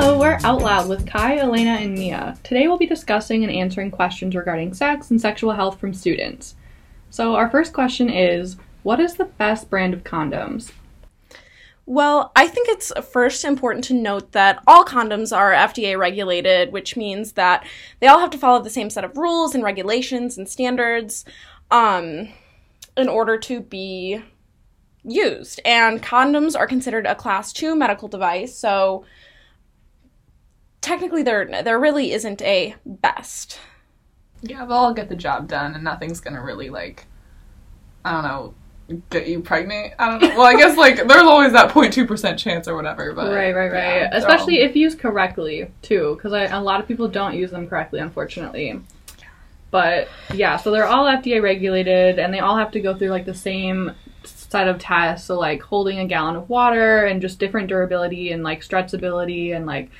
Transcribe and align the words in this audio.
Hello, 0.00 0.16
we're 0.16 0.38
Out 0.44 0.62
Loud 0.62 0.88
with 0.88 1.08
Kai, 1.08 1.38
Elena, 1.38 1.72
and 1.72 1.92
Mia. 1.92 2.38
Today 2.44 2.68
we'll 2.68 2.78
be 2.78 2.86
discussing 2.86 3.42
and 3.42 3.52
answering 3.52 3.90
questions 3.90 4.36
regarding 4.36 4.72
sex 4.72 5.10
and 5.10 5.20
sexual 5.20 5.50
health 5.50 5.80
from 5.80 5.92
students. 5.92 6.54
So, 7.10 7.34
our 7.34 7.50
first 7.50 7.72
question 7.72 8.08
is 8.08 8.56
What 8.84 9.00
is 9.00 9.14
the 9.14 9.24
best 9.24 9.68
brand 9.68 9.94
of 9.94 10.04
condoms? 10.04 10.70
Well, 11.84 12.30
I 12.36 12.46
think 12.46 12.68
it's 12.68 12.92
first 13.10 13.44
important 13.44 13.82
to 13.86 13.94
note 13.94 14.30
that 14.30 14.62
all 14.68 14.84
condoms 14.84 15.36
are 15.36 15.50
FDA 15.50 15.98
regulated, 15.98 16.72
which 16.72 16.96
means 16.96 17.32
that 17.32 17.66
they 17.98 18.06
all 18.06 18.20
have 18.20 18.30
to 18.30 18.38
follow 18.38 18.62
the 18.62 18.70
same 18.70 18.90
set 18.90 19.04
of 19.04 19.16
rules 19.16 19.52
and 19.52 19.64
regulations 19.64 20.38
and 20.38 20.48
standards 20.48 21.24
um, 21.72 22.28
in 22.96 23.08
order 23.08 23.36
to 23.36 23.62
be 23.62 24.22
used. 25.02 25.60
And 25.64 26.00
condoms 26.00 26.56
are 26.56 26.68
considered 26.68 27.04
a 27.04 27.16
class 27.16 27.52
2 27.52 27.74
medical 27.74 28.06
device, 28.06 28.56
so 28.56 29.04
technically 30.88 31.22
there 31.22 31.62
there 31.62 31.78
really 31.78 32.12
isn't 32.12 32.40
a 32.42 32.74
best. 32.86 33.60
Yeah, 34.40 34.64
they'll 34.64 34.76
all 34.76 34.94
get 34.94 35.08
the 35.08 35.16
job 35.16 35.48
done, 35.48 35.74
and 35.74 35.84
nothing's 35.84 36.20
gonna 36.20 36.42
really 36.42 36.70
like, 36.70 37.06
I 38.04 38.12
don't 38.12 38.22
know, 38.22 38.54
get 39.10 39.28
you 39.28 39.40
pregnant. 39.40 39.92
I 39.98 40.08
don't 40.08 40.22
know. 40.22 40.28
Well, 40.38 40.46
I 40.46 40.56
guess 40.56 40.76
like 40.78 40.96
there's 40.96 41.22
always 41.22 41.52
that 41.52 41.70
0.2 41.70 42.06
percent 42.08 42.38
chance 42.38 42.66
or 42.66 42.74
whatever. 42.74 43.12
But 43.12 43.34
right, 43.34 43.54
right, 43.54 43.70
right. 43.70 43.96
yeah, 44.02 44.10
Especially 44.12 44.60
all- 44.62 44.68
if 44.68 44.76
used 44.76 44.98
correctly, 44.98 45.70
too, 45.82 46.14
because 46.16 46.32
a 46.32 46.58
lot 46.60 46.80
of 46.80 46.88
people 46.88 47.06
don't 47.08 47.34
use 47.34 47.50
them 47.50 47.66
correctly, 47.68 48.00
unfortunately. 48.00 48.80
But 49.70 50.08
yeah, 50.32 50.56
so 50.56 50.70
they're 50.70 50.86
all 50.86 51.04
FDA 51.04 51.42
regulated, 51.42 52.18
and 52.18 52.32
they 52.32 52.38
all 52.40 52.56
have 52.56 52.70
to 52.72 52.80
go 52.80 52.96
through 52.96 53.10
like 53.10 53.26
the 53.26 53.34
same 53.34 53.92
set 54.24 54.66
of 54.66 54.78
tests. 54.78 55.26
So 55.26 55.38
like 55.38 55.60
holding 55.60 55.98
a 55.98 56.06
gallon 56.06 56.36
of 56.36 56.48
water, 56.48 57.04
and 57.04 57.20
just 57.20 57.38
different 57.38 57.68
durability 57.68 58.32
and 58.32 58.42
like 58.42 58.62
stretchability 58.62 59.54
and 59.54 59.66
like 59.66 59.90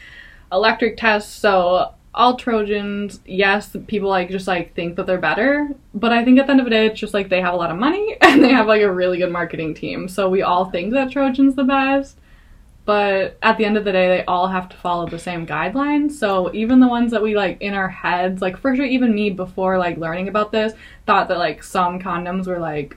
electric 0.52 0.96
tests. 0.96 1.32
So 1.32 1.94
all 2.14 2.36
Trojans, 2.36 3.20
yes, 3.26 3.76
people 3.86 4.08
like 4.08 4.28
just 4.30 4.48
like 4.48 4.74
think 4.74 4.96
that 4.96 5.06
they're 5.06 5.18
better, 5.18 5.68
but 5.94 6.12
I 6.12 6.24
think 6.24 6.38
at 6.38 6.46
the 6.46 6.52
end 6.52 6.60
of 6.60 6.66
the 6.66 6.70
day, 6.70 6.86
it's 6.86 6.98
just 6.98 7.14
like 7.14 7.28
they 7.28 7.40
have 7.40 7.54
a 7.54 7.56
lot 7.56 7.70
of 7.70 7.76
money 7.76 8.16
and 8.22 8.42
they 8.42 8.50
have 8.50 8.66
like 8.66 8.82
a 8.82 8.92
really 8.92 9.18
good 9.18 9.30
marketing 9.30 9.74
team. 9.74 10.08
So 10.08 10.28
we 10.28 10.42
all 10.42 10.70
think 10.70 10.92
that 10.92 11.10
Trojan's 11.10 11.54
the 11.54 11.64
best, 11.64 12.18
but 12.84 13.38
at 13.42 13.56
the 13.58 13.64
end 13.64 13.76
of 13.76 13.84
the 13.84 13.92
day, 13.92 14.08
they 14.08 14.24
all 14.24 14.48
have 14.48 14.68
to 14.70 14.76
follow 14.78 15.06
the 15.06 15.18
same 15.18 15.46
guidelines. 15.46 16.12
So 16.12 16.52
even 16.54 16.80
the 16.80 16.88
ones 16.88 17.12
that 17.12 17.22
we 17.22 17.36
like 17.36 17.60
in 17.60 17.74
our 17.74 17.88
heads, 17.88 18.42
like 18.42 18.56
for 18.56 18.74
sure, 18.74 18.86
even 18.86 19.14
me 19.14 19.30
before 19.30 19.78
like 19.78 19.98
learning 19.98 20.28
about 20.28 20.50
this, 20.50 20.72
thought 21.06 21.28
that 21.28 21.38
like 21.38 21.62
some 21.62 22.00
condoms 22.00 22.46
were 22.46 22.58
like 22.58 22.96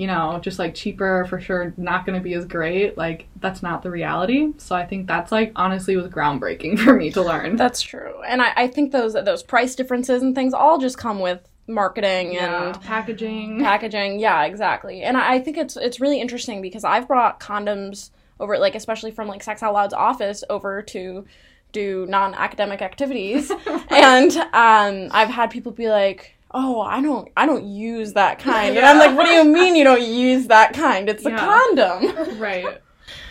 you 0.00 0.06
know, 0.06 0.38
just 0.42 0.58
like 0.58 0.74
cheaper 0.74 1.26
for 1.28 1.38
sure, 1.38 1.74
not 1.76 2.06
going 2.06 2.18
to 2.18 2.22
be 2.24 2.32
as 2.32 2.46
great. 2.46 2.96
Like, 2.96 3.28
that's 3.36 3.62
not 3.62 3.82
the 3.82 3.90
reality. 3.90 4.52
So 4.56 4.74
I 4.74 4.86
think 4.86 5.06
that's 5.06 5.30
like 5.30 5.52
honestly 5.56 5.94
was 5.94 6.06
groundbreaking 6.08 6.78
for 6.84 6.94
me 6.94 7.10
to 7.10 7.20
learn. 7.20 7.56
That's 7.56 7.82
true. 7.82 8.22
And 8.26 8.40
I, 8.40 8.52
I 8.56 8.66
think 8.68 8.92
those 8.92 9.12
those 9.12 9.42
price 9.42 9.74
differences 9.74 10.22
and 10.22 10.34
things 10.34 10.54
all 10.54 10.78
just 10.78 10.96
come 10.96 11.18
with 11.20 11.40
marketing 11.66 12.32
Yeah, 12.32 12.68
and 12.72 12.80
packaging. 12.80 13.60
packaging. 13.60 14.20
Yeah, 14.20 14.44
exactly. 14.44 15.02
And 15.02 15.18
I, 15.18 15.34
I 15.34 15.38
think 15.40 15.58
it's 15.58 15.76
it's 15.76 16.00
really 16.00 16.18
interesting 16.18 16.62
because 16.62 16.82
I've 16.82 17.06
brought 17.06 17.38
condoms 17.38 18.08
over, 18.40 18.58
like 18.58 18.74
especially 18.74 19.10
from 19.10 19.28
like 19.28 19.42
Sex 19.42 19.62
Out 19.62 19.74
Loud's 19.74 19.92
office 19.92 20.42
over 20.48 20.80
to 20.80 21.26
do 21.72 22.06
non-academic 22.08 22.80
activities, 22.80 23.52
and 23.90 24.32
um, 24.54 25.08
I've 25.12 25.28
had 25.28 25.50
people 25.50 25.72
be 25.72 25.88
like, 25.90 26.34
"Oh, 26.52 26.80
I 26.80 27.00
don't, 27.00 27.28
I 27.36 27.46
don't 27.46 27.64
use 27.64 28.14
that 28.14 28.38
kind," 28.38 28.76
and 28.76 28.84
I'm 28.86 28.98
like, 28.98 29.16
"What 29.16 29.26
do 29.26 29.32
you 29.32 29.44
mean 29.58 29.74
you 29.76 29.84
don't 29.84 30.02
use 30.02 30.46
that 30.48 30.72
kind? 30.74 31.08
It's 31.08 31.24
a 31.26 31.30
condom." 31.30 32.38
right. 32.38 32.80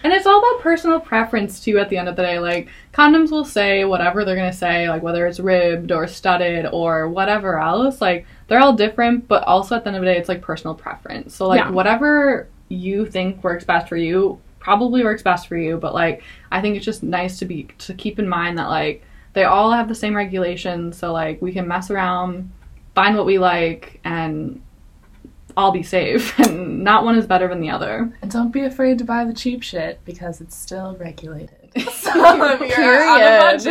And 0.03 0.14
it's 0.14 0.26
all 0.26 0.39
about 0.39 0.61
personal 0.61 1.00
preference 1.00 1.59
too 1.61 1.78
at 1.78 1.89
the 1.89 1.98
end 1.98 2.08
of 2.08 2.16
the 2.16 2.22
day. 2.23 2.39
Like 2.39 2.70
condoms 2.94 3.31
will 3.31 3.44
say 3.45 3.84
whatever 3.84 4.23
they're 4.23 4.36
gonna 4.36 4.53
say, 4.53 4.89
like 4.89 5.02
whether 5.03 5.28
it's 5.28 5.39
ribbed 5.39 5.92
or 5.92 6.08
studded 6.08 6.67
or 6.71 7.10
whatever 7.10 7.60
else. 7.60 7.99
Like 7.99 8.26
they're 8.48 8.60
all 8.61 8.73
different, 8.73 9.27
but 9.27 9.43
also 9.43 9.76
at 9.76 9.83
the 9.83 9.89
end 9.89 9.98
of 9.98 10.02
the 10.02 10.08
day 10.08 10.17
it's 10.17 10.30
like 10.30 10.42
personal 10.42 10.73
preference. 10.73 11.36
So 11.36 11.48
like 11.48 11.60
Yeah. 11.60 11.72
whatever 11.72 12.48
you 12.70 13.05
think 13.05 13.43
works 13.43 13.66
best 13.66 13.89
for 13.89 13.98
you 13.98 14.39
probably 14.60 15.04
works 15.04 15.22
best 15.23 15.48
for 15.48 15.58
you. 15.58 15.77
But 15.77 15.93
like 15.93 16.23
I 16.52 16.61
think 16.61 16.77
it's 16.77 16.86
just 16.86 17.04
nice 17.04 17.38
to 17.39 17.45
be 17.45 17.67
to 17.80 17.93
keep 17.93 18.20
in 18.20 18.27
mind 18.27 18.58
that 18.58 18.67
like 18.70 19.04
they 19.33 19.43
all 19.43 19.72
have 19.72 19.88
the 19.89 19.95
same 19.95 20.16
regulations, 20.16 20.98
so 20.98 21.11
like 21.11 21.42
we 21.42 21.52
can 21.52 21.67
mess 21.67 21.92
around, 21.92 22.52
find 22.95 23.16
what 23.16 23.26
we 23.26 23.39
like 23.39 24.00
and 24.04 24.61
all 25.58 25.72
be 25.72 25.83
safe 25.83 26.38
and 26.48 26.83
not 26.83 27.04
one 27.04 27.17
is 27.17 27.27
better 27.27 27.48
than 27.48 27.60
the 27.60 27.70
other. 27.70 28.17
And 28.22 28.32
don't 28.32 28.52
be 28.52 28.64
afraid 28.64 28.98
to 29.00 29.04
buy 29.04 29.26
the 29.26 29.33
cheap 29.33 29.64
shit 29.64 30.00
because 30.05 30.42
it's 30.42 30.55
still 30.55 30.95
regulated. 30.98 31.55
so 31.92 32.54
if 32.61 32.78
you're 32.78 33.08
on 33.08 33.22
a 33.22 33.26
Period. 33.26 33.64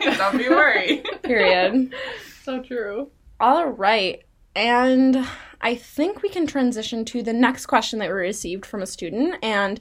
budget, 0.00 0.18
don't 0.18 0.38
be 0.38 0.48
worried. 0.48 1.04
Period. 1.22 1.94
So 2.42 2.62
true. 2.62 3.10
All 3.40 3.68
right. 3.68 4.22
And 4.54 5.26
I 5.60 5.74
think 5.74 6.22
we 6.22 6.28
can 6.28 6.46
transition 6.46 7.04
to 7.06 7.22
the 7.22 7.32
next 7.32 7.66
question 7.66 7.98
that 8.00 8.08
we 8.08 8.14
received 8.14 8.66
from 8.66 8.82
a 8.82 8.86
student. 8.86 9.36
And 9.42 9.80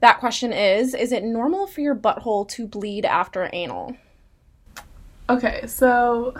that 0.00 0.18
question 0.18 0.52
is 0.52 0.94
Is 0.94 1.12
it 1.12 1.24
normal 1.24 1.66
for 1.66 1.80
your 1.80 1.94
butthole 1.94 2.48
to 2.50 2.66
bleed 2.66 3.04
after 3.04 3.48
anal? 3.52 3.96
Okay, 5.28 5.66
so 5.66 6.34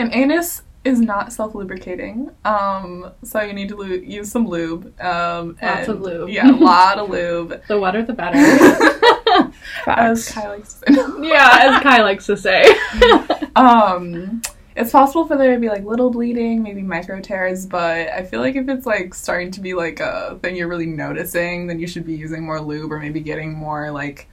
an 0.00 0.12
anus 0.14 0.62
is 0.84 0.98
not 1.00 1.32
self 1.32 1.54
lubricating. 1.54 2.30
Um, 2.44 3.12
so 3.22 3.40
you 3.42 3.52
need 3.52 3.68
to 3.68 3.76
lu- 3.76 4.00
use 4.00 4.30
some 4.30 4.46
lube. 4.48 4.98
Um, 5.00 5.56
Lots 5.62 5.88
of 5.88 5.96
and- 5.96 6.04
lube. 6.04 6.28
Yeah, 6.30 6.50
a 6.50 6.52
lot 6.52 6.98
of 6.98 7.10
lube. 7.10 7.60
The 7.68 7.78
wetter 7.78 8.02
the 8.02 8.14
better. 8.14 8.38
As 9.86 10.28
Kai 10.30 10.48
likes 10.48 10.74
to 10.74 10.92
say. 10.92 11.02
yeah, 11.28 11.58
as 11.62 11.82
Kai 11.82 12.02
likes 12.02 12.26
to 12.26 12.36
say. 12.36 12.64
Um, 13.56 14.42
it's 14.76 14.90
possible 14.92 15.26
for 15.26 15.36
there 15.36 15.54
to 15.54 15.60
be 15.60 15.68
like 15.68 15.84
little 15.84 16.10
bleeding, 16.10 16.62
maybe 16.62 16.82
micro 16.82 17.20
tears, 17.20 17.66
but 17.66 18.08
I 18.08 18.22
feel 18.24 18.40
like 18.40 18.56
if 18.56 18.68
it's 18.68 18.86
like 18.86 19.14
starting 19.14 19.50
to 19.52 19.60
be 19.60 19.74
like 19.74 20.00
a 20.00 20.38
thing 20.42 20.56
you're 20.56 20.68
really 20.68 20.86
noticing, 20.86 21.66
then 21.66 21.78
you 21.78 21.86
should 21.86 22.06
be 22.06 22.14
using 22.14 22.42
more 22.44 22.60
lube 22.60 22.92
or 22.92 22.98
maybe 22.98 23.20
getting 23.20 23.52
more 23.52 23.90
like 23.90 24.28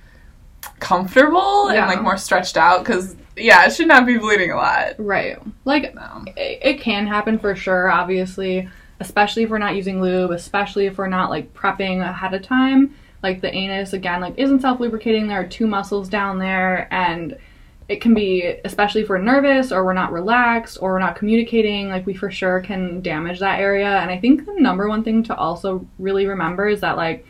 comfortable 0.80 1.72
Yeah. 1.72 1.80
and 1.82 1.88
like 1.88 2.02
more 2.02 2.18
stretched 2.18 2.58
out 2.58 2.84
because 2.84 3.16
yeah, 3.36 3.66
it 3.66 3.74
should 3.74 3.88
not 3.88 4.06
be 4.06 4.18
bleeding 4.18 4.52
a 4.52 4.56
lot. 4.56 4.94
right. 4.98 5.38
Like 5.66 5.94
No. 5.96 6.24
it, 6.36 6.60
it 6.64 6.82
can 6.82 7.06
happen 7.08 7.38
for 7.38 7.56
sure, 7.56 7.90
obviously, 7.92 8.68
especially 9.00 9.44
if 9.44 9.50
we're 9.50 9.58
not 9.60 9.76
using 9.76 10.02
lube, 10.02 10.32
especially 10.32 10.88
if 10.88 10.98
we're 10.98 11.08
not 11.08 11.30
like 11.30 11.54
prepping 11.54 12.02
ahead 12.08 12.34
of 12.34 12.42
time. 12.42 12.96
Like 13.24 13.42
the 13.42 13.54
anus 13.54 13.94
again, 13.94 14.22
like 14.22 14.36
isn't 14.38 14.62
self 14.62 14.80
lubricating. 14.80 15.28
There 15.28 15.40
are 15.40 15.48
two 15.48 15.68
muscles 15.68 16.08
down 16.08 16.38
there, 16.38 16.88
and 16.92 17.36
it 17.90 18.00
can 18.02 18.14
be, 18.14 18.44
especially 18.64 19.02
if 19.02 19.10
we're 19.10 19.18
nervous 19.18 19.72
or 19.72 19.84
we're 19.86 19.94
not 19.94 20.12
relaxed 20.12 20.78
or 20.82 20.92
we're 20.94 21.00
not 21.00 21.16
communicating. 21.16 21.90
Like 21.90 22.06
we 22.06 22.14
for 22.14 22.30
sure 22.30 22.60
can 22.60 23.02
damage 23.02 23.40
that 23.40 23.60
area. 23.60 23.88
And 24.00 24.12
I 24.12 24.18
think 24.20 24.46
the 24.46 24.54
number 24.54 24.88
one 24.88 25.04
thing 25.04 25.24
to 25.24 25.36
also 25.36 25.88
really 25.98 26.28
remember 26.28 26.68
is 26.68 26.82
that 26.82 26.96
like 26.98 27.26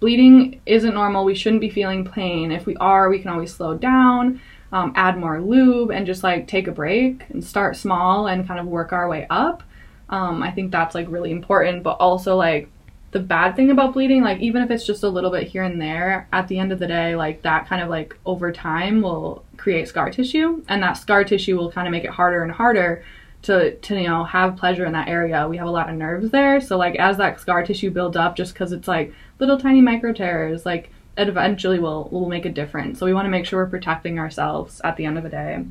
bleeding 0.00 0.60
isn't 0.66 0.94
normal. 0.94 1.24
We 1.24 1.34
shouldn't 1.34 1.60
be 1.60 1.70
feeling 1.70 2.04
pain. 2.04 2.52
If 2.52 2.66
we 2.66 2.76
are, 2.76 3.08
we 3.08 3.18
can 3.18 3.30
always 3.30 3.54
slow 3.54 3.74
down, 3.76 4.40
um, 4.72 4.92
add 4.96 5.18
more 5.18 5.40
lube, 5.40 5.90
and 5.90 6.06
just 6.06 6.22
like 6.22 6.46
take 6.46 6.66
a 6.68 6.72
break 6.72 7.22
and 7.30 7.42
start 7.42 7.76
small 7.76 8.26
and 8.26 8.46
kind 8.46 8.60
of 8.60 8.66
work 8.66 8.92
our 8.92 9.08
way 9.08 9.26
up. 9.30 9.62
Um, 10.10 10.42
I 10.42 10.50
think 10.50 10.70
that's 10.70 10.94
like 10.94 11.10
really 11.10 11.30
important, 11.30 11.82
but 11.82 11.92
also 11.92 12.36
like 12.36 12.68
the 13.12 13.20
bad 13.20 13.54
thing 13.54 13.70
about 13.70 13.94
bleeding, 13.94 14.22
like 14.22 14.40
even 14.40 14.62
if 14.62 14.70
it's 14.70 14.84
just 14.84 15.04
a 15.04 15.08
little 15.08 15.30
bit 15.30 15.46
here 15.46 15.62
and 15.62 15.80
there, 15.80 16.28
at 16.32 16.48
the 16.48 16.58
end 16.58 16.72
of 16.72 16.80
the 16.80 16.86
day, 16.86 17.14
like 17.14 17.42
that 17.42 17.68
kind 17.68 17.80
of 17.80 17.88
like 17.88 18.18
over 18.26 18.50
time 18.50 19.02
will 19.02 19.44
create 19.56 19.88
scar 19.88 20.10
tissue, 20.10 20.62
and 20.68 20.82
that 20.82 20.94
scar 20.94 21.22
tissue 21.24 21.56
will 21.56 21.70
kind 21.70 21.86
of 21.86 21.92
make 21.92 22.04
it 22.04 22.10
harder 22.10 22.42
and 22.42 22.52
harder 22.52 23.04
to 23.44 23.74
to 23.76 23.94
you 24.00 24.08
know 24.08 24.24
have 24.24 24.56
pleasure 24.56 24.84
in 24.84 24.92
that 24.92 25.08
area. 25.08 25.46
We 25.48 25.56
have 25.58 25.66
a 25.66 25.70
lot 25.70 25.88
of 25.88 25.96
nerves 25.96 26.30
there, 26.30 26.60
so 26.60 26.76
like 26.76 26.96
as 26.96 27.16
that 27.18 27.40
scar 27.40 27.64
tissue 27.64 27.90
builds 27.90 28.16
up, 28.16 28.36
just 28.36 28.52
because 28.54 28.72
it's 28.72 28.88
like 28.88 29.12
little 29.38 29.58
tiny 29.58 29.80
micro 29.80 30.12
tears, 30.12 30.66
like 30.66 30.90
it 31.16 31.28
eventually 31.28 31.78
will 31.78 32.08
will 32.10 32.28
make 32.28 32.44
a 32.44 32.50
difference. 32.50 32.98
So 32.98 33.06
we 33.06 33.14
want 33.14 33.26
to 33.26 33.30
make 33.30 33.46
sure 33.46 33.62
we're 33.64 33.70
protecting 33.70 34.18
ourselves 34.18 34.80
at 34.84 34.96
the 34.96 35.04
end 35.04 35.16
of 35.16 35.24
the 35.24 35.30
day 35.30 35.64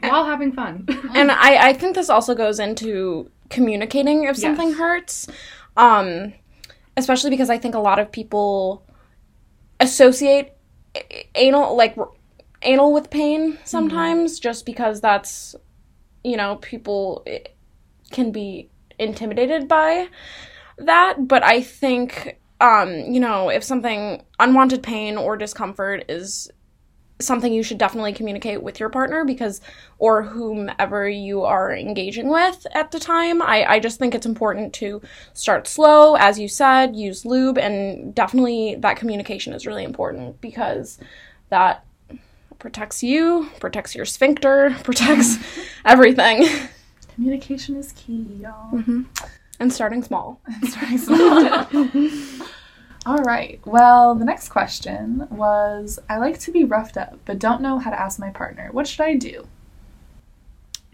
while 0.00 0.24
having 0.24 0.52
fun. 0.52 0.86
And 1.14 1.30
I, 1.30 1.68
I 1.68 1.72
think 1.72 1.94
this 1.94 2.10
also 2.10 2.34
goes 2.34 2.58
into 2.60 3.30
communicating 3.50 4.24
if 4.24 4.36
something 4.36 4.68
Yes. 4.68 4.78
hurts. 4.78 5.28
Um, 5.76 6.34
especially 6.96 7.30
because 7.30 7.50
I 7.50 7.58
think 7.58 7.74
a 7.74 7.78
lot 7.78 7.98
of 7.98 8.10
people 8.10 8.84
associate 9.80 10.52
anal 11.34 11.76
like 11.76 11.96
anal 12.62 12.92
with 12.92 13.10
pain 13.10 13.58
sometimes 13.64 14.40
just 14.40 14.66
because 14.66 15.00
that's 15.00 15.54
you 16.28 16.36
know 16.36 16.56
people 16.56 17.22
eh, 17.26 17.40
can 18.10 18.30
be 18.32 18.68
intimidated 18.98 19.68
by 19.68 20.08
that 20.78 21.28
but 21.28 21.42
I 21.42 21.62
think 21.62 22.38
um 22.60 22.90
you 22.92 23.20
know 23.20 23.48
if 23.48 23.62
something 23.62 24.24
unwanted 24.38 24.82
pain 24.82 25.16
or 25.16 25.36
discomfort 25.36 26.04
is 26.08 26.50
something 27.20 27.52
you 27.52 27.62
should 27.62 27.78
definitely 27.78 28.12
communicate 28.12 28.62
with 28.62 28.78
your 28.78 28.88
partner 28.88 29.24
because 29.24 29.60
or 29.98 30.22
whomever 30.22 31.08
you 31.08 31.42
are 31.42 31.74
engaging 31.74 32.28
with 32.28 32.66
at 32.74 32.90
the 32.90 33.00
time. 33.00 33.42
I, 33.42 33.64
I 33.64 33.80
just 33.80 33.98
think 33.98 34.14
it's 34.14 34.26
important 34.26 34.72
to 34.74 35.02
start 35.32 35.66
slow, 35.66 36.14
as 36.14 36.38
you 36.38 36.48
said, 36.48 36.94
use 36.94 37.24
lube, 37.24 37.58
and 37.58 38.14
definitely 38.14 38.76
that 38.80 38.96
communication 38.96 39.52
is 39.52 39.66
really 39.66 39.84
important 39.84 40.40
because 40.40 40.98
that 41.50 41.84
protects 42.58 43.02
you, 43.02 43.48
protects 43.60 43.94
your 43.94 44.04
sphincter, 44.04 44.76
protects 44.84 45.38
everything. 45.84 46.46
Communication 47.14 47.76
is 47.76 47.92
key, 47.92 48.26
y'all. 48.40 48.72
Mm-hmm. 48.72 49.02
And 49.60 49.72
starting 49.72 50.04
small. 50.04 50.40
Starting 50.68 50.98
small. 50.98 51.66
All 53.06 53.18
right. 53.24 53.58
Well, 53.64 54.14
the 54.14 54.24
next 54.24 54.50
question 54.50 55.26
was 55.30 55.98
I 56.08 56.18
like 56.18 56.38
to 56.40 56.52
be 56.52 56.62
roughed 56.62 56.96
up, 56.96 57.18
but 57.24 57.40
don't 57.40 57.60
know 57.60 57.80
how 57.80 57.90
to 57.90 58.00
ask 58.00 58.20
my 58.20 58.30
partner. 58.30 58.68
What 58.70 58.86
should 58.86 59.00
I 59.00 59.14
do? 59.14 59.48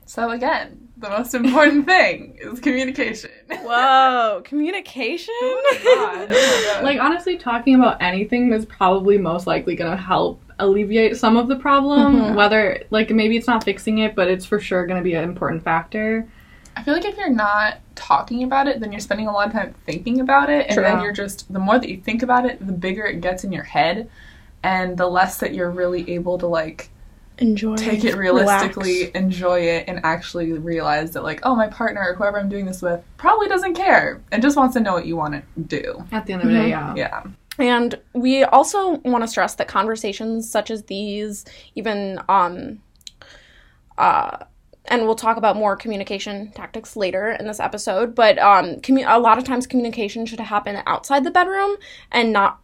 So, 0.07 0.31
again, 0.31 0.89
the 0.97 1.11
most 1.11 1.35
important 1.35 1.87
thing 1.87 2.39
is 2.41 2.61
communication. 2.61 3.31
Whoa, 3.51 4.43
communication? 4.45 5.35
Oh 5.43 6.27
oh 6.31 6.81
like 6.83 7.01
honestly, 7.01 7.37
talking 7.37 7.75
about 7.75 8.01
anything 8.01 8.53
is 8.53 8.65
probably 8.65 9.19
most 9.19 9.47
likely 9.47 9.75
gonna 9.75 9.97
help 9.97 10.41
alleviate 10.59 11.17
some 11.17 11.37
of 11.37 11.49
the 11.49 11.57
problem. 11.57 12.17
Mhm. 12.17 12.35
Whether 12.35 12.83
like 12.91 13.11
maybe 13.11 13.37
it's 13.37 13.47
not 13.47 13.65
fixing 13.65 13.99
it, 13.99 14.15
but 14.15 14.29
it's 14.29 14.45
for 14.47 14.61
sure 14.61 14.87
gonna 14.87 15.03
be 15.03 15.15
an 15.15 15.25
important 15.25 15.63
factor. 15.63 16.27
I 16.77 16.83
feel 16.83 16.95
like 16.95 17.05
if 17.05 17.17
you're 17.17 17.31
not 17.31 17.79
talking 17.95 18.43
about 18.43 18.67
it, 18.67 18.81
then 18.81 18.91
you're 18.91 19.01
spending 19.01 19.29
a 19.29 19.33
lot 19.33 19.47
of 19.47 19.53
time 19.53 19.75
thinking 19.87 20.21
about 20.21 20.51
it, 20.51 20.67
and 20.67 20.75
True. 20.75 20.83
then 20.83 21.01
you're 21.03 21.13
just 21.13 21.53
the 21.53 21.59
more 21.61 21.79
that 21.79 21.89
you 21.89 21.99
think 21.99 22.23
about 22.23 22.45
it, 22.47 22.65
the 22.65 22.73
bigger 22.73 23.05
it 23.05 23.21
gets 23.21 23.45
in 23.45 23.53
your 23.53 23.63
head, 23.65 24.09
and 24.63 24.97
the 24.97 25.07
less 25.07 25.39
that 25.39 25.55
you're 25.55 25.71
really 25.71 26.11
able 26.13 26.37
to 26.39 26.47
like 26.47 26.91
Enjoy. 27.39 27.77
take 27.77 28.05
it 28.05 28.17
relax. 28.17 28.19
realistically, 28.63 29.11
enjoy 29.17 29.61
it, 29.61 29.85
and 29.89 30.01
actually 30.05 30.53
realize 30.53 31.13
that 31.13 31.23
like, 31.25 31.41
oh, 31.45 31.55
my 31.55 31.69
partner 31.69 32.01
or 32.09 32.15
whoever 32.15 32.39
I'm 32.39 32.49
doing 32.49 32.65
this 32.67 32.81
with 32.83 33.03
probably 33.17 33.49
doesn't 33.49 33.75
care 33.75 34.21
and 34.33 34.43
just 34.43 34.57
wants 34.57 34.75
to 34.75 34.81
know 34.81 34.93
what 34.93 35.07
you 35.07 35.17
want 35.17 35.35
to 35.35 35.43
do. 35.61 36.05
At 36.13 36.27
the 36.27 36.33
end 36.33 36.43
of 36.43 36.49
the 36.49 36.55
day, 36.55 36.69
yeah. 36.71 36.95
Yeah. 36.97 37.23
And 37.59 38.01
we 38.15 38.43
also 38.45 38.97
want 38.99 39.23
to 39.23 39.29
stress 39.29 39.55
that 39.57 39.69
conversations 39.69 40.51
such 40.51 40.71
as 40.71 40.85
these, 40.85 41.45
even 41.75 42.21
um, 42.29 42.81
uh, 43.97 44.39
and 44.87 45.03
we'll 45.03 45.15
talk 45.15 45.37
about 45.37 45.57
more 45.57 45.77
communication 45.77 46.51
tactics 46.53 46.97
later 46.97 47.31
in 47.33 47.47
this 47.47 47.61
episode. 47.61 48.15
But 48.15 48.39
um, 48.39 48.77
commu- 48.77 49.07
a 49.07 49.19
lot 49.19 49.39
of 49.39 49.45
times 49.45 49.67
communication 49.67 50.27
should 50.27 50.41
happen 50.41 50.83
outside 50.87 51.25
the 51.25 51.31
bedroom 51.31 51.77
and 52.13 52.33
not 52.33 52.61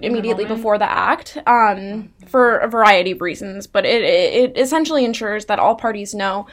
immediately 0.00 0.44
moment. 0.44 0.58
before 0.58 0.78
the 0.78 0.90
act 0.90 1.38
um, 1.46 2.12
for 2.26 2.58
a 2.58 2.68
variety 2.68 3.12
of 3.12 3.20
reasons. 3.20 3.66
But 3.66 3.84
it, 3.84 4.02
it, 4.02 4.56
it 4.56 4.58
essentially 4.58 5.04
ensures 5.04 5.46
that 5.46 5.58
all 5.58 5.74
parties 5.74 6.14
know 6.14 6.46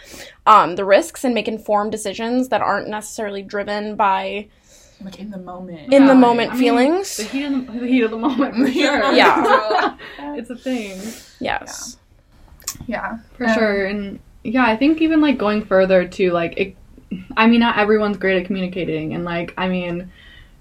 um, 0.46 0.76
the 0.76 0.86
risks 0.86 1.24
and 1.24 1.34
make 1.34 1.48
informed 1.48 1.92
decisions 1.92 2.50
that 2.50 2.62
aren't 2.62 2.88
necessarily 2.88 3.44
driven 3.44 3.96
by 3.96 4.48
Like 5.06 5.20
in 5.20 5.30
the 5.30 5.38
moment. 5.38 5.94
in 5.94 6.08
the 6.08 6.16
moment 6.16 6.52
I 6.52 6.54
mean, 6.56 6.62
feelings. 6.62 7.18
The 7.18 7.24
heat 7.24 7.44
of 7.46 7.68
the, 7.68 7.80
the 7.80 7.88
heat 7.88 8.02
of 8.02 8.12
the 8.12 8.18
moment, 8.18 8.56
for 8.56 8.64
The 8.64 8.70
heat 8.72 8.88
of 8.88 8.94
the 8.94 9.02
sure. 9.02 9.14
Yeah. 9.14 9.98
it's 10.36 10.50
a 10.50 10.56
thing 10.56 11.00
yes. 11.40 11.98
Yeah. 12.88 13.20
for 13.38 13.46
Um, 13.48 13.54
sure. 13.54 13.86
And 13.86 14.20
yeah, 14.44 14.66
I 14.66 14.76
think 14.76 15.02
even 15.02 15.22
like 15.22 15.38
going 15.38 15.64
further 15.64 16.08
to 16.08 16.32
like, 16.32 16.58
it, 16.58 16.76
I 17.38 17.48
mean, 17.48 17.60
not 17.60 17.78
everyone's 17.78 18.18
great 18.18 18.40
at 18.42 18.46
communicating, 18.48 19.14
and 19.14 19.24
like, 19.24 19.54
I 19.58 19.68
mean, 19.70 20.12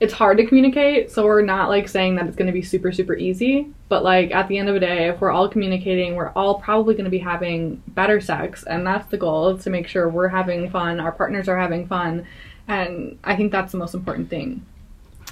it's 0.00 0.12
hard 0.12 0.36
to 0.38 0.46
communicate. 0.46 1.10
So 1.10 1.24
we're 1.24 1.42
not 1.42 1.68
like 1.68 1.88
saying 1.88 2.16
that 2.16 2.26
it's 2.26 2.36
going 2.36 2.46
to 2.46 2.52
be 2.52 2.62
super 2.62 2.92
super 2.92 3.14
easy, 3.14 3.68
but 3.88 4.04
like 4.04 4.30
at 4.32 4.48
the 4.48 4.58
end 4.58 4.68
of 4.68 4.74
the 4.74 4.80
day, 4.80 5.08
if 5.08 5.20
we're 5.20 5.30
all 5.30 5.48
communicating, 5.48 6.14
we're 6.16 6.30
all 6.30 6.60
probably 6.60 6.94
going 6.94 7.04
to 7.04 7.10
be 7.10 7.18
having 7.18 7.82
better 7.88 8.20
sex, 8.20 8.64
and 8.64 8.86
that's 8.86 9.08
the 9.10 9.16
goal 9.16 9.56
to 9.56 9.70
make 9.70 9.88
sure 9.88 10.08
we're 10.08 10.28
having 10.28 10.68
fun, 10.70 11.00
our 11.00 11.12
partners 11.12 11.48
are 11.48 11.58
having 11.58 11.86
fun, 11.86 12.26
and 12.68 13.18
I 13.24 13.36
think 13.36 13.52
that's 13.52 13.72
the 13.72 13.78
most 13.78 13.94
important 13.94 14.30
thing. 14.30 14.64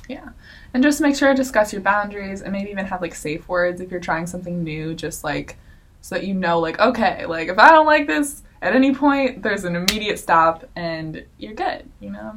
Yeah. 0.08 0.30
And 0.74 0.82
just 0.82 1.00
make 1.00 1.16
sure 1.16 1.28
to 1.28 1.34
discuss 1.34 1.72
your 1.72 1.82
boundaries 1.82 2.42
and 2.42 2.52
maybe 2.52 2.70
even 2.70 2.86
have 2.86 3.02
like 3.02 3.14
safe 3.14 3.48
words 3.48 3.80
if 3.80 3.90
you're 3.90 4.00
trying 4.00 4.26
something 4.26 4.62
new, 4.62 4.94
just 4.94 5.24
like 5.24 5.56
so 6.00 6.16
that 6.16 6.26
you 6.26 6.34
know, 6.34 6.58
like, 6.58 6.78
okay, 6.80 7.26
like 7.26 7.48
if 7.48 7.58
I 7.58 7.70
don't 7.70 7.86
like 7.86 8.06
this 8.06 8.42
at 8.60 8.74
any 8.74 8.94
point, 8.94 9.42
there's 9.42 9.64
an 9.64 9.76
immediate 9.76 10.18
stop 10.18 10.64
and 10.76 11.24
you're 11.38 11.54
good, 11.54 11.88
you 12.00 12.10
know? 12.10 12.34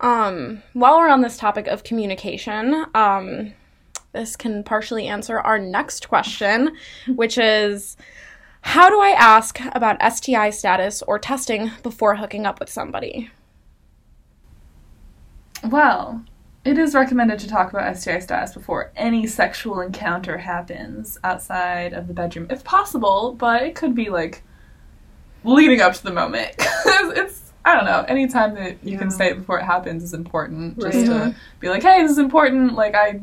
Um, 0.00 0.62
while 0.74 0.98
we're 0.98 1.08
on 1.08 1.22
this 1.22 1.38
topic 1.38 1.66
of 1.66 1.84
communication, 1.84 2.84
um, 2.94 3.54
this 4.12 4.36
can 4.36 4.62
partially 4.62 5.06
answer 5.06 5.40
our 5.40 5.58
next 5.58 6.08
question, 6.08 6.76
which 7.14 7.38
is 7.38 7.96
how 8.64 8.88
do 8.88 8.98
I 8.98 9.10
ask 9.10 9.60
about 9.72 9.98
STI 10.02 10.48
status 10.50 11.02
or 11.02 11.18
testing 11.18 11.70
before 11.82 12.16
hooking 12.16 12.46
up 12.46 12.58
with 12.60 12.70
somebody? 12.70 13.30
Well, 15.62 16.22
it 16.64 16.78
is 16.78 16.94
recommended 16.94 17.38
to 17.40 17.48
talk 17.48 17.70
about 17.70 17.94
STI 17.96 18.18
status 18.20 18.54
before 18.54 18.90
any 18.96 19.26
sexual 19.26 19.80
encounter 19.80 20.38
happens 20.38 21.18
outside 21.22 21.92
of 21.92 22.08
the 22.08 22.14
bedroom, 22.14 22.46
if 22.48 22.64
possible, 22.64 23.34
but 23.38 23.62
it 23.62 23.74
could 23.74 23.94
be 23.94 24.08
like 24.08 24.42
leading 25.44 25.82
up 25.82 25.92
to 25.94 26.02
the 26.02 26.12
moment. 26.12 26.56
'Cause 26.58 27.12
it's, 27.16 27.52
I 27.66 27.74
don't 27.74 27.84
know, 27.84 28.00
anytime 28.08 28.54
that 28.54 28.82
you 28.82 28.96
can 28.96 29.10
say 29.10 29.28
it 29.30 29.36
before 29.36 29.58
it 29.58 29.64
happens 29.64 30.02
is 30.02 30.14
important. 30.14 30.80
Just 30.80 30.96
Right. 30.96 31.06
to 31.06 31.34
be 31.60 31.68
like, 31.68 31.82
hey, 31.82 32.00
this 32.02 32.12
is 32.12 32.18
important, 32.18 32.74
like, 32.74 32.94
I. 32.94 33.20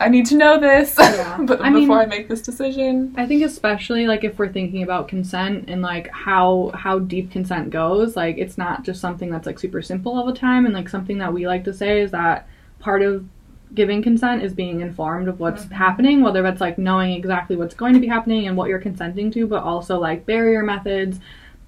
I 0.00 0.08
need 0.08 0.24
to 0.26 0.36
know 0.36 0.58
this, 0.58 0.96
Yeah. 0.98 1.38
but 1.42 1.60
I 1.60 1.68
mean- 1.68 1.84
before 1.84 2.00
I 2.00 2.06
make 2.06 2.28
this 2.28 2.40
decision, 2.40 3.14
I 3.16 3.26
think 3.26 3.44
especially 3.44 4.06
like 4.06 4.24
if 4.24 4.38
we're 4.38 4.52
thinking 4.52 4.82
about 4.82 5.08
consent 5.08 5.66
and 5.68 5.82
like 5.82 6.10
how 6.10 6.72
how 6.74 6.98
deep 6.98 7.30
consent 7.30 7.70
goes, 7.70 8.16
like 8.16 8.38
it's 8.38 8.56
not 8.56 8.82
just 8.82 9.00
something 9.00 9.30
that's 9.30 9.46
like 9.46 9.58
super 9.58 9.82
simple 9.82 10.16
all 10.16 10.24
the 10.24 10.34
time 10.34 10.64
and 10.64 10.74
like 10.74 10.88
something 10.88 11.18
that 11.18 11.32
we 11.32 11.46
like 11.46 11.64
to 11.64 11.74
say 11.74 12.00
is 12.00 12.10
that 12.12 12.48
part 12.78 13.02
of 13.02 13.26
giving 13.74 14.02
consent 14.02 14.42
is 14.42 14.52
being 14.52 14.80
informed 14.80 15.28
of 15.28 15.38
what's 15.38 15.64
mm-hmm. 15.64 15.74
happening, 15.74 16.22
whether 16.22 16.42
that's 16.42 16.60
like 16.60 16.78
knowing 16.78 17.12
exactly 17.12 17.56
what's 17.56 17.74
going 17.74 17.94
to 17.94 18.00
be 18.00 18.08
happening 18.08 18.48
and 18.48 18.56
what 18.56 18.68
you're 18.68 18.80
consenting 18.80 19.30
to, 19.30 19.46
but 19.46 19.62
also 19.62 19.98
like 19.98 20.26
barrier 20.26 20.62
methods, 20.62 21.20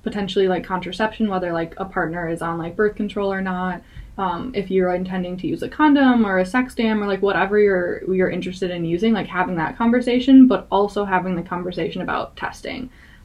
potentially 0.03 0.49
like 0.49 0.65
contraception, 0.65 1.29
whether 1.29 1.53
like 1.53 1.75
a 1.77 1.85
partner 1.85 2.29
is 2.29 2.43
on 2.43 2.59
like 2.59 2.77
birth 2.77 2.97
control 2.97 3.33
or 3.33 3.41
not. 3.41 3.83
Um, 4.23 4.53
if 4.55 4.71
you're 4.71 4.95
intending 4.95 5.37
to 5.39 5.49
use 5.53 5.63
a 5.65 5.69
condom 5.79 6.25
or 6.25 6.39
a 6.39 6.47
sex 6.55 6.67
dam 6.77 7.03
or 7.03 7.09
like 7.13 7.23
whatever 7.23 7.59
you're 7.67 7.91
you're 8.17 8.35
interested 8.39 8.71
in 8.71 8.85
using, 8.95 9.13
like 9.15 9.27
having 9.27 9.57
that 9.57 9.77
conversation, 9.83 10.47
but 10.53 10.67
also 10.71 11.05
having 11.05 11.35
the 11.35 11.49
conversation 11.55 12.03
about 12.03 12.37
testing, 12.37 12.81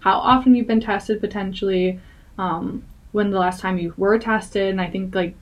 how 0.05 0.15
often 0.31 0.55
you've 0.55 0.71
been 0.73 0.87
tested 0.91 1.21
potentially, 1.27 1.99
um, 2.37 2.65
when 3.11 3.29
the 3.29 3.39
last 3.45 3.59
time 3.63 3.77
you 3.77 3.93
were 4.03 4.17
tested, 4.17 4.69
and 4.73 4.81
I 4.81 4.89
think 4.93 5.13
like 5.21 5.33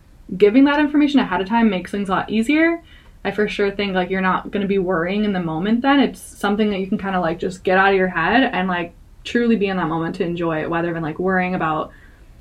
giving 0.44 0.66
that 0.66 0.80
information 0.86 1.20
ahead 1.22 1.42
of 1.42 1.48
time 1.48 1.70
makes 1.70 1.92
things 1.92 2.10
a 2.10 2.16
lot 2.18 2.30
easier. 2.30 2.84
I 3.24 3.32
for 3.32 3.48
sure 3.48 3.72
think 3.72 3.96
like 3.96 4.10
you're 4.10 4.30
not 4.32 4.52
going 4.52 4.66
to 4.68 4.76
be 4.76 4.90
worrying 4.92 5.24
in 5.24 5.34
the 5.34 5.48
moment. 5.54 5.82
Then 5.82 6.00
it's 6.06 6.22
something 6.22 6.70
that 6.72 6.80
you 6.82 6.88
can 6.88 6.98
kind 7.06 7.16
of 7.16 7.22
like 7.28 7.40
just 7.40 7.64
get 7.64 7.78
out 7.78 7.94
of 7.94 8.02
your 8.02 8.14
head 8.20 8.42
and 8.56 8.68
like 8.68 8.90
truly 9.24 9.56
be 9.56 9.68
in 9.72 9.78
that 9.78 9.94
moment 9.96 10.16
to 10.18 10.24
enjoy 10.24 10.56
it, 10.64 10.70
rather 10.70 10.92
than 10.94 11.04
like 11.10 11.18
worrying 11.18 11.56
about 11.56 11.92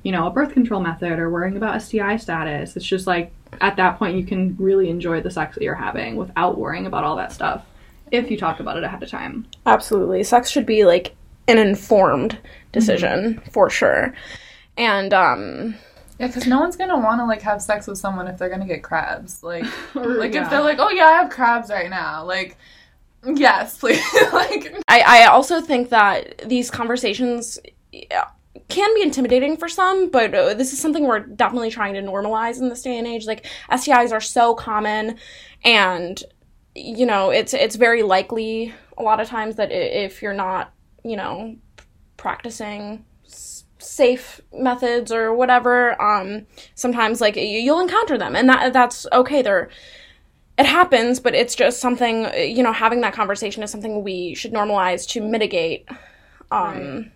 you 0.04 0.12
know, 0.12 0.26
a 0.28 0.30
birth 0.30 0.52
control 0.52 0.80
method 0.80 1.18
or 1.18 1.30
worrying 1.30 1.56
about 1.56 1.82
STI 1.82 2.18
status. 2.18 2.76
It's 2.76 2.86
just 2.86 3.06
like 3.06 3.32
at 3.60 3.76
that 3.76 3.98
point 3.98 4.16
you 4.16 4.24
can 4.24 4.54
really 4.58 4.90
enjoy 4.90 5.20
the 5.20 5.30
sex 5.30 5.56
that 5.56 5.64
you're 5.64 5.74
having 5.74 6.14
without 6.16 6.58
worrying 6.58 6.86
about 6.86 7.04
all 7.04 7.16
that 7.16 7.32
stuff 7.32 7.64
if 8.12 8.30
you 8.30 8.36
talk 8.36 8.60
about 8.60 8.76
it 8.76 8.84
ahead 8.84 9.02
of 9.02 9.08
time. 9.08 9.46
Absolutely. 9.66 10.22
Sex 10.22 10.50
should 10.50 10.66
be 10.66 10.84
like 10.84 11.16
an 11.48 11.58
informed 11.58 12.38
decision 12.70 13.42
for 13.50 13.70
sure. 13.70 14.14
And 14.76 15.12
um 15.14 15.74
yeah, 16.18 16.28
because 16.28 16.46
no 16.46 16.60
one's 16.60 16.76
gonna 16.76 16.98
want 16.98 17.20
to 17.20 17.24
like 17.24 17.40
have 17.42 17.62
sex 17.62 17.86
with 17.86 17.98
someone 17.98 18.28
if 18.28 18.38
they're 18.38 18.50
gonna 18.50 18.66
get 18.66 18.82
crabs. 18.82 19.42
Like, 19.42 19.64
like 19.94 20.34
yeah. 20.34 20.44
if 20.44 20.50
they're 20.50 20.60
like, 20.60 20.78
oh 20.80 20.90
yeah, 20.90 21.06
I 21.06 21.12
have 21.12 21.30
crabs 21.30 21.70
right 21.70 21.90
now. 21.90 22.24
Like, 22.24 22.58
yes, 23.24 23.78
please. 23.80 24.04
like, 24.32 24.82
I, 24.86 25.00
I 25.00 25.24
also 25.26 25.62
think 25.62 25.88
that 25.88 26.46
these 26.46 26.70
conversations 26.70 27.58
yeah, 27.90 28.26
can 28.68 28.94
be 28.94 29.02
intimidating 29.02 29.56
for 29.56 29.68
some, 29.68 30.10
but 30.10 30.34
uh, 30.34 30.54
this 30.54 30.72
is 30.72 30.80
something 30.80 31.04
we're 31.04 31.20
definitely 31.20 31.70
trying 31.70 31.94
to 31.94 32.00
normalize 32.02 32.60
in 32.60 32.68
this 32.68 32.82
day 32.82 32.98
and 32.98 33.06
age. 33.06 33.26
Like 33.26 33.46
STIs 33.70 34.12
are 34.12 34.20
so 34.20 34.54
common, 34.54 35.18
and 35.64 36.22
you 36.74 37.06
know 37.06 37.30
it's 37.30 37.54
it's 37.54 37.76
very 37.76 38.02
likely 38.02 38.72
a 38.96 39.02
lot 39.02 39.20
of 39.20 39.28
times 39.28 39.56
that 39.56 39.70
if 39.72 40.22
you're 40.22 40.34
not 40.34 40.72
you 41.04 41.16
know 41.16 41.56
practicing 42.16 43.04
safe 43.78 44.40
methods 44.52 45.12
or 45.12 45.34
whatever, 45.34 46.00
um, 46.00 46.46
sometimes 46.74 47.20
like 47.20 47.36
you'll 47.36 47.80
encounter 47.80 48.16
them, 48.16 48.36
and 48.36 48.48
that 48.48 48.72
that's 48.72 49.06
okay. 49.12 49.42
They're 49.42 49.70
it 50.56 50.66
happens, 50.66 51.18
but 51.18 51.34
it's 51.34 51.54
just 51.54 51.80
something, 51.80 52.32
you 52.36 52.62
know, 52.62 52.72
having 52.72 53.00
that 53.00 53.12
conversation 53.12 53.62
is 53.64 53.72
something 53.72 54.04
we 54.04 54.34
should 54.34 54.52
normalize 54.52 55.08
to 55.08 55.20
mitigate. 55.20 55.88
Um, 56.52 57.10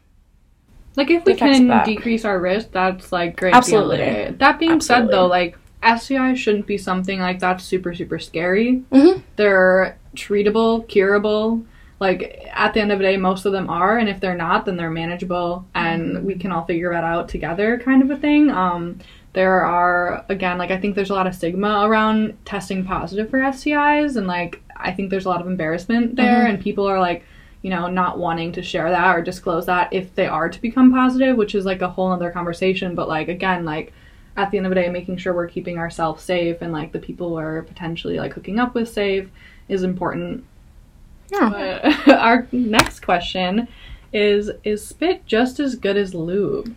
Like 0.98 1.10
if 1.10 1.24
we 1.24 1.32
the 1.32 1.36
effects 1.36 1.50
of 1.52 1.56
can 1.60 1.68
that. 1.68 1.86
decrease 1.86 2.24
our 2.24 2.38
risk, 2.40 2.72
that's 2.72 3.12
like 3.12 3.36
great. 3.36 3.54
at 3.54 3.64
the 3.64 3.74
end 3.76 3.82
of 3.84 3.88
the 3.88 3.94
Absolutely. 4.02 4.36
That 4.38 4.58
being 4.58 4.80
said, 4.80 5.08
though, 5.08 5.26
like 5.26 5.56
STI 5.96 6.34
shouldn't 6.34 6.66
be 6.66 6.76
something 6.76 7.20
like 7.20 7.38
that's 7.38 7.62
super 7.64 7.94
super 7.94 8.18
scary. 8.18 8.82
Mhm. 8.92 9.22
They're 9.36 9.96
treatable, 10.16 10.86
curable. 10.88 11.62
Like 12.00 12.48
at 12.54 12.74
the 12.74 12.80
end 12.80 12.90
of 12.92 12.98
the 12.98 13.04
day, 13.04 13.16
most 13.16 13.44
of 13.44 13.52
them 13.52 13.70
are, 13.70 13.98
and 13.98 14.08
if 14.08 14.20
they're 14.20 14.36
not, 14.36 14.66
then 14.66 14.76
they're 14.76 14.90
manageable, 14.90 15.64
and 15.74 16.24
we 16.24 16.34
can 16.34 16.52
all 16.52 16.64
figure 16.64 16.92
that 16.92 17.02
out 17.04 17.28
together, 17.28 17.78
kind 17.84 18.02
of 18.02 18.10
a 18.10 18.16
thing. 18.16 18.50
Um, 18.50 18.98
there 19.34 19.64
are 19.64 20.24
again, 20.28 20.58
like 20.58 20.70
I 20.72 20.78
think 20.78 20.94
there's 20.96 21.10
a 21.10 21.14
lot 21.14 21.26
of 21.28 21.34
stigma 21.34 21.82
around 21.86 22.36
testing 22.44 22.84
positive 22.84 23.30
for 23.30 23.38
STIs, 23.40 24.16
and 24.16 24.26
like 24.26 24.60
I 24.76 24.90
think 24.92 25.10
there's 25.10 25.26
a 25.26 25.28
lot 25.28 25.40
of 25.40 25.46
embarrassment 25.46 26.16
there, 26.16 26.46
and 26.46 26.60
people 26.60 26.88
are 26.88 27.00
like, 27.00 27.24
you 27.62 27.70
know, 27.70 27.88
not 27.88 28.18
wanting 28.18 28.52
to 28.52 28.62
share 28.62 28.90
that 28.90 29.16
or 29.16 29.22
disclose 29.22 29.66
that 29.66 29.92
if 29.92 30.14
they 30.14 30.26
are 30.26 30.48
to 30.48 30.60
become 30.60 30.92
positive, 30.92 31.36
which 31.36 31.54
is 31.54 31.64
like 31.64 31.82
a 31.82 31.88
whole 31.88 32.12
other 32.12 32.30
conversation. 32.30 32.94
But 32.94 33.08
like 33.08 33.28
again, 33.28 33.64
like 33.64 33.92
at 34.36 34.50
the 34.50 34.58
end 34.58 34.66
of 34.66 34.70
the 34.70 34.76
day, 34.76 34.88
making 34.88 35.16
sure 35.16 35.34
we're 35.34 35.48
keeping 35.48 35.78
ourselves 35.78 36.22
safe 36.22 36.62
and 36.62 36.72
like 36.72 36.92
the 36.92 36.98
people 36.98 37.32
we're 37.32 37.62
potentially 37.62 38.18
like 38.18 38.32
hooking 38.34 38.60
up 38.60 38.74
with 38.74 38.88
safe 38.88 39.28
is 39.68 39.82
important. 39.82 40.44
Yeah. 41.30 41.50
But 41.50 42.08
our 42.16 42.46
next 42.52 43.00
question 43.00 43.68
is: 44.12 44.50
Is 44.64 44.86
spit 44.86 45.26
just 45.26 45.58
as 45.58 45.74
good 45.74 45.96
as 45.96 46.14
lube? 46.14 46.74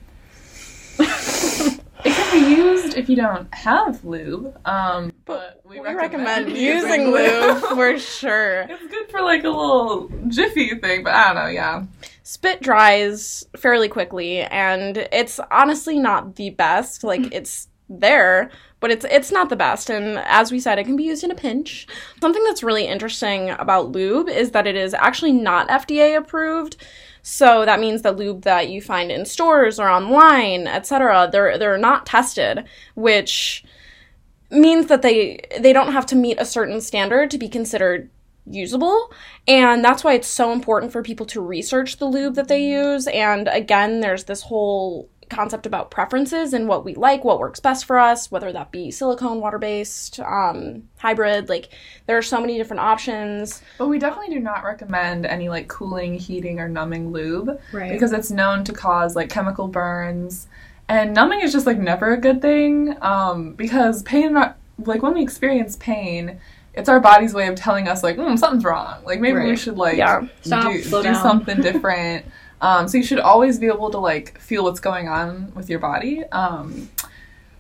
It 2.04 2.14
can 2.14 2.32
be 2.32 2.56
used 2.62 2.98
if 2.98 3.10
you 3.10 3.16
don't 3.16 3.54
have 3.54 4.04
lube, 4.04 4.58
um, 4.66 5.12
but 5.26 5.62
we, 5.64 5.80
We 5.80 5.94
recommend 5.94 6.56
using 6.56 7.12
lube. 7.12 7.62
lube 7.62 7.64
for 7.76 7.98
sure. 8.00 8.62
It's 8.62 8.88
good 8.92 9.10
for 9.12 9.22
like 9.22 9.44
a 9.44 9.50
little 9.50 10.10
jiffy 10.28 10.76
thing, 10.80 11.04
but 11.04 11.14
I 11.14 11.34
don't 11.34 11.44
know, 11.44 11.50
yeah. 11.50 11.84
Spit 12.24 12.62
dries 12.62 13.46
fairly 13.58 13.88
quickly, 13.90 14.42
and 14.42 14.98
it's 15.12 15.40
honestly 15.52 16.00
not 16.00 16.36
the 16.36 16.50
best. 16.52 17.04
Like 17.04 17.32
it's 17.34 17.68
there, 17.90 18.50
but 18.80 18.90
it's 18.92 19.06
it's 19.10 19.32
not 19.32 19.50
the 19.50 19.56
best. 19.56 19.90
And 19.90 20.20
as 20.26 20.52
we 20.52 20.60
said, 20.60 20.80
it 20.80 20.86
can 20.86 20.96
be 20.96 21.04
used 21.04 21.24
in 21.24 21.32
a 21.32 21.36
pinch. 21.36 21.88
Something 22.22 22.44
that's 22.46 22.64
really 22.64 22.88
interesting 22.88 23.50
about 23.52 23.92
lube 23.92 24.30
is 24.30 24.52
that 24.52 24.66
it 24.68 24.76
is 24.76 24.94
actually 24.94 25.34
not 25.34 25.68
FDA 25.70 26.18
approved. 26.18 26.78
So 27.24 27.66
that 27.66 27.80
means 27.80 28.02
the 28.02 28.12
lube 28.12 28.44
that 28.44 28.70
you 28.70 28.82
find 28.82 29.12
in 29.12 29.26
stores 29.26 29.80
or 29.80 29.88
online, 29.88 30.68
etc., 30.68 31.30
they're 31.32 31.58
they're 31.58 31.78
not 31.78 32.06
tested, 32.06 32.66
which 32.96 33.64
means 34.50 34.88
that 34.88 35.02
they 35.02 35.40
they 35.60 35.74
don't 35.74 35.94
have 35.94 36.06
to 36.08 36.16
meet 36.16 36.40
a 36.40 36.46
certain 36.46 36.82
standard 36.82 37.32
to 37.32 37.38
be 37.38 37.48
considered 37.48 38.10
usable 38.46 39.14
and 39.48 39.86
that's 39.86 40.04
why 40.04 40.14
it's 40.14 40.28
so 40.28 40.52
important 40.52 40.92
for 40.92 41.04
people 41.04 41.28
to 41.28 41.40
research 41.40 41.98
the 41.98 42.06
lube 42.06 42.34
that 42.36 42.48
they 42.48 42.66
use 42.66 43.08
and 43.08 43.48
again 43.48 44.00
there's 44.00 44.24
this 44.24 44.42
whole 44.42 45.08
concept 45.32 45.66
about 45.66 45.90
preferences 45.90 46.54
and 46.54 46.68
what 46.68 46.86
we 46.86 46.94
like 46.94 47.24
what 47.24 47.40
works 47.40 47.60
best 47.60 47.86
for 47.86 47.98
us 47.98 48.30
whether 48.30 48.52
that 48.52 48.72
be 48.72 48.92
silicone 48.92 49.40
water 49.42 49.58
based 49.58 50.20
um, 50.20 50.84
hybrid 51.00 51.50
like 51.50 51.70
there 52.06 52.18
are 52.18 52.22
so 52.22 52.40
many 52.40 52.58
different 52.58 52.80
options 52.82 53.62
But 53.80 53.88
we 53.88 53.98
definitely 53.98 54.36
do 54.36 54.40
not 54.42 54.64
recommend 54.64 55.26
any 55.26 55.50
like 55.50 55.68
cooling, 55.68 56.14
heating, 56.16 56.60
or 56.60 56.68
numbing 56.70 57.12
lube 57.12 57.60
Right. 57.72 57.92
because 57.92 58.12
it's 58.14 58.30
known 58.30 58.64
to 58.66 58.74
cause 58.74 59.16
like 59.16 59.30
chemical 59.30 59.68
burns. 59.68 60.48
And 60.88 61.14
numbing 61.14 61.40
is 61.42 61.54
just 61.54 61.66
like 61.66 61.78
never 61.80 62.14
a 62.14 62.18
good 62.18 62.42
thing 62.42 62.96
um, 63.02 63.54
because 63.54 64.04
pain, 64.04 64.34
like 64.34 65.02
when 65.02 65.14
we 65.14 65.22
experience 65.24 65.78
pain, 65.78 66.40
it's 66.74 66.90
our 66.90 67.00
body's 67.00 67.34
way 67.34 67.48
of 67.48 67.56
telling 67.56 67.88
us 67.88 68.04
like 68.04 68.18
mm, 68.18 68.38
something's 68.38 68.64
wrong. 68.66 69.02
Like 69.06 69.20
maybe 69.22 69.40
we 69.40 69.56
should 69.56 69.78
like 69.78 69.98
Yeah. 69.98 70.28
Stop, 70.42 70.72
do, 70.72 70.82
slow 70.84 71.02
do 71.02 71.12
down. 71.14 71.22
something 71.22 71.62
different. 71.70 72.26
Um, 72.62 72.88
so 72.88 72.98
you 72.98 73.04
should 73.04 73.20
always 73.20 73.60
be 73.60 73.68
able 73.68 73.90
to 73.92 73.98
like 73.98 74.38
feel 74.40 74.64
what's 74.64 74.80
going 74.80 75.08
on 75.08 75.52
with 75.56 75.70
your 75.70 75.80
body. 75.80 76.24
Um, 76.32 76.90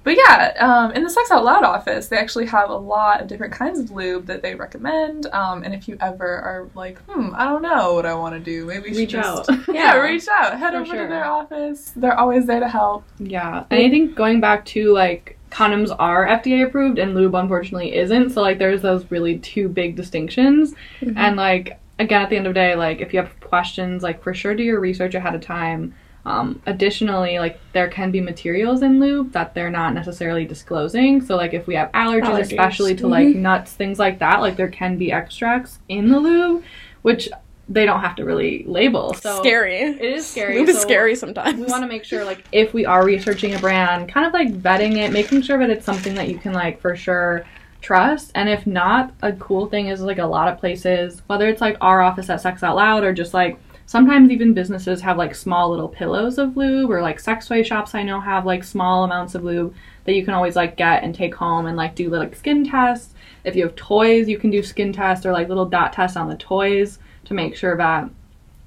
but 0.04 0.18
yeah, 0.18 0.54
um, 0.60 0.92
in 0.94 1.04
the 1.04 1.10
Sex 1.12 1.30
Out 1.30 1.44
Loud 1.46 1.64
office, 1.64 2.08
they 2.08 2.18
actually 2.18 2.48
have 2.48 2.72
a 2.72 2.76
lot 2.76 3.22
of 3.22 3.28
different 3.28 3.54
kinds 3.54 3.80
of 3.80 3.92
lube 3.92 4.26
that 4.26 4.42
they 4.42 4.56
recommend. 4.56 5.28
Um, 5.28 5.64
and 5.64 5.76
if 5.76 5.88
you 5.88 5.96
ever 6.02 6.26
are 6.26 6.70
like, 6.74 6.98
hmm, 7.04 7.30
I 7.36 7.46
don't 7.46 7.62
know 7.62 7.94
what 7.94 8.08
I 8.08 8.16
want 8.16 8.34
to 8.34 8.40
do, 8.40 8.66
maybe 8.66 8.90
Reach 8.94 9.12
just, 9.12 9.48
out. 9.48 9.58
Yeah, 9.68 9.74
Yeah. 9.74 9.98
reach 10.00 10.28
out. 10.28 10.58
Head 10.58 10.72
For 10.74 10.78
over 10.78 10.86
sure. 10.88 11.04
to 11.04 11.08
their 11.08 11.26
office. 11.26 11.92
They're 11.96 12.18
always 12.18 12.48
there 12.48 12.60
to 12.60 12.68
help. 12.68 13.04
Yeah, 13.20 13.66
and 13.70 13.80
I 13.80 13.90
think 13.92 14.16
going 14.16 14.40
back 14.42 14.66
to 14.68 14.92
like 14.92 15.38
condoms 15.52 15.94
are 16.00 16.26
FDA 16.26 16.66
approved 16.66 16.98
and 16.98 17.14
lube 17.14 17.36
unfortunately 17.36 17.94
isn't. 17.96 18.32
So 18.32 18.42
like 18.42 18.58
there's 18.58 18.82
those 18.82 19.06
really 19.12 19.38
two 19.38 19.68
big 19.70 19.96
distinctions. 19.98 20.74
And 21.16 21.36
like 21.36 21.78
again 22.00 22.22
at 22.22 22.30
the 22.30 22.38
end 22.38 22.48
of 22.48 22.54
the 22.54 22.60
day, 22.60 22.76
like 22.76 23.00
if 23.02 23.14
you 23.14 23.20
have 23.22 23.40
questions, 23.40 24.04
like 24.04 24.22
for 24.24 24.34
sure 24.34 24.56
do 24.56 24.64
your 24.64 24.80
research 24.80 25.16
ahead 25.16 25.36
of 25.36 25.42
time. 25.42 25.94
Um, 26.24 26.62
additionally, 26.68 27.40
like 27.40 27.60
there 27.74 27.90
can 27.90 28.12
be 28.12 28.22
materials 28.22 28.84
in 28.84 29.00
lube 29.00 29.32
that 29.32 29.56
they're 29.56 29.72
not 29.72 29.94
necessarily 29.96 30.46
disclosing. 30.46 31.20
So 31.22 31.36
like 31.36 31.54
if 31.54 31.66
we 31.66 31.74
have 31.76 31.92
allergies, 31.94 32.24
Allergies. 32.26 32.42
especially 32.44 32.96
to 32.98 33.08
like 33.08 33.36
nuts, 33.36 33.74
things 33.74 33.98
like 33.98 34.20
that, 34.20 34.40
like 34.40 34.56
there 34.56 34.70
can 34.70 34.98
be 34.98 35.12
extracts 35.12 35.80
in 35.90 36.10
the 36.10 36.20
lube, 36.20 36.64
which 37.02 37.28
they 37.70 37.86
don't 37.86 38.02
have 38.02 38.16
to 38.18 38.26
really 38.26 38.64
label. 38.68 39.14
So 39.14 39.40
scary 39.40 39.78
It 39.78 40.02
is 40.02 40.28
scary. 40.28 40.60
lube 40.60 40.70
is 40.70 40.80
scary 40.80 41.16
sometimes 41.16 41.58
we 41.58 41.66
want 41.66 41.84
to 41.84 41.88
make 41.88 42.04
sure 42.04 42.26
like 42.26 42.44
if 42.52 42.74
we 42.74 42.86
are 42.86 43.06
researching 43.06 43.56
a 43.56 43.60
brand 43.60 44.10
kind 44.12 44.28
of 44.28 44.34
like 44.34 44.50
vetting 44.62 44.98
it 44.98 45.12
making 45.14 45.42
sure 45.42 45.58
that 45.58 45.70
it's 45.70 45.86
something 45.86 46.14
that 46.16 46.28
you 46.28 46.38
can 46.38 46.52
like 46.54 46.82
for 46.82 46.96
sure 46.98 47.46
trust 47.82 48.32
and 48.36 48.48
if 48.48 48.66
not 48.66 49.14
a 49.22 49.34
cool 49.34 49.68
thing 49.68 49.88
is 49.88 50.02
like 50.02 50.20
a 50.20 50.26
lot 50.26 50.48
of 50.48 50.60
places 50.60 51.22
whether 51.28 51.48
it's 51.48 51.62
like 51.62 51.78
our 51.82 52.02
office 52.02 52.30
at 52.30 52.42
sex 52.42 52.64
out 52.64 52.76
loud 52.76 53.04
or 53.04 53.12
just 53.12 53.34
like 53.34 53.58
sometimes 53.86 54.30
even 54.30 54.54
businesses 54.54 55.02
have 55.02 55.18
like 55.18 55.34
small 55.34 55.70
little 55.70 55.90
pillows 55.90 56.38
of 56.38 56.56
lube 56.56 56.90
or 56.90 57.02
like 57.02 57.20
sex 57.20 57.48
toy 57.48 57.64
shops 57.64 57.96
i 57.96 58.04
know 58.04 58.20
have 58.20 58.46
like 58.46 58.64
small 58.64 59.04
amounts 59.04 59.36
of 59.36 59.44
lube 59.44 59.74
that 60.06 60.14
you 60.14 60.24
can 60.24 60.34
always 60.34 60.56
like 60.56 60.78
get 60.78 61.04
and 61.04 61.16
take 61.16 61.36
home 61.36 61.66
and 61.66 61.76
like 61.76 61.96
do 61.96 62.10
like 62.10 62.36
skin 62.36 62.64
tests 62.64 63.14
if 63.44 63.56
you 63.56 63.64
have 63.64 63.76
toys 63.76 64.30
you 64.30 64.38
can 64.38 64.52
do 64.52 64.62
skin 64.62 64.94
tests 64.94 65.26
or 65.26 65.32
like 65.32 65.50
little 65.50 65.66
dot 65.66 65.92
tests 65.92 66.16
on 66.16 66.30
the 66.30 66.38
toys 66.38 67.00
to 67.26 67.34
make 67.34 67.56
sure 67.56 67.76
that 67.78 68.10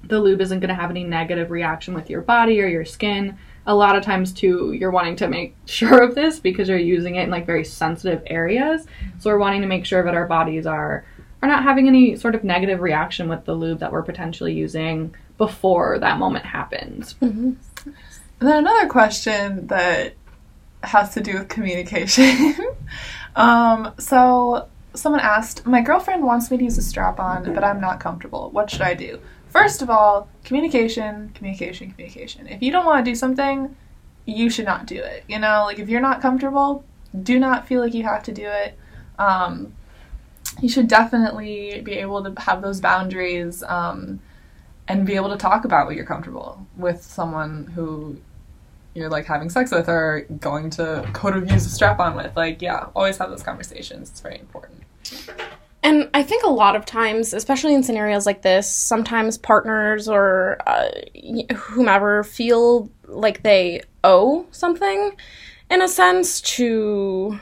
the 0.07 0.19
lube 0.19 0.41
isn't 0.41 0.59
going 0.59 0.69
to 0.69 0.75
have 0.75 0.89
any 0.89 1.03
negative 1.03 1.51
reaction 1.51 1.93
with 1.93 2.09
your 2.09 2.21
body 2.21 2.61
or 2.61 2.67
your 2.67 2.85
skin. 2.85 3.37
A 3.67 3.73
lot 3.75 3.95
of 3.95 4.03
times, 4.03 4.31
too, 4.31 4.73
you're 4.73 4.91
wanting 4.91 5.15
to 5.17 5.27
make 5.27 5.55
sure 5.65 6.03
of 6.03 6.15
this 6.15 6.39
because 6.39 6.69
you're 6.69 6.77
using 6.77 7.15
it 7.15 7.23
in 7.23 7.29
like 7.29 7.45
very 7.45 7.63
sensitive 7.63 8.21
areas. 8.27 8.85
So 9.19 9.29
we're 9.29 9.39
wanting 9.39 9.61
to 9.61 9.67
make 9.67 9.85
sure 9.85 10.03
that 10.03 10.13
our 10.13 10.27
bodies 10.27 10.65
are 10.65 11.05
are 11.41 11.47
not 11.47 11.63
having 11.63 11.87
any 11.87 12.15
sort 12.15 12.33
of 12.33 12.43
negative 12.43 12.79
reaction 12.79 13.27
with 13.29 13.45
the 13.45 13.53
lube 13.53 13.79
that 13.79 13.91
we're 13.91 14.01
potentially 14.01 14.53
using 14.53 15.13
before 15.37 15.99
that 15.99 16.17
moment 16.17 16.45
happens. 16.45 17.15
And 18.39 18.49
then 18.49 18.59
another 18.59 18.87
question 18.87 19.67
that 19.67 20.15
has 20.83 21.13
to 21.13 21.21
do 21.21 21.39
with 21.39 21.49
communication. 21.49 22.55
um, 23.35 23.93
so 23.99 24.67
someone 24.93 25.21
asked, 25.21 25.65
My 25.65 25.81
girlfriend 25.81 26.23
wants 26.23 26.49
me 26.51 26.57
to 26.57 26.63
use 26.63 26.77
a 26.77 26.81
strap 26.81 27.19
on, 27.19 27.53
but 27.53 27.63
I'm 27.63 27.81
not 27.81 27.99
comfortable. 27.99 28.49
What 28.51 28.69
should 28.69 28.81
I 28.81 28.93
do? 28.93 29.19
First 29.55 29.81
of 29.81 29.89
all, 29.89 30.27
communication, 30.43 31.31
communication, 31.33 31.89
communication. 31.89 32.45
If 32.45 32.61
you 32.61 32.73
don't 32.73 32.85
want 32.85 33.05
to 33.05 33.09
do 33.09 33.15
something, 33.15 33.73
you 34.25 34.49
should 34.49 34.65
not 34.65 34.85
do 34.85 34.97
it. 34.97 35.23
You 35.29 35.39
know, 35.39 35.63
like 35.63 35.79
if 35.79 35.87
you're 35.87 36.01
not 36.01 36.21
comfortable, 36.21 36.83
do 37.23 37.39
not 37.39 37.65
feel 37.65 37.79
like 37.79 37.93
you 37.93 38.03
have 38.03 38.21
to 38.23 38.33
do 38.33 38.45
it. 38.45 38.77
Um, 39.17 39.73
you 40.61 40.67
should 40.67 40.89
definitely 40.89 41.79
be 41.85 41.93
able 41.93 42.21
to 42.21 42.41
have 42.41 42.61
those 42.61 42.81
boundaries 42.81 43.63
um, 43.63 44.19
and 44.89 45.05
be 45.05 45.15
able 45.15 45.29
to 45.29 45.37
talk 45.37 45.63
about 45.63 45.85
what 45.85 45.95
you're 45.95 46.05
comfortable 46.05 46.67
with 46.75 47.01
someone 47.01 47.67
who 47.67 48.17
you're 48.93 49.09
like 49.09 49.25
having 49.25 49.49
sex 49.49 49.71
with 49.71 49.87
or 49.87 50.27
going 50.37 50.69
to 50.71 51.09
go 51.13 51.31
to 51.31 51.39
use 51.53 51.65
a 51.65 51.69
strap 51.69 52.01
on 52.01 52.17
with. 52.17 52.35
Like, 52.35 52.61
yeah, 52.61 52.87
always 52.93 53.17
have 53.19 53.29
those 53.29 53.43
conversations. 53.43 54.09
It's 54.09 54.19
very 54.19 54.37
important. 54.37 54.83
And 55.85 56.09
I 56.15 56.23
think 56.23 56.43
a 56.43 56.49
lot 56.49 56.75
of 56.75 56.83
times, 56.83 57.31
especially 57.31 57.75
in 57.75 57.83
scenarios 57.83 58.25
like 58.25 58.41
this, 58.41 58.67
sometimes 58.67 59.37
partners 59.37 60.09
or 60.09 60.57
uh, 60.65 60.89
whomever 61.53 62.23
feel 62.23 62.89
like 63.05 63.43
they 63.43 63.83
owe 64.03 64.47
something 64.49 65.15
in 65.69 65.83
a 65.83 65.87
sense 65.87 66.41
to, 66.41 67.39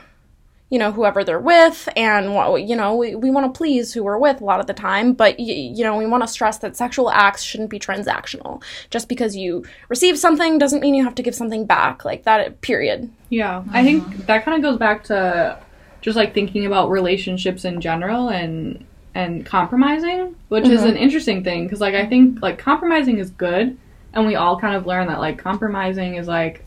you 0.68 0.78
know, 0.78 0.92
whoever 0.92 1.24
they're 1.24 1.40
with. 1.40 1.88
And, 1.96 2.34
wa- 2.34 2.56
you 2.56 2.76
know, 2.76 2.94
we, 2.96 3.14
we 3.14 3.30
want 3.30 3.46
to 3.52 3.56
please 3.56 3.94
who 3.94 4.04
we're 4.04 4.18
with 4.18 4.42
a 4.42 4.44
lot 4.44 4.60
of 4.60 4.66
the 4.66 4.74
time. 4.74 5.14
But, 5.14 5.38
y- 5.38 5.44
you 5.74 5.82
know, 5.82 5.96
we 5.96 6.04
want 6.04 6.22
to 6.22 6.28
stress 6.28 6.58
that 6.58 6.76
sexual 6.76 7.10
acts 7.10 7.42
shouldn't 7.42 7.70
be 7.70 7.78
transactional. 7.78 8.62
Just 8.90 9.08
because 9.08 9.34
you 9.34 9.64
receive 9.88 10.18
something 10.18 10.58
doesn't 10.58 10.80
mean 10.80 10.94
you 10.94 11.04
have 11.04 11.14
to 11.14 11.22
give 11.22 11.34
something 11.34 11.64
back. 11.64 12.04
Like 12.04 12.24
that, 12.24 12.60
period. 12.60 13.10
Yeah, 13.30 13.64
I 13.72 13.82
think 13.82 14.26
that 14.26 14.44
kind 14.44 14.54
of 14.62 14.70
goes 14.70 14.78
back 14.78 15.04
to 15.04 15.58
just 16.04 16.18
like 16.18 16.34
thinking 16.34 16.66
about 16.66 16.90
relationships 16.90 17.64
in 17.64 17.80
general 17.80 18.28
and 18.28 18.84
and 19.14 19.46
compromising, 19.46 20.36
which 20.48 20.66
is 20.66 20.80
mm-hmm. 20.80 20.90
an 20.90 20.96
interesting 20.98 21.42
thing 21.42 21.64
because 21.64 21.80
like 21.80 21.94
I 21.94 22.04
think 22.04 22.42
like 22.42 22.58
compromising 22.58 23.18
is 23.18 23.30
good, 23.30 23.78
and 24.12 24.26
we 24.26 24.34
all 24.34 24.60
kind 24.60 24.76
of 24.76 24.86
learn 24.86 25.06
that 25.06 25.18
like 25.18 25.38
compromising 25.38 26.16
is 26.16 26.28
like 26.28 26.62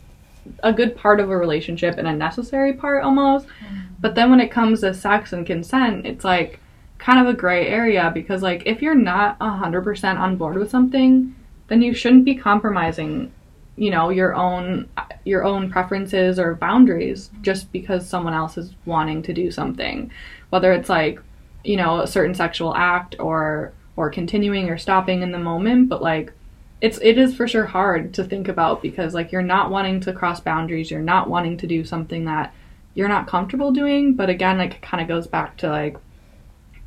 a 0.64 0.72
good 0.72 0.96
part 0.96 1.20
of 1.20 1.30
a 1.30 1.36
relationship 1.36 1.98
and 1.98 2.08
a 2.08 2.12
necessary 2.12 2.72
part 2.72 3.04
almost. 3.04 3.46
Mm-hmm. 3.46 3.78
But 4.00 4.16
then 4.16 4.28
when 4.28 4.40
it 4.40 4.50
comes 4.50 4.80
to 4.80 4.92
sex 4.92 5.32
and 5.32 5.46
consent, 5.46 6.04
it's 6.04 6.24
like 6.24 6.58
kind 6.98 7.20
of 7.20 7.32
a 7.32 7.38
gray 7.38 7.68
area 7.68 8.10
because 8.12 8.42
like 8.42 8.64
if 8.66 8.82
you're 8.82 8.94
not 8.96 9.38
100% 9.38 10.18
on 10.18 10.36
board 10.36 10.56
with 10.56 10.68
something, 10.68 11.32
then 11.68 11.80
you 11.80 11.94
shouldn't 11.94 12.24
be 12.24 12.34
compromising 12.34 13.30
you 13.78 13.90
know 13.90 14.10
your 14.10 14.34
own 14.34 14.88
your 15.24 15.44
own 15.44 15.70
preferences 15.70 16.38
or 16.38 16.54
boundaries 16.54 17.30
just 17.42 17.70
because 17.72 18.08
someone 18.08 18.34
else 18.34 18.58
is 18.58 18.74
wanting 18.84 19.22
to 19.22 19.32
do 19.32 19.50
something. 19.50 20.10
Whether 20.50 20.72
it's 20.72 20.88
like 20.88 21.20
you 21.64 21.76
know 21.76 22.00
a 22.00 22.06
certain 22.06 22.34
sexual 22.34 22.74
act 22.74 23.16
or 23.18 23.72
or 23.96 24.10
continuing 24.10 24.68
or 24.68 24.78
stopping 24.78 25.22
in 25.22 25.32
the 25.32 25.38
moment 25.38 25.88
but 25.88 26.00
like 26.00 26.32
it's 26.80 26.98
it 27.02 27.18
is 27.18 27.34
for 27.34 27.48
sure 27.48 27.66
hard 27.66 28.14
to 28.14 28.24
think 28.24 28.48
about 28.48 28.82
because 28.82 29.14
like 29.14 29.32
you're 29.32 29.42
not 29.42 29.70
wanting 29.70 30.00
to 30.00 30.12
cross 30.12 30.40
boundaries. 30.40 30.90
You're 30.90 31.00
not 31.00 31.28
wanting 31.28 31.56
to 31.58 31.66
do 31.66 31.84
something 31.84 32.24
that 32.26 32.54
you're 32.94 33.08
not 33.08 33.26
comfortable 33.26 33.72
doing. 33.72 34.14
But 34.14 34.30
again 34.30 34.58
like 34.58 34.74
it 34.74 34.82
kind 34.82 35.00
of 35.00 35.08
goes 35.08 35.26
back 35.26 35.56
to 35.58 35.68
like 35.68 35.96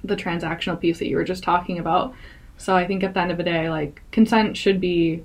the 0.04 0.16
transactional 0.16 0.80
piece 0.80 1.00
that 1.00 1.10
you 1.10 1.18
were 1.18 1.24
just 1.24 1.44
talking 1.44 1.78
about. 1.78 2.14
So 2.58 2.76
I 2.76 2.88
think 2.88 3.04
at 3.04 3.14
the 3.14 3.20
end 3.20 3.32
of 3.32 3.38
the 3.38 3.44
day, 3.44 3.70
like 3.70 4.02
consent 4.12 4.56
should 4.56 4.80
be 4.80 5.24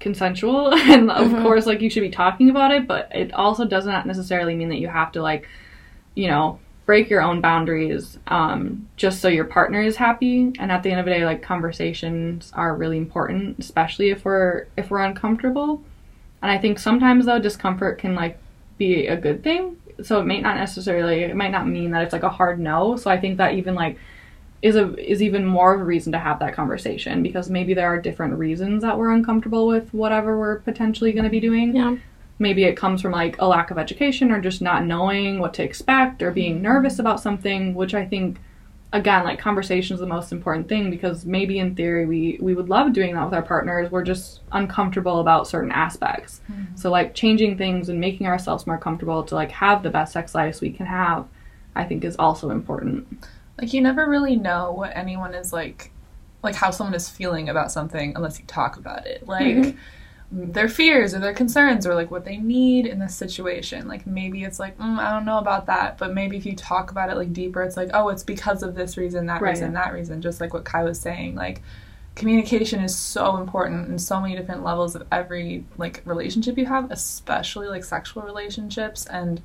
consensual 0.00 0.72
and 0.74 1.10
of 1.10 1.28
Mhm. 1.28 1.42
course 1.42 1.66
like 1.66 1.80
you 1.80 1.90
should 1.90 2.00
be 2.02 2.10
talking 2.10 2.50
about 2.50 2.72
it, 2.72 2.86
but 2.88 3.08
it 3.14 3.32
also 3.34 3.64
does 3.64 3.86
not 3.86 4.06
necessarily 4.06 4.54
mean 4.56 4.68
that 4.70 4.78
you 4.78 4.88
have 4.88 5.12
to 5.12 5.22
like, 5.22 5.46
you 6.14 6.26
know, 6.26 6.58
break 6.86 7.08
your 7.08 7.22
own 7.22 7.40
boundaries 7.40 8.18
um, 8.26 8.88
just 8.96 9.20
so 9.20 9.28
your 9.28 9.44
partner 9.44 9.80
is 9.80 9.94
happy. 9.96 10.52
And 10.58 10.72
at 10.72 10.82
the 10.82 10.90
end 10.90 10.98
of 10.98 11.06
the 11.06 11.12
day, 11.12 11.24
like 11.24 11.40
conversations 11.42 12.50
are 12.56 12.74
really 12.74 12.96
important, 12.98 13.58
especially 13.60 14.10
if 14.10 14.24
we're 14.24 14.66
if 14.76 14.90
we're 14.90 14.98
uncomfortable. 15.04 15.82
And 16.42 16.50
I 16.50 16.58
think 16.58 16.78
sometimes 16.78 17.26
though 17.26 17.38
discomfort 17.38 17.98
can 17.98 18.14
like 18.16 18.38
be 18.78 19.06
a 19.06 19.16
good 19.16 19.44
thing. 19.44 19.76
So 20.02 20.18
it 20.20 20.24
may 20.24 20.40
not 20.40 20.56
necessarily 20.56 21.20
it 21.24 21.36
might 21.36 21.50
not 21.52 21.68
mean 21.68 21.90
that 21.92 22.02
it's 22.02 22.12
like 22.14 22.22
a 22.22 22.30
hard 22.30 22.58
no. 22.58 22.96
So 22.96 23.10
I 23.10 23.20
think 23.20 23.36
that 23.36 23.54
even 23.54 23.74
like 23.74 23.98
is 24.62 24.76
a 24.76 24.94
is 24.98 25.22
even 25.22 25.44
more 25.46 25.74
of 25.74 25.80
a 25.80 25.84
reason 25.84 26.12
to 26.12 26.18
have 26.18 26.38
that 26.38 26.54
conversation 26.54 27.22
because 27.22 27.48
maybe 27.48 27.72
there 27.72 27.86
are 27.86 28.00
different 28.00 28.38
reasons 28.38 28.82
that 28.82 28.98
we're 28.98 29.10
uncomfortable 29.10 29.66
with 29.66 29.92
whatever 29.94 30.38
we're 30.38 30.58
potentially 30.60 31.12
going 31.12 31.24
to 31.24 31.30
be 31.30 31.40
doing. 31.40 31.74
Yeah. 31.74 31.96
Maybe 32.38 32.64
it 32.64 32.76
comes 32.76 33.02
from 33.02 33.12
like 33.12 33.36
a 33.38 33.46
lack 33.46 33.70
of 33.70 33.78
education 33.78 34.30
or 34.30 34.40
just 34.40 34.62
not 34.62 34.84
knowing 34.84 35.40
what 35.40 35.54
to 35.54 35.62
expect 35.62 36.22
or 36.22 36.30
being 36.30 36.62
nervous 36.62 36.98
about 36.98 37.20
something, 37.20 37.74
which 37.74 37.94
I 37.94 38.06
think 38.06 38.38
again 38.92 39.24
like 39.24 39.38
conversation 39.38 39.94
is 39.94 40.00
the 40.00 40.06
most 40.06 40.32
important 40.32 40.68
thing 40.68 40.90
because 40.90 41.24
maybe 41.24 41.58
in 41.58 41.74
theory 41.74 42.06
we 42.06 42.38
we 42.40 42.54
would 42.54 42.68
love 42.68 42.92
doing 42.92 43.14
that 43.14 43.24
with 43.24 43.34
our 43.34 43.42
partners 43.42 43.90
we're 43.90 44.02
just 44.02 44.40
uncomfortable 44.52 45.20
about 45.20 45.46
certain 45.46 45.70
aspects 45.70 46.40
mm-hmm. 46.50 46.74
so 46.74 46.90
like 46.90 47.14
changing 47.14 47.56
things 47.56 47.88
and 47.88 48.00
making 48.00 48.26
ourselves 48.26 48.66
more 48.66 48.78
comfortable 48.78 49.22
to 49.22 49.34
like 49.34 49.52
have 49.52 49.82
the 49.82 49.90
best 49.90 50.12
sex 50.12 50.34
lives 50.34 50.60
we 50.60 50.72
can 50.72 50.86
have 50.86 51.24
i 51.76 51.84
think 51.84 52.04
is 52.04 52.16
also 52.16 52.50
important 52.50 53.06
Like 53.60 53.72
you 53.72 53.80
never 53.80 54.08
really 54.08 54.36
know 54.36 54.72
what 54.72 54.92
anyone 54.96 55.34
is 55.34 55.52
like, 55.52 55.90
like 56.42 56.54
how 56.54 56.70
someone 56.70 56.94
is 56.94 57.08
feeling 57.08 57.48
about 57.48 57.70
something 57.70 58.14
unless 58.16 58.38
you 58.38 58.46
talk 58.46 58.76
about 58.76 59.06
it. 59.06 59.28
Like 59.28 59.56
Mhm. 59.56 59.76
their 60.32 60.68
fears 60.68 61.12
or 61.12 61.18
their 61.18 61.34
concerns 61.34 61.84
or 61.86 61.94
like 61.94 62.10
what 62.10 62.24
they 62.24 62.36
need 62.36 62.86
in 62.86 63.00
this 63.00 63.14
situation. 63.16 63.88
Like 63.88 64.06
maybe 64.06 64.44
it's 64.44 64.58
like 64.60 64.78
mm, 64.78 64.98
I 64.98 65.10
don't 65.10 65.24
know 65.24 65.38
about 65.38 65.66
that, 65.66 65.98
but 65.98 66.14
maybe 66.14 66.36
if 66.36 66.46
you 66.46 66.54
talk 66.54 66.90
about 66.90 67.10
it 67.10 67.16
like 67.16 67.32
deeper, 67.32 67.62
it's 67.62 67.76
like 67.76 67.90
oh, 67.92 68.08
it's 68.08 68.22
because 68.22 68.62
of 68.62 68.74
this 68.74 68.96
reason, 68.96 69.26
that 69.26 69.42
Right. 69.42 69.50
reason, 69.50 69.72
that 69.74 69.92
reason. 69.92 70.22
Just 70.22 70.40
like 70.40 70.54
what 70.54 70.64
Kai 70.64 70.84
was 70.84 71.00
saying, 71.00 71.34
like 71.34 71.62
communication 72.16 72.80
is 72.80 72.94
so 72.94 73.36
important 73.38 73.88
in 73.88 73.98
so 73.98 74.20
many 74.20 74.36
different 74.36 74.62
levels 74.64 74.94
of 74.94 75.06
every 75.12 75.64
like 75.78 76.02
relationship 76.04 76.56
you 76.58 76.66
have, 76.66 76.90
especially 76.90 77.68
like 77.68 77.84
sexual 77.84 78.22
relationships 78.22 79.06
and 79.06 79.40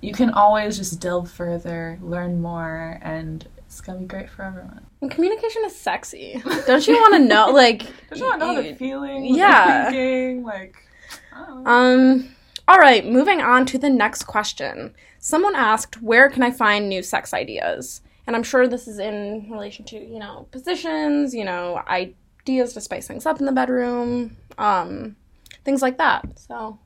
you 0.00 0.12
can 0.12 0.30
always 0.30 0.76
just 0.76 1.00
delve 1.00 1.30
further, 1.30 1.98
learn 2.02 2.40
more, 2.40 2.98
and 3.02 3.46
it's 3.58 3.80
gonna 3.80 4.00
be 4.00 4.06
great 4.06 4.30
for 4.30 4.42
everyone. 4.42 4.84
And 5.00 5.10
communication 5.10 5.62
is 5.64 5.76
sexy. 5.76 6.42
Don't 6.66 6.86
you 6.86 6.94
want 6.94 7.14
to 7.14 7.20
know? 7.20 7.50
Like, 7.50 7.82
Don't 8.10 8.18
you 8.18 8.24
want 8.24 8.40
to 8.40 8.46
know 8.46 8.62
the 8.62 8.74
feeling? 8.74 9.24
Yeah. 9.34 9.90
thinking? 9.90 10.42
Like, 10.42 10.76
I 11.32 11.46
don't 11.46 11.64
know. 11.64 11.70
Um, 11.70 12.36
all 12.68 12.78
right, 12.78 13.04
moving 13.06 13.40
on 13.40 13.66
to 13.66 13.78
the 13.78 13.90
next 13.90 14.24
question. 14.24 14.94
Someone 15.18 15.54
asked, 15.54 16.00
Where 16.02 16.30
can 16.30 16.42
I 16.42 16.50
find 16.50 16.88
new 16.88 17.02
sex 17.02 17.34
ideas? 17.34 18.00
And 18.26 18.36
I'm 18.36 18.42
sure 18.42 18.68
this 18.68 18.86
is 18.86 18.98
in 18.98 19.48
relation 19.50 19.84
to, 19.86 19.96
you 19.98 20.18
know, 20.18 20.46
positions, 20.50 21.34
you 21.34 21.44
know, 21.44 21.82
ideas 21.88 22.74
to 22.74 22.80
spice 22.80 23.06
things 23.08 23.26
up 23.26 23.40
in 23.40 23.46
the 23.46 23.52
bedroom, 23.52 24.36
um, 24.56 25.16
things 25.64 25.82
like 25.82 25.98
that. 25.98 26.38
So, 26.38 26.78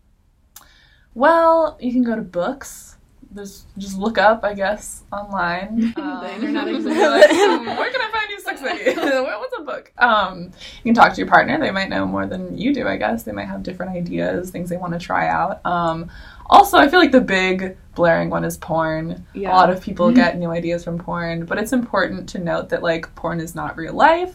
well, 1.14 1.76
you 1.80 1.92
can 1.92 2.02
go 2.02 2.16
to 2.16 2.22
books. 2.22 2.93
There's 3.34 3.64
just 3.76 3.98
look 3.98 4.16
up, 4.16 4.44
I 4.44 4.54
guess, 4.54 5.02
online. 5.12 5.92
Um, 6.04 6.24
internet 6.24 6.68
exists. 6.74 7.00
"Hmm, 7.00 7.66
where 7.78 7.90
can 7.90 8.00
I 8.00 8.10
find 8.12 8.30
you 8.30 8.34
ideas? 8.68 8.96
What- 8.96 9.40
What's 9.40 9.58
a 9.58 9.62
book? 9.62 9.92
Um, 9.98 10.50
you 10.82 10.92
can 10.92 10.94
talk 10.94 11.12
to 11.14 11.18
your 11.20 11.26
partner. 11.28 11.58
They 11.58 11.70
might 11.70 11.88
know 11.88 12.06
more 12.06 12.26
than 12.26 12.56
you 12.56 12.72
do, 12.72 12.86
I 12.88 12.96
guess. 12.96 13.22
They 13.24 13.32
might 13.32 13.46
have 13.48 13.62
different 13.62 13.92
ideas, 13.92 14.50
things 14.50 14.70
they 14.70 14.76
want 14.76 14.92
to 14.94 14.98
try 14.98 15.28
out. 15.28 15.64
Um, 15.66 16.10
also, 16.48 16.78
I 16.78 16.88
feel 16.88 16.98
like 16.98 17.12
the 17.12 17.20
big 17.20 17.76
blaring 17.94 18.30
one 18.30 18.44
is 18.44 18.56
porn. 18.56 19.24
Yeah. 19.34 19.50
A 19.50 19.54
lot 19.54 19.70
of 19.70 19.80
people 19.82 20.10
get 20.12 20.38
new 20.38 20.50
ideas 20.50 20.84
from 20.84 20.98
porn, 20.98 21.44
but 21.44 21.58
it's 21.58 21.72
important 21.72 22.28
to 22.30 22.38
note 22.38 22.68
that 22.70 22.82
like 22.82 23.12
porn 23.14 23.40
is 23.40 23.54
not 23.54 23.76
real 23.76 23.94
life. 23.94 24.34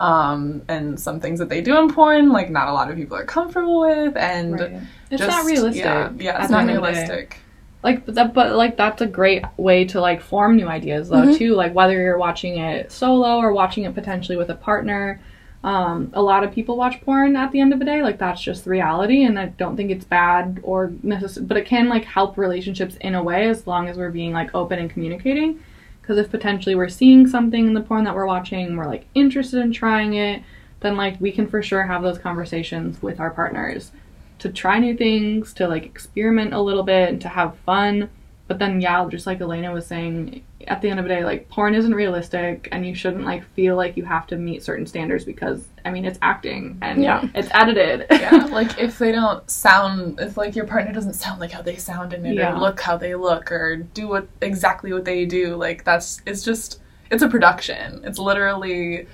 Um, 0.00 0.62
and 0.68 0.98
some 0.98 1.18
things 1.18 1.40
that 1.40 1.48
they 1.48 1.60
do 1.60 1.76
in 1.78 1.92
porn, 1.92 2.30
like 2.30 2.50
not 2.50 2.68
a 2.68 2.72
lot 2.72 2.88
of 2.90 2.96
people 2.96 3.16
are 3.16 3.24
comfortable 3.24 3.80
with, 3.80 4.16
and 4.16 4.60
Right. 4.60 4.72
it's 5.10 5.20
just- 5.22 5.36
not 5.36 5.44
realistic 5.44 5.84
Yeah, 5.84 6.10
yeah 6.18 6.40
it's 6.40 6.50
not 6.50 6.66
realistic. 6.66 7.40
Like 7.82 8.04
but 8.06 8.14
that, 8.16 8.34
but 8.34 8.54
like 8.56 8.76
that's 8.76 9.00
a 9.02 9.06
great 9.06 9.44
way 9.56 9.84
to 9.86 10.00
like 10.00 10.20
form 10.20 10.56
new 10.56 10.66
ideas 10.66 11.08
though 11.08 11.26
Mhm. 11.26 11.36
too. 11.38 11.54
Like 11.54 11.74
whether 11.74 12.00
you're 12.00 12.18
watching 12.18 12.58
it 12.58 12.90
solo 12.92 13.36
or 13.38 13.52
watching 13.52 13.84
it 13.84 13.94
potentially 13.94 14.36
with 14.36 14.50
a 14.50 14.54
partner 14.54 15.20
um, 15.64 16.12
a 16.14 16.22
lot 16.22 16.44
of 16.44 16.52
people 16.52 16.76
watch 16.76 17.00
porn 17.00 17.34
at 17.34 17.50
the 17.50 17.58
end 17.60 17.72
of 17.72 17.80
the 17.80 17.84
day. 17.84 18.00
Like 18.00 18.16
that's 18.18 18.40
just 18.40 18.64
reality 18.64 19.24
and 19.24 19.36
i 19.38 19.46
don't 19.46 19.76
think 19.76 19.90
it's 19.90 20.04
bad 20.04 20.60
or 20.62 20.92
necessary 21.02 21.46
but 21.46 21.56
it 21.56 21.66
can 21.66 21.88
like 21.88 22.04
help 22.04 22.38
relationships 22.38 22.96
in 23.00 23.16
a 23.16 23.22
way 23.22 23.48
as 23.48 23.66
long 23.66 23.88
as 23.88 23.96
we're 23.96 24.10
being 24.10 24.32
like 24.32 24.54
open 24.54 24.78
and 24.78 24.88
communicating. 24.88 25.58
Because 26.00 26.16
if 26.18 26.30
potentially 26.30 26.74
we're 26.74 26.88
seeing 26.88 27.26
something 27.26 27.66
in 27.66 27.74
the 27.74 27.80
porn 27.82 28.04
that 28.04 28.14
we're 28.14 28.24
watching 28.26 28.76
we're 28.76 28.86
like 28.86 29.06
interested 29.14 29.60
in 29.60 29.72
trying 29.72 30.14
it 30.14 30.42
then 30.80 30.96
like 30.96 31.20
we 31.20 31.30
can 31.32 31.46
for 31.46 31.60
sure 31.60 31.82
have 31.82 32.02
those 32.02 32.18
conversations 32.18 33.02
with 33.02 33.18
our 33.20 33.30
partners 33.30 33.90
to 34.38 34.48
try 34.50 34.78
new 34.78 34.96
things, 34.96 35.52
to 35.54 35.68
like 35.68 35.84
experiment 35.84 36.54
a 36.54 36.60
little 36.60 36.82
bit, 36.84 37.08
and 37.08 37.20
to 37.22 37.28
have 37.28 37.56
fun. 37.66 38.10
But 38.46 38.58
then, 38.58 38.80
yeah, 38.80 39.06
just 39.10 39.26
like 39.26 39.40
Elena 39.42 39.72
was 39.72 39.86
saying, 39.86 40.42
at 40.66 40.80
the 40.80 40.88
end 40.88 40.98
of 40.98 41.04
the 41.04 41.10
day, 41.10 41.22
like 41.24 41.48
porn 41.50 41.74
isn't 41.74 41.94
realistic, 41.94 42.68
and 42.72 42.86
you 42.86 42.94
shouldn't 42.94 43.24
like 43.24 43.44
feel 43.54 43.76
like 43.76 43.96
you 43.96 44.04
have 44.06 44.26
to 44.28 44.36
meet 44.36 44.62
certain 44.62 44.86
standards 44.86 45.24
because 45.24 45.66
I 45.84 45.90
mean 45.90 46.04
it's 46.06 46.18
acting 46.22 46.78
and 46.80 47.02
Yeah. 47.02 47.28
it's 47.34 47.48
edited. 47.52 48.06
yeah, 48.10 48.46
like 48.50 48.78
if 48.78 48.98
they 48.98 49.12
don't 49.12 49.48
sound, 49.50 50.18
if 50.20 50.36
like 50.38 50.56
your 50.56 50.66
partner 50.66 50.92
doesn't 50.92 51.12
sound 51.14 51.40
like 51.40 51.52
how 51.52 51.60
they 51.62 51.76
sound 51.76 52.14
in 52.14 52.24
it, 52.24 52.34
Yeah. 52.36 52.54
or 52.56 52.58
look 52.60 52.80
how 52.80 52.96
they 52.96 53.14
look, 53.14 53.52
or 53.52 53.76
do 53.76 54.08
what 54.08 54.26
exactly 54.40 54.92
what 54.92 55.04
they 55.04 55.26
do, 55.26 55.54
like 55.56 55.84
that's 55.84 56.22
it's 56.24 56.42
just 56.42 56.80
it's 57.10 57.22
a 57.22 57.28
production. 57.28 58.00
It's 58.04 58.18
literally 58.18 59.06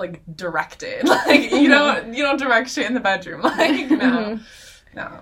like 0.00 0.22
directed. 0.36 1.04
Like 1.08 1.52
you 1.52 1.68
don't 1.68 2.12
you 2.14 2.22
don't 2.24 2.38
direct 2.38 2.70
shit 2.70 2.86
in 2.86 2.94
the 2.94 3.00
bedroom. 3.00 3.42
Like 3.44 3.90
no, 3.90 4.40
no. 4.94 5.20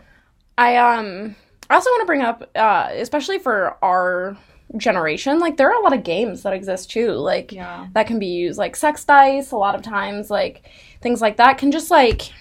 I, 0.56 0.76
um, 0.76 1.36
I 1.70 1.74
also 1.74 1.90
want 1.90 2.00
to 2.02 2.06
bring 2.06 2.22
up, 2.22 2.50
uh, 2.56 2.88
especially 2.94 3.38
for 3.38 3.76
our 3.84 4.36
generation, 4.76 5.38
like, 5.38 5.56
there 5.56 5.70
are 5.70 5.80
a 5.80 5.84
lot 5.84 5.92
of 5.92 6.02
games 6.02 6.42
that 6.42 6.52
exist 6.52 6.90
too. 6.90 7.12
Like, 7.12 7.52
yeah, 7.52 7.86
that 7.94 8.06
can 8.08 8.18
be 8.18 8.26
used, 8.26 8.58
like 8.58 8.74
sex 8.74 9.04
dice, 9.04 9.52
a 9.52 9.56
lot 9.56 9.74
of 9.76 9.82
times, 9.82 10.30
like, 10.30 10.68
things 11.00 11.20
like 11.20 11.36
that 11.36 11.58
can 11.58 11.70
just, 11.70 11.90
like, 11.92 12.32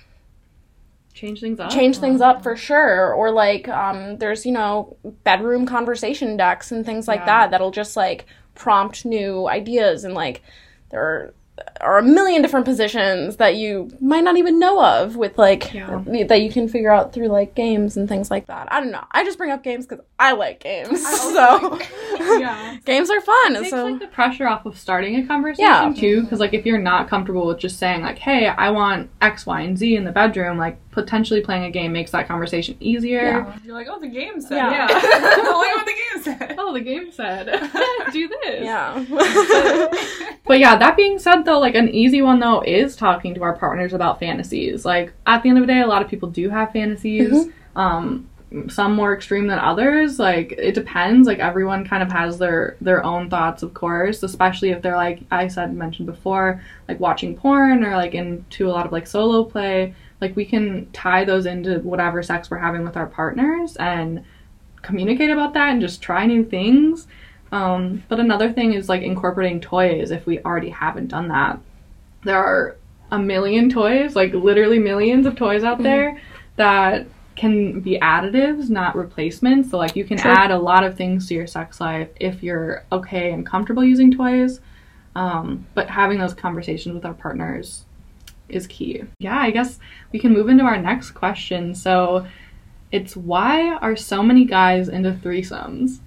change 1.14 1.42
things 1.42 1.60
up. 1.60 1.72
change 1.72 1.98
things 1.98 2.22
up 2.22 2.44
for 2.44 2.56
sure 2.56 3.12
or 3.14 3.32
like 3.32 3.68
um 3.70 4.18
there's 4.20 4.46
you 4.46 4.52
know 4.52 4.96
bedroom 5.24 5.66
conversation 5.66 6.38
decks 6.38 6.72
and 6.72 6.86
things 6.86 7.08
like 7.08 7.22
Yeah. 7.22 7.26
that 7.26 7.52
that'll 7.52 7.72
just 7.72 7.98
like 7.98 8.28
prompt 8.54 9.04
new 9.04 9.48
ideas 9.48 10.04
and 10.04 10.14
like 10.14 10.44
there 10.92 11.02
are, 11.02 11.34
are 11.82 11.98
a 11.98 12.04
million 12.04 12.42
different 12.42 12.66
positions 12.66 13.38
that 13.38 13.56
you 13.56 13.90
might 14.02 14.24
not 14.24 14.38
even 14.38 14.60
know 14.60 14.84
of 14.84 15.16
with 15.16 15.38
like 15.38 15.74
Yeah. 15.74 16.02
that 16.28 16.42
you 16.42 16.52
can 16.52 16.68
figure 16.68 16.92
out 16.92 17.14
through 17.14 17.28
like 17.28 17.56
games 17.56 17.98
and 17.98 18.08
things 18.10 18.30
like 18.32 18.48
that 18.48 18.72
i 18.72 18.80
don't 18.80 18.92
know 18.92 19.04
i 19.12 19.24
just 19.24 19.38
bring 19.38 19.52
up 19.52 19.64
games 19.64 19.86
because 19.86 20.04
i 20.20 20.32
like 20.34 20.60
games 20.60 21.04
I 21.06 21.12
so 21.60 21.68
like- 21.70 21.90
Yeah. 22.40 22.78
games 22.86 23.10
are 23.10 23.22
fun 23.22 23.56
It 23.56 23.60
takes 23.60 23.70
so 23.72 23.86
like 23.86 24.00
the 24.00 24.08
pressure 24.08 24.48
off 24.48 24.66
of 24.66 24.78
starting 24.78 25.16
a 25.18 25.26
conversation 25.28 25.66
Yeah. 25.72 25.94
too, 25.96 26.24
because 26.24 26.40
like 26.40 26.54
if 26.54 26.66
you're 26.66 26.78
not 26.80 27.08
comfortable 27.10 27.48
with 27.48 27.60
just 27.60 27.78
saying 27.80 28.02
like, 28.02 28.18
"Hey, 28.18 28.48
I 28.48 28.70
want 28.72 29.10
X, 29.22 29.46
Y, 29.46 29.62
and 29.62 29.78
Z 29.78 29.96
in 29.96 30.04
the 30.04 30.12
bedroom," 30.12 30.58
like 30.58 30.78
potentially 30.98 31.42
playing 31.42 31.64
a 31.66 31.70
game 31.70 31.94
makes 31.94 32.10
that 32.10 32.28
conversation 32.28 32.76
easier. 32.80 33.22
Yeah. 33.22 33.60
You're 33.64 33.76
like, 33.76 33.86
oh, 33.88 34.00
the 34.00 34.08
game 34.08 34.42
said. 34.42 34.56
Yeah. 34.56 34.88
Yeah. 34.90 35.36
Look 35.38 35.54
what 35.54 35.86
the 35.86 35.92
game 35.92 36.24
said. 36.24 36.56
Oh, 36.60 36.74
the 36.74 36.82
game 36.82 37.12
said, 37.12 37.46
"Do 38.12 38.28
this." 38.28 38.64
yeah 38.64 39.06
But 40.46 40.60
yeah, 40.60 40.76
that 40.76 40.98
being 40.98 41.20
said, 41.20 41.44
though, 41.44 41.60
like 41.60 41.76
an 41.76 41.90
easy 41.90 42.22
one 42.22 42.40
though 42.40 42.62
is 42.62 42.96
talking 42.96 43.36
to 43.36 43.44
our 43.44 43.56
partners 43.56 43.94
about 43.94 44.20
fantasies. 44.20 44.84
Like 44.84 45.14
at 45.28 45.44
the 45.44 45.50
end 45.50 45.60
of 45.60 45.68
the 45.68 45.72
day, 45.72 45.82
a 45.82 45.88
lot 45.88 46.02
of 46.02 46.10
people 46.10 46.30
do 46.30 46.50
have 46.50 46.72
fantasies. 46.74 47.32
Mm-hmm. 47.32 47.80
Um, 47.80 48.30
some 48.70 48.96
more 48.96 49.14
extreme 49.14 49.48
than 49.48 49.60
others. 49.60 50.20
Like 50.20 50.54
it 50.54 50.74
depends. 50.74 51.28
Like 51.28 51.40
everyone 51.40 51.86
kind 51.86 52.02
of 52.02 52.12
has 52.12 52.38
their 52.38 52.78
their 52.82 53.04
own 53.04 53.30
thoughts, 53.30 53.64
of 53.64 53.74
course. 53.74 54.24
Especially 54.24 54.70
if 54.72 54.82
they're 54.82 54.96
like 54.96 55.22
I 55.32 55.48
said 55.48 55.74
mentioned 55.76 56.08
before, 56.08 56.62
like 56.88 57.00
watching 57.00 57.36
porn 57.36 57.84
or 57.84 57.96
like 57.96 58.14
into 58.14 58.68
a 58.68 58.72
lot 58.72 58.86
of 58.86 58.92
like 58.92 59.08
solo 59.08 59.44
play. 59.44 59.94
Like 60.20 60.36
we 60.36 60.46
can 60.46 60.90
tie 60.92 61.26
those 61.26 61.46
into 61.46 61.80
whatever 61.80 62.24
sex 62.24 62.50
we're 62.50 62.58
having 62.58 62.84
with 62.84 62.98
our 62.98 63.06
partners 63.06 63.76
and 63.76 64.24
communicate 64.82 65.30
about 65.30 65.54
that 65.54 65.70
and 65.70 65.82
just 65.82 66.02
try 66.02 66.26
new 66.26 66.44
things. 66.44 67.08
Um, 67.52 68.04
but 68.10 68.20
another 68.20 68.52
thing 68.52 68.74
is 68.74 68.90
like 68.90 69.02
incorporating 69.02 69.62
toys 69.62 70.12
if 70.12 70.26
we 70.26 70.40
already 70.40 70.70
haven't 70.70 71.08
done 71.08 71.28
that. 71.30 71.60
There 72.24 72.38
are 72.38 72.76
a 73.12 73.20
million 73.20 73.70
toys, 73.70 74.16
like 74.16 74.34
literally 74.34 74.80
millions 74.80 75.26
of 75.26 75.36
toys 75.36 75.64
out 75.64 75.82
there 75.82 76.20
that 76.58 77.08
can 77.36 77.80
be 77.80 78.00
additives, 78.00 78.70
not 78.70 78.96
replacements. 78.96 79.70
So 79.70 79.78
like 79.78 79.96
you 79.96 80.04
can 80.04 80.18
True. 80.18 80.32
add 80.32 80.52
a 80.52 80.58
lot 80.58 80.84
of 80.84 80.98
things 80.98 81.28
to 81.28 81.36
your 81.36 81.48
sex 81.48 81.80
life 81.80 82.10
if 82.20 82.44
you're 82.44 82.84
okay 82.92 83.32
and 83.32 83.46
comfortable 83.46 83.84
using 83.84 84.12
toys. 84.12 84.60
Um, 85.16 85.66
but 85.74 85.90
having 85.90 86.20
those 86.20 86.34
conversations 86.34 86.94
with 86.94 87.06
our 87.06 87.14
partners 87.14 87.86
is 88.50 88.68
key. 88.68 89.04
Yeah, 89.20 89.38
I 89.38 89.52
guess 89.52 89.80
we 90.12 90.20
can 90.20 90.34
move 90.34 90.50
into 90.50 90.64
our 90.64 90.78
next 90.78 91.12
question. 91.12 91.76
So 91.76 92.28
it's 92.92 93.16
why 93.16 93.76
are 93.76 93.96
so 93.96 94.24
many 94.24 94.46
guys 94.46 94.88
into 94.88 95.12
threesomes? 95.12 96.00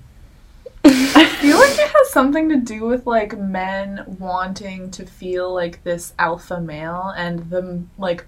I 0.85 1.27
feel 1.41 1.59
like 1.59 1.79
it 1.79 1.91
has 1.91 2.11
something 2.11 2.49
to 2.49 2.57
do 2.57 2.87
with 2.87 3.07
like 3.07 3.39
men 3.39 4.05
wanting 4.19 4.91
to 4.93 5.05
feel 5.05 5.53
like 5.53 5.85
this 5.85 6.15
alpha 6.19 6.61
male 6.61 7.13
and 7.17 7.51
the 7.51 7.83
like 7.99 8.27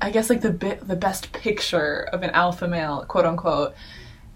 I 0.00 0.10
guess 0.10 0.28
like 0.28 0.42
the 0.42 0.50
bit 0.50 0.86
the 0.86 0.96
best 0.96 1.32
picture 1.32 2.08
of 2.12 2.22
an 2.22 2.30
alpha 2.30 2.68
male, 2.68 3.04
quote 3.08 3.24
unquote, 3.24 3.74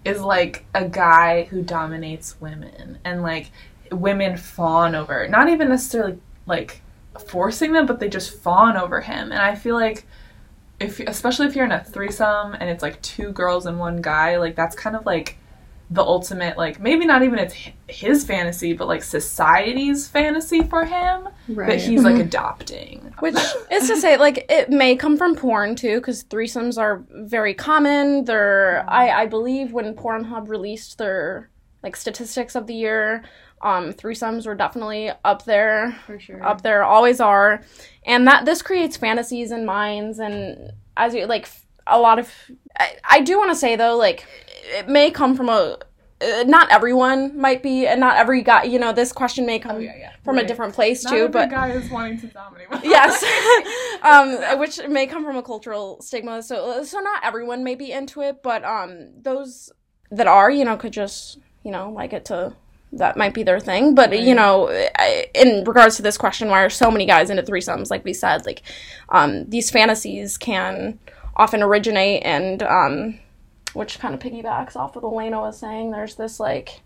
is 0.03 0.21
like 0.21 0.65
a 0.73 0.87
guy 0.87 1.43
who 1.43 1.61
dominates 1.61 2.41
women 2.41 2.97
and 3.03 3.21
like 3.21 3.51
women 3.91 4.37
fawn 4.37 4.95
over. 4.95 5.27
Not 5.27 5.49
even 5.49 5.69
necessarily 5.69 6.17
like 6.47 6.81
forcing 7.19 7.73
them, 7.73 7.85
but 7.85 7.99
they 7.99 8.09
just 8.09 8.37
fawn 8.41 8.77
over 8.77 9.01
him. 9.01 9.31
And 9.31 9.41
I 9.41 9.55
feel 9.55 9.75
like 9.75 10.05
if 10.79 10.99
especially 10.99 11.47
if 11.47 11.55
you're 11.55 11.65
in 11.65 11.71
a 11.71 11.83
threesome 11.83 12.53
and 12.53 12.69
it's 12.69 12.81
like 12.81 13.01
two 13.01 13.31
girls 13.31 13.65
and 13.65 13.79
one 13.79 14.01
guy, 14.01 14.37
like 14.37 14.55
that's 14.55 14.75
kind 14.75 14.95
of 14.95 15.05
like 15.05 15.37
the 15.89 16.01
ultimate 16.01 16.57
like 16.57 16.79
maybe 16.79 17.05
not 17.05 17.21
even 17.21 17.37
it's 17.37 17.53
his 17.89 18.23
fantasy 18.23 18.71
but 18.71 18.87
like 18.87 19.03
society's 19.03 20.07
fantasy 20.07 20.63
for 20.63 20.85
him 20.85 21.27
that 21.49 21.81
he's 21.81 22.01
like 22.01 22.13
mm-hmm. 22.13 22.21
adopting 22.21 23.01
Which 23.21 23.35
is 23.71 23.87
to 23.87 23.97
say, 23.97 24.17
like, 24.17 24.45
it 24.49 24.71
may 24.71 24.95
come 24.95 25.15
from 25.15 25.35
porn 25.35 25.75
too, 25.75 25.97
because 25.97 26.23
threesomes 26.23 26.79
are 26.79 27.03
very 27.11 27.53
common. 27.53 28.25
They're, 28.25 28.83
I, 28.87 29.21
I 29.21 29.25
believe, 29.27 29.73
when 29.73 29.95
Pornhub 29.95 30.49
released 30.49 30.97
their 30.97 31.51
like 31.83 31.95
statistics 31.95 32.55
of 32.55 32.65
the 32.65 32.73
year, 32.73 33.23
um, 33.63 33.93
threesomes 33.93 34.45
were 34.45 34.55
definitely 34.55 35.11
up 35.23 35.45
there, 35.45 35.95
for 36.05 36.19
sure. 36.19 36.43
up 36.43 36.61
there, 36.61 36.83
always 36.83 37.19
are, 37.19 37.61
and 38.05 38.27
that 38.27 38.45
this 38.45 38.61
creates 38.61 38.97
fantasies 38.97 39.51
in 39.51 39.65
minds, 39.65 40.19
and 40.19 40.71
as 40.97 41.13
you 41.13 41.25
like, 41.27 41.47
a 41.87 41.99
lot 41.99 42.19
of, 42.19 42.31
I, 42.79 42.95
I 43.09 43.19
do 43.21 43.37
want 43.37 43.51
to 43.51 43.55
say 43.55 43.75
though, 43.75 43.97
like, 43.97 44.25
it 44.77 44.87
may 44.87 45.11
come 45.11 45.35
from 45.35 45.49
a. 45.49 45.77
uh, 46.21 46.43
Not 46.45 46.69
everyone 46.71 47.37
might 47.39 47.63
be, 47.63 47.87
and 47.87 47.99
not 47.99 48.15
every 48.17 48.41
guy. 48.43 48.63
You 48.63 48.77
know, 48.79 48.93
this 48.93 49.11
question 49.11 49.45
may 49.45 49.57
come 49.59 49.77
Oh, 49.77 49.79
yeah, 49.79 49.95
yeah. 49.97 50.11
from 50.23 50.37
a 50.37 50.43
different 50.45 50.73
place 50.75 51.03
Not 51.03 51.09
too. 51.11 51.17
every 51.17 51.31
But 51.31 51.49
guy 51.49 51.69
is 51.71 51.89
wanting 51.89 52.19
to 52.19 52.27
dominate 52.27 52.67
yes 52.83 53.23
um 54.03 54.59
which 54.59 54.79
may 54.87 55.07
come 55.07 55.23
from 55.25 55.35
a 55.37 55.43
cultural 55.43 56.01
stigma 56.01 56.41
so 56.43 56.83
so 56.83 56.99
not 56.99 57.23
everyone 57.23 57.63
may 57.63 57.75
be 57.75 57.91
into 57.91 58.21
it 58.21 58.41
but 58.43 58.63
um 58.63 59.09
those 59.21 59.71
that 60.11 60.27
are 60.27 60.49
you 60.51 60.63
know 60.65 60.77
could 60.77 60.93
just 60.93 61.39
you 61.63 61.71
know 61.71 61.89
like 61.91 62.13
it 62.13 62.25
to 62.25 62.53
that 62.93 63.15
might 63.15 63.33
be 63.33 63.41
their 63.43 63.59
thing 63.59 63.95
but 63.95 64.17
you 64.19 64.35
know 64.35 64.67
I- 64.97 65.27
in 65.33 65.63
regards 65.63 65.95
to 65.95 66.01
this 66.01 66.17
question 66.17 66.49
why 66.49 66.61
are 66.61 66.69
so 66.69 66.91
many 66.91 67.05
guys 67.05 67.29
into 67.29 67.43
threesomes? 67.43 67.89
Like 67.89 68.03
we 68.03 68.13
said 68.13 68.45
like 68.45 68.61
um 69.09 69.49
these 69.49 69.71
fantasies 69.71 70.37
can 70.37 70.99
often 71.37 71.63
originate 71.63 72.23
and 72.25 72.61
um 72.63 73.19
which 73.73 73.99
kind 73.99 74.13
of 74.13 74.19
piggybacks 74.19 74.75
off 74.75 74.95
of 74.97 75.03
what 75.03 75.13
Elena 75.13 75.39
was 75.39 75.57
saying 75.57 75.91
there's 75.91 76.15
this 76.15 76.39
like 76.39 76.81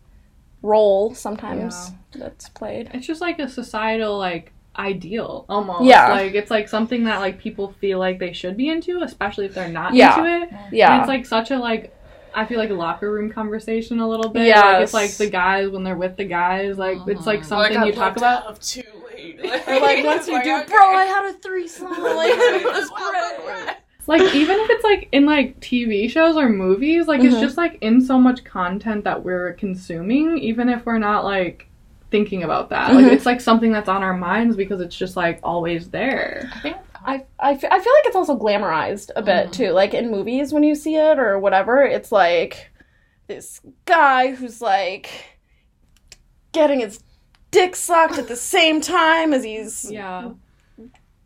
role 0.61 1.13
sometimes 1.13 1.91
that's 2.15 2.49
played. 2.49 2.89
It's 2.93 3.05
just 3.07 3.21
like 3.21 3.39
a 3.39 3.47
societal 3.49 4.17
like 4.17 4.51
ideal 4.77 5.45
almost. 5.47 5.85
Yeah. 5.85 6.09
like 6.11 6.33
it's 6.35 6.51
like 6.51 6.67
something 6.67 7.05
that 7.05 7.19
like 7.19 7.39
people 7.39 7.71
feel 7.79 7.97
like 7.97 8.19
they 8.19 8.33
should 8.33 8.57
be 8.57 8.69
into 8.69 9.01
especially 9.01 9.45
if 9.45 9.53
they're 9.55 9.69
not 9.69 9.93
Yeah. 9.95 10.17
into 10.19 10.43
it. 10.43 10.49
Yeah. 10.71 10.93
And 10.93 11.01
it's 11.01 11.07
like 11.09 11.25
such 11.25 11.49
a 11.51 11.57
like 11.57 11.95
i 12.35 12.45
feel 12.45 12.57
like 12.59 12.69
a 12.69 12.73
locker 12.73 13.11
room 13.11 13.31
conversation 13.31 13.99
a 13.99 14.07
little 14.07 14.29
bit 14.29 14.55
like 14.55 14.83
it's 14.83 14.93
like 14.93 15.11
the 15.17 15.29
guys 15.29 15.69
when 15.69 15.83
they're 15.83 15.95
with 15.97 16.15
the 16.17 16.25
guys 16.25 16.77
like 16.77 16.97
it's 17.07 17.25
like 17.25 17.39
Like, 17.39 17.45
something 17.45 17.77
I 17.77 17.85
you 17.85 17.93
talk 17.93 18.17
about 18.17 18.45
have 18.45 18.59
two 18.59 18.83
late. 19.13 19.39
Or 19.67 19.79
like 19.79 20.03
once 20.05 20.27
you 20.27 20.41
do, 20.43 20.55
okay. 20.57 20.65
bro, 20.67 20.95
I 20.95 21.05
had 21.05 21.25
a 21.25 21.33
threesome. 21.39 21.87
Like 21.91 22.33
it's 22.35 22.91
Wow, 22.91 23.31
great. 23.45 23.75
like 24.07 24.35
even 24.35 24.59
if 24.59 24.69
it's 24.69 24.83
like 24.83 25.09
in 25.11 25.25
like 25.25 25.59
tv 25.61 26.09
shows 26.09 26.35
or 26.37 26.47
movies 26.49 27.07
like 27.07 27.21
it's 27.23 27.35
Mhm. 27.35 27.41
just 27.41 27.57
like 27.57 27.77
in 27.81 28.01
so 28.01 28.19
much 28.19 28.43
content 28.43 29.03
that 29.05 29.23
we're 29.23 29.53
consuming 29.53 30.37
even 30.37 30.69
if 30.69 30.85
we're 30.85 30.99
not 30.99 31.23
like 31.23 31.67
thinking 32.11 32.43
about 32.43 32.69
that 32.69 32.93
like 32.93 33.05
Mhm. 33.05 33.11
it's 33.13 33.25
like 33.25 33.41
something 33.41 33.71
that's 33.71 33.89
on 33.89 34.03
our 34.03 34.15
minds 34.15 34.55
because 34.55 34.79
it's 34.79 34.95
just 34.95 35.15
like 35.17 35.39
always 35.43 35.89
there 35.89 36.49
I 36.55 36.59
think 36.59 36.77
I, 37.05 37.25
I, 37.39 37.51
f- 37.53 37.63
I 37.63 37.79
feel 37.79 37.93
like 37.93 38.05
it's 38.05 38.15
also 38.15 38.37
glamorized 38.37 39.11
a 39.15 39.21
bit 39.21 39.53
too. 39.53 39.71
Like 39.71 39.93
in 39.93 40.09
movies 40.09 40.51
when 40.51 40.63
you 40.63 40.73
see 40.75 40.95
it 40.95 41.19
or 41.19 41.37
whatever, 41.39 41.83
it's 41.83 42.11
like 42.11 42.71
this 43.27 43.61
guy 43.85 44.31
who's 44.33 44.61
like 44.61 45.09
getting 46.51 46.79
his 46.79 46.99
dick 47.51 47.75
sucked 47.75 48.17
at 48.17 48.27
the 48.27 48.35
same 48.55 48.81
time 48.81 49.33
as 49.33 49.43
he's 49.43 49.89
yeah 49.91 50.31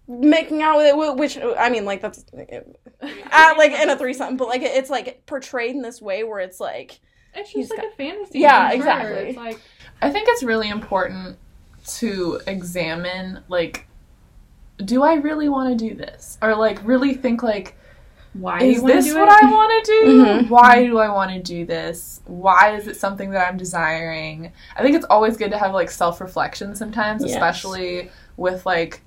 making 0.07 0.61
out 0.61 0.77
with 0.77 0.87
it. 0.87 1.15
Which 1.17 1.37
I 1.37 1.69
mean, 1.69 1.85
like 1.85 2.01
that's 2.01 2.25
uh, 3.01 3.53
like 3.57 3.71
in 3.71 3.89
a 3.89 3.97
threesome, 3.97 4.37
but 4.37 4.47
like 4.47 4.61
it's 4.61 4.89
like 4.89 5.25
portrayed 5.25 5.75
in 5.75 5.81
this 5.81 6.01
way 6.01 6.23
where 6.23 6.39
it's 6.39 6.59
like 6.59 6.99
It's 7.35 7.53
just 7.53 7.69
like 7.71 7.81
got- 7.81 7.93
a 7.93 7.95
fantasy. 7.95 8.39
Yeah, 8.39 8.69
sure. 8.69 8.75
exactly. 8.77 9.29
It's 9.29 9.37
like 9.37 9.59
I 10.01 10.09
think 10.09 10.27
it's 10.29 10.43
really 10.43 10.69
important 10.69 11.37
to 11.99 12.39
examine 12.47 13.43
like 13.47 13.85
do 14.85 15.03
I 15.03 15.15
really 15.15 15.49
want 15.49 15.77
to 15.77 15.89
do 15.89 15.95
this? 15.95 16.37
Or 16.41 16.55
like 16.55 16.79
really 16.85 17.13
think 17.13 17.43
like 17.43 17.75
why 18.33 18.61
is 18.61 18.83
this 18.83 19.11
what? 19.13 19.27
I 19.27 19.49
want 19.51 19.85
to 19.85 19.91
do? 19.91 20.23
Mhm. 20.23 20.49
Why 20.49 20.85
do 20.85 20.99
I 20.99 21.09
want 21.09 21.31
to 21.31 21.41
do 21.41 21.65
this? 21.65 22.21
Why 22.25 22.75
is 22.75 22.87
it 22.87 22.95
something 22.95 23.31
that 23.31 23.47
I'm 23.47 23.57
desiring? 23.57 24.51
I 24.75 24.83
think 24.83 24.95
it's 24.95 25.05
always 25.09 25.35
good 25.35 25.49
to 25.51 25.57
have 25.57 25.73
like 25.73 25.89
self-reflection 25.89 26.75
sometimes, 26.75 27.23
Yes. 27.23 27.33
especially 27.33 28.11
with 28.37 28.65
like 28.65 29.01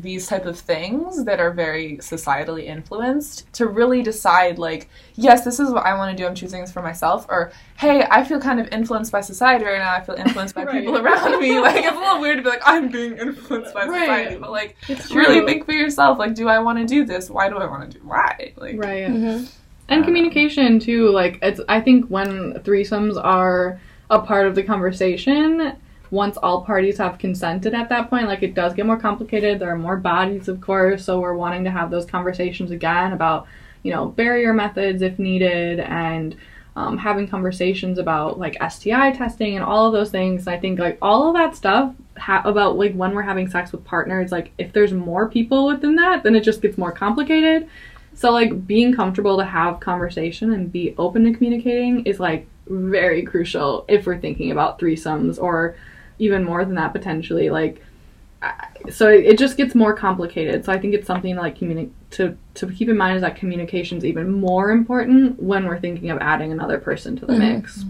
these 0.00 0.26
type 0.26 0.46
of 0.46 0.58
things 0.58 1.24
that 1.24 1.40
are 1.40 1.50
very 1.50 1.96
societally 1.98 2.64
influenced 2.64 3.52
to 3.52 3.66
really 3.66 4.02
decide 4.02 4.58
like 4.58 4.88
yes 5.14 5.44
this 5.44 5.58
is 5.60 5.70
what 5.70 5.84
i 5.84 5.94
want 5.94 6.16
to 6.16 6.22
do 6.22 6.26
i'm 6.26 6.34
choosing 6.34 6.60
this 6.60 6.72
for 6.72 6.82
myself 6.82 7.26
or 7.28 7.52
hey 7.78 8.04
i 8.10 8.22
feel 8.24 8.40
kind 8.40 8.60
of 8.60 8.68
influenced 8.72 9.10
by 9.12 9.20
society 9.20 9.64
right 9.64 9.78
now 9.78 9.92
i 9.94 10.00
feel 10.00 10.14
influenced 10.14 10.54
by 10.54 10.64
Right. 10.64 10.80
people 10.84 10.98
around 10.98 11.40
me 11.40 11.58
like 11.60 11.84
it's 11.84 11.96
a 11.96 11.98
little 12.00 12.20
weird 12.20 12.36
to 12.38 12.42
be 12.42 12.48
like 12.48 12.62
i'm 12.64 12.88
being 12.88 13.16
influenced 13.18 13.74
by 13.74 13.86
Right. 13.86 14.00
society 14.06 14.36
but 14.40 14.50
like 14.50 14.76
It's 14.88 15.10
really 15.12 15.38
true. 15.38 15.46
think 15.46 15.64
for 15.66 15.72
yourself 15.72 16.18
like 16.18 16.34
do 16.34 16.48
i 16.48 16.58
want 16.58 16.78
to 16.78 16.84
do 16.86 17.04
this 17.04 17.30
why 17.30 17.48
do 17.48 17.56
i 17.58 17.66
want 17.66 17.90
to 17.90 17.98
do 17.98 18.04
why 18.04 18.52
like 18.56 18.76
right. 18.78 19.08
mhm. 19.08 19.50
And 19.86 20.02
communication 20.02 20.80
too. 20.80 21.10
Like 21.10 21.38
it's. 21.42 21.60
I 21.68 21.78
think 21.78 22.06
when 22.08 22.54
threesomes 22.64 23.22
are 23.22 23.78
a 24.08 24.18
part 24.18 24.46
of 24.46 24.54
the 24.54 24.62
conversation, 24.62 25.76
once 26.14 26.36
all 26.36 26.62
parties 26.62 26.98
have 26.98 27.18
consented 27.18 27.74
at 27.74 27.88
that 27.88 28.08
point, 28.08 28.28
like 28.28 28.44
it 28.44 28.54
does 28.54 28.72
get 28.72 28.86
more 28.86 28.98
complicated. 28.98 29.58
There 29.58 29.70
are 29.70 29.76
more 29.76 29.96
bodies, 29.96 30.46
of 30.46 30.60
course, 30.60 31.04
so 31.04 31.18
we're 31.18 31.34
wanting 31.34 31.64
to 31.64 31.72
have 31.72 31.90
those 31.90 32.06
conversations 32.06 32.70
again 32.70 33.12
about, 33.12 33.48
you 33.82 33.92
know, 33.92 34.06
barrier 34.06 34.52
methods 34.52 35.02
if 35.02 35.18
needed, 35.18 35.80
and 35.80 36.36
um, 36.76 36.98
having 36.98 37.26
conversations 37.26 37.98
about 37.98 38.38
like 38.38 38.56
STI 38.70 39.10
testing 39.10 39.56
and 39.56 39.64
all 39.64 39.86
of 39.86 39.92
those 39.92 40.10
things. 40.10 40.46
I 40.46 40.56
think 40.56 40.78
like 40.78 40.98
all 41.02 41.28
of 41.28 41.34
that 41.34 41.56
stuff 41.56 41.92
ha- 42.16 42.42
about 42.44 42.78
like 42.78 42.94
when 42.94 43.12
we're 43.12 43.22
having 43.22 43.50
sex 43.50 43.72
with 43.72 43.84
partners, 43.84 44.30
like 44.30 44.52
if 44.56 44.72
there's 44.72 44.92
more 44.92 45.28
people 45.28 45.66
within 45.66 45.96
that, 45.96 46.22
then 46.22 46.36
it 46.36 46.44
just 46.44 46.62
gets 46.62 46.78
more 46.78 46.92
complicated. 46.92 47.68
So 48.14 48.30
like 48.30 48.68
being 48.68 48.94
comfortable 48.94 49.36
to 49.38 49.44
have 49.44 49.80
conversation 49.80 50.52
and 50.52 50.70
be 50.70 50.94
open 50.96 51.24
to 51.24 51.32
communicating 51.32 52.06
is 52.06 52.20
like 52.20 52.46
very 52.68 53.22
crucial 53.22 53.84
if 53.88 54.06
we're 54.06 54.20
thinking 54.20 54.52
about 54.52 54.78
threesomes 54.78 55.42
or 55.42 55.74
even 56.18 56.44
more 56.44 56.64
than 56.64 56.74
that 56.74 56.92
potentially 56.92 57.50
like 57.50 57.82
so 58.90 59.08
it 59.08 59.38
just 59.38 59.56
gets 59.56 59.74
more 59.74 59.94
complicated 59.94 60.64
so 60.64 60.70
i 60.72 60.78
think 60.78 60.92
it's 60.94 61.06
something 61.06 61.34
like 61.36 61.56
communi- 61.58 61.90
to 62.10 62.36
to 62.52 62.70
keep 62.70 62.88
in 62.88 62.96
mind 62.96 63.16
is 63.16 63.22
that 63.22 63.36
communication 63.36 63.96
is 63.96 64.04
even 64.04 64.30
more 64.30 64.70
important 64.70 65.42
when 65.42 65.64
we're 65.66 65.78
thinking 65.80 66.10
of 66.10 66.18
adding 66.20 66.52
another 66.52 66.78
person 66.78 67.16
to 67.16 67.24
the 67.26 67.32
Mhm. 67.32 67.38
mix 67.38 67.84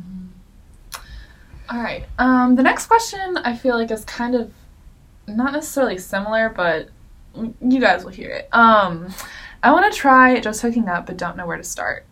All 1.71 1.81
right. 1.83 2.05
Um, 2.19 2.57
the 2.57 2.63
next 2.63 2.87
question 2.87 3.39
I 3.39 3.57
feel 3.57 3.75
like 3.77 3.91
is 3.91 4.05
kind 4.05 4.35
of 4.35 4.53
not 5.27 5.53
necessarily 5.55 5.97
similar, 5.97 6.51
but 6.51 6.89
you 7.61 7.81
guys 7.81 8.05
will 8.05 8.13
hear 8.13 8.29
it. 8.31 8.49
Um, 8.53 9.09
I 9.63 9.73
want 9.73 9.91
to 9.91 9.99
try 9.99 10.39
just 10.41 10.61
hooking 10.61 10.89
up, 10.91 11.07
but 11.07 11.17
don't 11.17 11.39
know 11.39 11.47
where 11.47 11.57
to 11.57 11.65
start. 11.65 12.05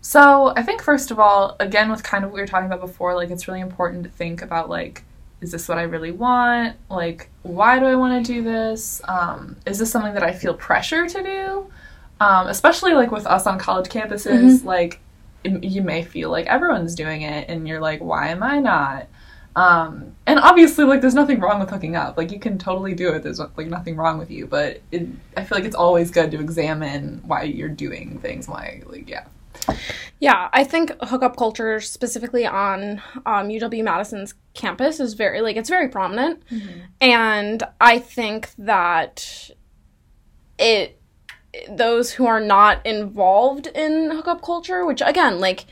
So 0.00 0.52
I 0.56 0.62
think 0.62 0.82
first 0.82 1.12
of 1.12 1.20
all, 1.20 1.54
again 1.60 1.92
with 1.92 2.02
kind 2.02 2.24
of 2.24 2.30
what 2.30 2.34
we 2.34 2.40
were 2.40 2.46
talking 2.48 2.66
about 2.66 2.80
before, 2.80 3.14
like 3.14 3.30
it's 3.30 3.46
really 3.46 3.60
important 3.60 4.02
to 4.02 4.10
think 4.10 4.42
about 4.42 4.68
like, 4.68 5.04
is 5.42 5.50
this 5.52 5.68
what 5.68 5.76
I 5.78 5.82
really 5.82 6.12
want? 6.12 6.76
Like, 6.88 7.28
why 7.42 7.78
do 7.78 7.84
I 7.84 7.94
want 7.96 8.24
to 8.24 8.32
do 8.32 8.42
this? 8.42 9.02
Um, 9.06 9.56
is 9.66 9.78
this 9.78 9.90
something 9.90 10.14
that 10.14 10.22
I 10.22 10.32
feel 10.32 10.54
pressure 10.54 11.06
to 11.06 11.22
do? 11.22 11.72
Um, 12.20 12.46
especially 12.46 12.94
like 12.94 13.10
with 13.10 13.26
us 13.26 13.46
on 13.46 13.58
college 13.58 13.88
campuses, 13.90 14.64
like 14.64 15.00
it- 15.44 15.64
you 15.64 15.82
may 15.82 16.02
feel 16.04 16.30
like 16.30 16.46
everyone's 16.46 16.94
doing 16.94 17.22
it 17.22 17.48
and 17.50 17.66
you're 17.68 17.80
like 17.80 18.00
why 18.00 18.28
am 18.28 18.42
i 18.44 18.60
not 18.60 19.08
Um, 19.56 20.14
and 20.26 20.38
obviously, 20.40 20.84
like, 20.86 21.02
there's 21.02 21.12
nothing 21.14 21.38
wrong 21.40 21.60
with 21.60 21.68
hooking 21.68 21.94
up. 21.94 22.16
Like, 22.16 22.32
you 22.32 22.38
can 22.40 22.56
totally 22.56 22.94
do 22.94 23.12
it. 23.12 23.22
There's 23.22 23.38
like 23.38 23.66
nothing 23.66 23.96
wrong 23.96 24.16
with 24.18 24.30
you. 24.30 24.46
But 24.46 24.80
it, 24.92 25.06
I 25.36 25.44
feel 25.44 25.58
like 25.58 25.66
it's 25.66 25.76
always 25.76 26.10
good 26.10 26.30
to 26.30 26.40
examine 26.40 27.20
why 27.26 27.42
you're 27.42 27.68
doing 27.68 28.18
things. 28.20 28.48
Why, 28.48 28.82
like, 28.86 29.10
yeah. 29.10 29.24
Yeah, 30.20 30.48
I 30.52 30.64
think 30.64 30.92
hookup 31.02 31.36
culture, 31.36 31.80
specifically 31.80 32.46
on 32.46 33.02
um, 33.26 33.48
UW 33.48 33.82
Madison's 33.82 34.34
campus, 34.54 35.00
is 35.00 35.14
very 35.14 35.40
like 35.40 35.56
it's 35.56 35.68
very 35.68 35.88
prominent, 35.88 36.42
and 37.00 37.62
I 37.80 37.98
think 37.98 38.50
that 38.58 39.50
it 40.58 41.00
those 41.68 42.12
who 42.12 42.26
are 42.26 42.40
not 42.40 42.84
involved 42.86 43.66
in 43.66 44.10
hookup 44.10 44.42
culture, 44.42 44.86
which 44.86 45.02
again, 45.04 45.40
like 45.40 45.66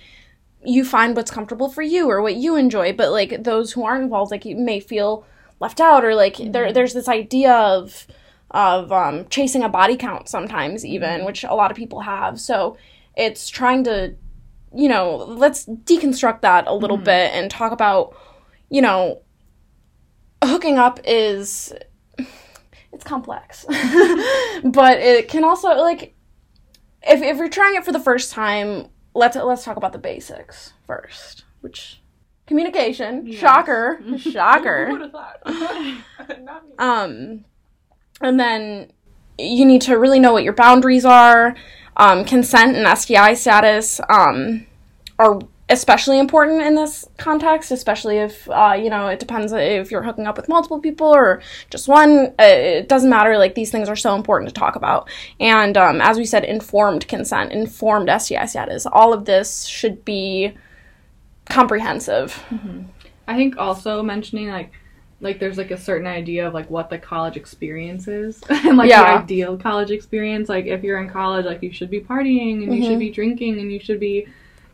you 0.65 0.85
find 0.85 1.17
what's 1.17 1.31
comfortable 1.31 1.69
for 1.71 1.83
you 1.83 2.11
or 2.11 2.21
what 2.21 2.37
you 2.37 2.57
enjoy, 2.57 2.93
but 2.93 3.11
like 3.13 3.45
those 3.45 3.73
who 3.73 3.85
aren't 3.85 4.05
involved, 4.05 4.31
like 4.31 4.45
you 4.45 4.57
may 4.57 4.81
feel 4.81 5.25
left 5.59 5.81
out 5.81 6.05
or 6.05 6.15
like 6.15 6.37
there 6.39 6.73
there's 6.73 6.95
this 6.95 7.09
idea 7.09 7.53
of 7.53 8.07
of 8.51 8.91
um, 8.91 9.27
chasing 9.29 9.63
a 9.63 9.69
body 9.69 9.97
count 9.97 10.29
sometimes 10.29 10.85
even, 10.85 11.25
which 11.25 11.45
a 11.45 11.55
lot 11.55 11.71
of 11.71 11.77
people 11.77 12.01
have. 12.01 12.41
So 12.41 12.77
it's 13.17 13.49
trying 13.49 13.85
to 13.85 14.15
you 14.75 14.89
know 14.89 15.17
let's 15.17 15.67
deconstruct 15.67 16.41
that 16.43 16.67
a 16.67 16.75
little 16.75 16.97
bit 16.97 17.33
and 17.35 17.51
talk 17.51 17.73
about 17.73 18.17
you 18.69 18.81
know 18.81 19.21
hooking 20.45 20.79
up 20.79 21.01
is 21.05 21.73
it's 22.93 23.05
complex 23.05 23.65
but 23.69 24.99
it 24.99 25.29
can 25.29 25.45
also 25.45 25.69
like 25.77 26.15
if, 27.03 27.21
if 27.23 27.37
you're 27.37 27.49
trying 27.49 27.75
it 27.77 27.85
for 27.85 27.93
the 27.93 27.99
first 28.01 28.33
time 28.33 28.89
let's 29.15 29.37
let's 29.37 29.65
talk 29.65 29.77
about 29.77 29.93
the 29.93 29.99
basics 29.99 30.73
first 30.87 31.45
which 31.61 32.01
communication 32.47 33.27
Yes. 33.27 33.41
shocker 33.41 33.97
Who 34.05 34.19
shocker 34.19 34.89
would 34.91 35.01
have 35.03 35.13
thought? 35.13 35.39
Not 35.47 36.67
me. 36.69 36.75
um, 36.79 37.45
and 38.21 38.39
then 38.41 38.93
you 39.39 39.65
need 39.65 39.83
to 39.83 39.97
really 39.97 40.19
know 40.21 40.33
what 40.33 40.43
your 40.45 40.53
boundaries 40.53 41.05
are. 41.05 41.55
Um, 41.97 42.25
consent 42.25 42.77
and 42.77 42.99
STI 42.99 43.35
status 43.35 44.01
um, 44.09 44.67
are 45.19 45.41
especially 45.69 46.19
important 46.19 46.63
in 46.63 46.75
this 46.75 47.09
context, 47.17 47.71
especially 47.71 48.19
if, 48.19 48.49
uh, 48.51 48.75
you 48.77 48.91
know, 48.91 49.07
it 49.07 49.21
depends 49.21 49.53
if 49.53 49.91
you're 49.91 50.03
hooking 50.03 50.27
up 50.27 50.37
with 50.37 50.49
multiple 50.49 50.81
people 50.81 51.07
or 51.07 51.41
just 51.71 51.87
one. 51.87 52.35
Uh, 52.39 52.43
It 52.43 52.89
doesn't 52.89 53.09
matter. 53.09 53.39
Like, 53.39 53.55
these 53.55 53.71
things 53.71 53.89
are 53.89 53.97
so 53.97 54.17
important 54.17 54.49
to 54.49 54.55
talk 54.55 54.75
about. 54.75 55.09
And 55.39 55.77
um, 55.77 56.01
as 56.01 56.19
we 56.19 56.25
said, 56.25 56.45
informed 56.45 57.07
consent, 57.07 57.53
informed 57.53 58.11
STI 58.21 58.47
status, 58.47 58.85
all 58.87 59.13
of 59.13 59.27
this 59.27 59.67
should 59.67 60.05
be 60.05 60.55
comprehensive. 61.49 62.43
I 63.29 63.37
think 63.37 63.57
also 63.57 64.03
mentioning 64.03 64.49
like 64.49 64.73
like 65.21 65.39
there's 65.39 65.59
like 65.59 65.71
a 65.71 65.77
certain 65.77 66.07
idea 66.07 66.47
of 66.49 66.55
like 66.55 66.71
what 66.71 66.89
the 66.91 66.99
college 66.99 67.37
experience 67.37 68.09
is 68.09 68.41
and 68.49 68.77
like 68.77 68.89
Yeah. 68.89 69.03
the 69.19 69.23
ideal 69.25 69.57
college 69.59 69.91
experience 69.91 70.49
like 70.49 70.67
if 70.67 70.83
you're 70.83 71.01
in 71.01 71.11
college 71.11 71.45
like 71.45 71.63
you 71.63 71.73
should 71.73 71.91
be 71.91 72.01
partying 72.01 72.63
and 72.65 72.75
you 72.75 72.83
should 72.85 72.99
be 72.99 73.11
drinking 73.11 73.59
and 73.61 73.71
you 73.73 73.79
should 73.81 74.01
be 74.01 74.27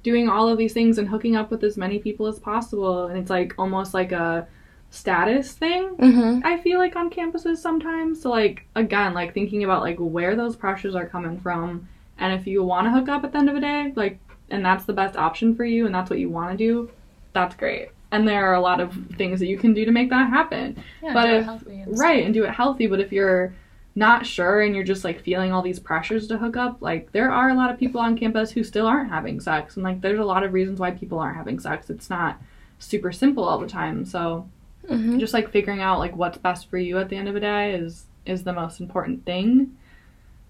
doing 0.02 0.28
all 0.28 0.48
of 0.48 0.56
these 0.56 0.72
things 0.72 0.98
and 0.98 1.09
hooking 1.09 1.35
up 1.35 1.50
with 1.50 1.64
as 1.64 1.76
many 1.76 1.98
people 1.98 2.26
as 2.28 2.38
possible 2.38 3.06
and 3.06 3.18
it's 3.18 3.30
like 3.30 3.54
almost 3.59 3.92
like 3.92 4.12
a 4.12 4.46
status 4.90 5.52
thing 5.52 5.96
Mm-hmm. 5.96 6.40
I 6.46 6.59
feel 6.61 6.78
like 6.78 6.94
on 6.96 7.11
campuses 7.11 7.56
sometimes. 7.59 8.22
So 8.22 8.30
like 8.30 8.66
again, 8.76 9.14
like 9.14 9.35
thinking 9.35 9.64
about 9.64 9.82
like 9.82 9.96
where 9.98 10.37
those 10.37 10.54
pressures 10.56 10.94
are 10.94 11.06
coming 11.06 11.38
from, 11.40 11.88
and 12.18 12.32
if 12.38 12.46
you 12.46 12.62
want 12.62 12.87
to 12.87 12.90
hook 12.92 13.09
up 13.09 13.24
at 13.24 13.32
the 13.32 13.38
end 13.38 13.48
of 13.48 13.54
the 13.56 13.61
day, 13.61 13.92
like, 13.96 14.18
and 14.50 14.64
that's 14.64 14.85
the 14.85 14.92
best 14.92 15.16
option 15.16 15.54
for 15.56 15.64
you, 15.64 15.87
and 15.87 15.94
that's 15.94 16.09
what 16.09 16.18
you 16.20 16.30
want 16.30 16.52
to 16.52 16.56
do, 16.56 16.88
that's 17.32 17.54
great. 17.56 17.88
And 18.16 18.29
there 18.29 18.46
are 18.46 18.55
a 18.55 18.61
lot 18.61 18.81
of 18.81 18.96
things 19.16 19.40
that 19.40 19.46
you 19.46 19.59
can 19.59 19.74
do 19.74 19.85
to 19.85 19.90
make 19.92 20.11
that 20.11 20.31
happen, 20.31 20.83
Yeah, 21.02 21.12
but 21.14 21.31
if- 21.31 21.66
and 21.66 21.98
right? 21.98 22.24
And 22.24 22.33
do 22.35 22.44
it 22.44 22.50
healthy. 22.50 22.87
But 22.87 23.00
if 23.00 23.12
you're 23.12 23.52
not 23.94 24.26
sure 24.26 24.61
and 24.61 24.74
you're 24.74 24.85
just 24.85 25.05
like 25.05 25.22
feeling 25.22 25.52
all 25.52 25.62
these 25.62 25.79
pressures 25.79 26.26
to 26.29 26.37
hook 26.38 26.57
up, 26.57 26.79
like 26.83 27.12
there 27.12 27.31
are 27.31 27.48
a 27.50 27.55
lot 27.55 27.70
of 27.70 27.79
people 27.79 28.00
on 28.00 28.16
campus 28.16 28.50
who 28.50 28.62
still 28.64 28.87
aren't 28.87 29.11
having 29.11 29.40
sex, 29.40 29.76
and 29.76 29.85
like 29.85 30.00
there's 30.00 30.18
a 30.18 30.24
lot 30.24 30.42
of 30.44 30.52
reasons 30.52 30.79
why 30.81 30.90
people 30.90 31.18
aren't 31.18 31.37
having 31.37 31.59
sex. 31.59 31.88
It's 31.90 32.11
not 32.11 32.40
super 32.79 33.12
simple 33.12 33.44
all 33.44 33.59
the 33.59 33.66
time. 33.68 34.05
So 34.05 34.48
Mm-hmm. 34.87 35.18
just 35.18 35.35
like 35.35 35.50
figuring 35.50 35.81
out 35.81 35.98
like 35.98 36.14
what's 36.14 36.38
best 36.38 36.70
for 36.70 36.79
you 36.79 36.96
at 36.98 37.09
the 37.09 37.16
end 37.16 37.26
of 37.26 37.35
the 37.35 37.40
day 37.40 37.74
is 37.74 38.05
is 38.24 38.44
the 38.44 38.52
most 38.52 38.79
important 38.79 39.24
thing 39.24 39.76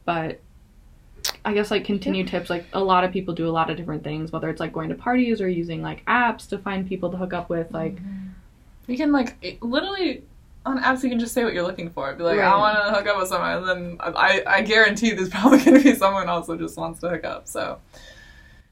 but 0.05 0.40
i 1.46 1.52
guess 1.54 1.70
like 1.70 1.85
continued 1.85 2.28
tips 2.28 2.50
like 2.50 2.66
a 2.74 2.82
lot 2.92 3.04
of 3.04 3.11
people 3.12 3.32
do 3.32 3.48
a 3.48 3.54
lot 3.59 3.70
of 3.70 3.76
different 3.78 4.02
things 4.04 4.30
whether 4.32 4.50
it's 4.50 4.61
like 4.61 4.72
going 4.72 4.88
to 4.90 4.94
parties 4.94 5.40
or 5.40 5.48
using 5.48 5.80
like 5.80 6.04
apps 6.06 6.46
to 6.48 6.59
find 6.59 6.87
people 6.87 7.09
to 7.11 7.16
hook 7.16 7.32
up 7.32 7.48
with 7.48 7.70
like 7.72 7.96
You 8.88 8.96
can 8.98 9.11
like 9.12 9.37
it- 9.42 9.62
literally 9.62 10.22
on 10.64 10.80
apps. 10.82 11.02
You 11.04 11.09
can 11.11 11.18
just 11.20 11.32
say 11.35 11.44
what 11.44 11.54
you're 11.54 11.62
looking 11.70 11.90
for. 11.90 12.12
Be 12.14 12.24
like, 12.24 12.40
I 12.40 12.56
want 12.56 12.76
to 12.76 12.92
hook 12.94 13.06
up 13.06 13.16
with 13.20 13.28
someone, 13.28 13.52
and 13.59 13.68
then 13.68 13.96
I 14.00 14.42
I 14.46 14.62
guarantee 14.62 15.11
there's 15.12 15.28
probably 15.37 15.59
gonna 15.64 15.80
be 15.80 15.94
someone 15.94 16.28
else 16.28 16.46
who 16.48 16.56
just 16.59 16.76
wants 16.76 17.00
to 17.00 17.09
hook 17.09 17.24
up. 17.24 17.46
So 17.48 17.78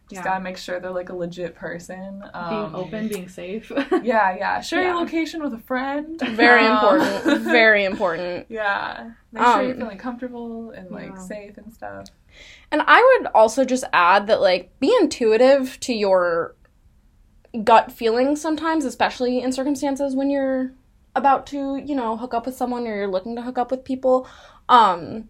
just 0.08 0.20
Yeah. 0.20 0.24
gotta 0.24 0.42
make 0.42 0.56
sure 0.56 0.78
they're 0.80 0.90
like 1.02 1.08
a 1.08 1.14
legit 1.14 1.54
person. 1.54 2.22
Um, 2.34 2.50
being 2.50 2.74
open 2.82 3.08
being 3.08 3.28
safe 3.28 3.70
Yeah, 4.02 4.36
yeah. 4.36 4.60
Share 4.60 4.82
your 4.82 4.94
location 4.96 5.42
with 5.42 5.54
a 5.54 5.58
friend. 5.70 6.20
Very 6.20 6.66
Um, 6.66 6.74
important. 6.74 7.42
Very 7.60 7.84
important. 7.84 8.46
Yeah. 8.48 9.10
Make 9.32 9.44
sure 9.44 9.62
you're 9.62 9.72
Um, 9.74 9.78
feeling 9.80 9.98
comfortable 9.98 10.70
and 10.72 10.90
like 10.90 11.10
Yeah. 11.14 11.18
safe 11.34 11.56
and 11.58 11.72
stuff. 11.72 12.06
And 12.70 12.82
I 12.86 13.18
would 13.18 13.30
also 13.34 13.64
just 13.64 13.84
add 13.92 14.26
that, 14.26 14.40
like, 14.40 14.78
be 14.80 14.94
intuitive 15.00 15.78
to 15.80 15.94
your 15.94 16.54
gut 17.62 17.92
feelings 17.92 18.40
sometimes, 18.40 18.84
especially 18.84 19.40
in 19.40 19.52
circumstances 19.52 20.16
when 20.16 20.30
you're 20.30 20.72
about 21.14 21.46
to, 21.48 21.76
you 21.76 21.94
know, 21.94 22.16
hook 22.16 22.34
up 22.34 22.46
with 22.46 22.56
someone 22.56 22.86
or 22.86 22.96
you're 22.96 23.06
looking 23.06 23.36
to 23.36 23.42
hook 23.42 23.58
up 23.58 23.70
with 23.70 23.84
people. 23.84 24.26
Um, 24.68 25.28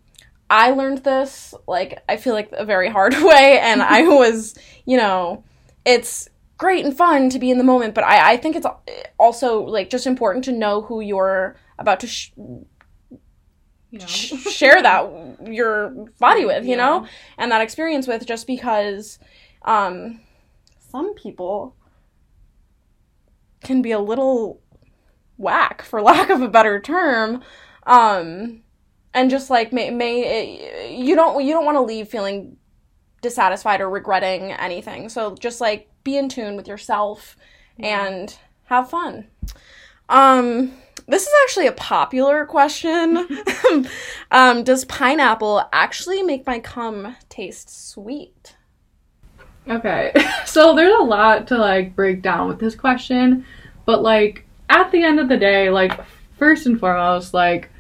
I 0.49 0.71
learned 0.71 1.05
this, 1.05 1.55
like, 1.67 2.03
I 2.09 2.17
feel 2.17 2.35
like 2.35 2.51
a 2.53 2.65
very 2.65 2.89
hard 2.89 3.15
way, 3.21 3.59
and 3.61 3.83
I 3.83 4.03
was, 4.09 4.55
you 4.87 4.97
know, 4.97 5.45
it's 5.85 6.29
great 6.57 6.85
and 6.85 6.97
fun 6.97 7.29
to 7.31 7.39
be 7.39 7.51
in 7.51 7.59
the 7.59 7.65
moment, 7.65 7.95
but 7.95 8.05
I, 8.05 8.33
I 8.33 8.37
think 8.37 8.57
it's 8.57 8.67
also, 9.19 9.63
like, 9.63 9.91
just 9.91 10.07
important 10.07 10.45
to 10.45 10.53
know 10.53 10.83
who 10.83 11.01
you're 11.01 11.57
about 11.79 12.01
to 12.01 12.07
sh- 12.07 12.33
you 13.95 14.01
know 14.01 14.07
share 14.51 14.83
that 14.83 15.11
your 15.51 15.91
body 16.19 16.45
with, 16.45 16.65
you 16.65 16.71
Yeah. 16.71 16.77
know, 16.77 17.07
and 17.39 17.51
that 17.53 17.61
experience 17.63 18.07
with 18.07 18.27
just 18.27 18.47
because 18.47 19.19
um 19.63 20.21
some 20.91 21.15
people 21.15 21.75
can 23.63 23.81
be 23.83 23.93
a 23.93 23.99
little 23.99 24.61
whack 25.37 25.83
for 25.83 26.03
lack 26.11 26.31
of 26.31 26.43
a 26.43 26.49
better 26.49 26.81
term 26.81 27.43
um 27.87 28.63
and 29.15 29.31
just 29.31 29.49
like 29.51 29.73
may, 29.73 29.91
may 29.91 30.91
you 30.95 31.15
don't 31.15 31.45
you 31.45 31.53
don't 31.53 31.65
want 31.65 31.77
to 31.77 31.83
leave 31.83 32.09
feeling 32.09 32.57
dissatisfied 33.23 33.81
or 33.81 33.89
regretting 33.89 34.53
anything. 34.53 35.09
So 35.09 35.35
just 35.37 35.61
like 35.61 35.89
be 36.05 36.19
in 36.19 36.29
tune 36.29 36.57
with 36.57 36.69
yourself 36.69 37.37
and 37.79 38.37
have 38.65 38.91
fun. 38.91 39.29
Um 40.09 40.73
this 41.07 41.23
is 41.23 41.33
actually 41.45 41.67
a 41.67 41.73
popular 41.73 42.47
question. 42.47 43.27
Um 44.31 44.65
does 44.65 44.85
pineapple 44.85 45.63
actually 45.73 46.23
make 46.23 46.47
my 46.47 46.59
cum 46.59 47.17
taste 47.29 47.91
sweet? 47.91 48.57
Okay, 49.69 50.13
so 50.47 50.75
there's 50.75 50.95
a 50.99 51.05
lot 51.05 51.49
to 51.49 51.59
like 51.59 51.95
break 51.95 52.23
down 52.23 52.49
with 52.49 52.59
this 52.59 52.75
question, 52.75 53.45
but 53.87 54.03
like 54.03 54.45
at 54.69 54.91
the 54.91 55.03
end 55.03 55.21
of 55.21 55.29
the 55.29 55.37
day, 55.37 55.71
like 55.71 56.01
first 56.39 56.67
and 56.67 56.79
foremost, 56.79 57.35
like 57.35 57.71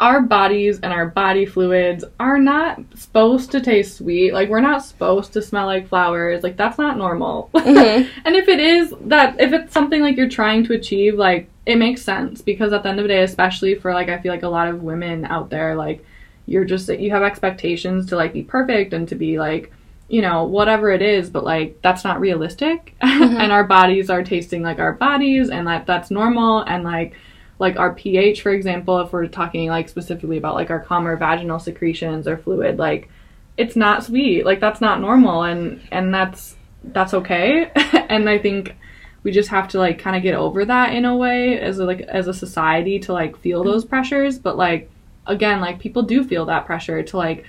our 0.00 0.20
bodies 0.22 0.80
and 0.80 0.92
our 0.92 1.06
body 1.06 1.44
fluids 1.46 2.04
are 2.18 2.38
not 2.38 2.80
supposed 2.94 3.52
to 3.52 3.60
taste 3.60 3.98
sweet. 3.98 4.32
Like 4.32 4.48
we're 4.48 4.60
not 4.60 4.82
supposed 4.84 5.32
to 5.34 5.42
smell 5.42 5.66
like 5.66 5.88
flowers. 5.88 6.42
Like 6.42 6.56
that's 6.56 6.78
not 6.78 6.96
normal. 6.98 7.50
Mhm. 7.54 8.08
and 8.24 8.34
if 8.34 8.48
it 8.48 8.58
is 8.58 8.92
that 9.02 9.38
if 9.40 9.52
it's 9.52 9.72
something 9.72 10.00
like 10.02 10.16
you're 10.16 10.28
trying 10.28 10.64
to 10.64 10.72
achieve, 10.72 11.14
like 11.16 11.48
it 11.66 11.76
makes 11.76 12.02
sense 12.02 12.40
because 12.40 12.72
at 12.72 12.82
the 12.82 12.88
end 12.88 12.98
of 12.98 13.04
the 13.04 13.08
day, 13.08 13.22
especially 13.22 13.74
for 13.76 13.92
like 13.94 14.08
I 14.08 14.18
feel 14.18 14.32
like 14.32 14.42
a 14.42 14.48
lot 14.48 14.66
of 14.68 14.82
women 14.82 15.24
out 15.26 15.50
there, 15.50 15.76
like 15.76 16.04
you're 16.46 16.64
just 16.64 16.88
you 16.88 17.10
have 17.10 17.22
expectations 17.22 18.06
to 18.06 18.16
like 18.16 18.32
be 18.32 18.42
perfect 18.42 18.92
and 18.94 19.06
to 19.08 19.14
be 19.14 19.38
like 19.38 19.70
you 20.08 20.22
know 20.22 20.42
whatever 20.42 20.90
it 20.90 21.02
is 21.02 21.30
but 21.30 21.44
like 21.44 21.78
that's 21.82 22.02
not 22.02 22.18
realistic 22.18 22.96
and 23.00 23.52
our 23.52 23.62
bodies 23.62 24.10
are 24.10 24.24
tasting 24.24 24.60
like 24.60 24.80
our 24.80 24.92
bodies 24.94 25.50
and 25.50 25.68
that 25.68 25.86
that's 25.86 26.10
normal 26.10 26.60
and 26.62 26.82
like 26.82 27.12
like 27.60 27.78
our 27.78 27.94
pH 27.94 28.42
for 28.42 28.50
example 28.50 28.98
if 29.00 29.12
we're 29.12 29.26
talking 29.28 29.68
like 29.68 29.88
specifically 29.88 30.36
about 30.38 30.54
like 30.56 30.70
our 30.70 30.80
cum 30.80 31.06
or 31.06 31.16
vaginal 31.16 31.60
secretions 31.60 32.26
or 32.26 32.36
fluid 32.36 32.78
like 32.78 33.08
it's 33.56 33.76
not 33.76 34.02
sweet. 34.02 34.46
Like 34.46 34.58
that's 34.60 34.80
not 34.80 35.00
normal 35.00 35.42
and 35.42 35.80
and 35.92 36.12
that's 36.14 36.56
that's 36.82 37.14
okay. 37.14 37.70
And 38.08 38.28
I 38.28 38.38
think 38.38 38.74
we 39.22 39.30
just 39.32 39.50
have 39.50 39.68
to 39.68 39.78
like 39.78 39.98
kind 39.98 40.16
of 40.16 40.22
get 40.22 40.34
over 40.34 40.64
that 40.64 40.94
in 40.94 41.04
a 41.04 41.14
way 41.16 41.60
as 41.60 41.78
a, 41.78 41.84
like 41.84 42.00
as 42.00 42.26
a 42.26 42.32
society 42.34 42.98
to 43.00 43.12
like 43.12 43.36
feel 43.36 43.62
those 43.62 43.84
pressures. 43.84 44.38
But 44.38 44.56
like 44.56 44.90
again 45.26 45.60
like 45.60 45.78
people 45.78 46.02
do 46.02 46.24
feel 46.24 46.46
that 46.46 46.64
pressure 46.66 47.02
to 47.02 47.16
like 47.18 47.44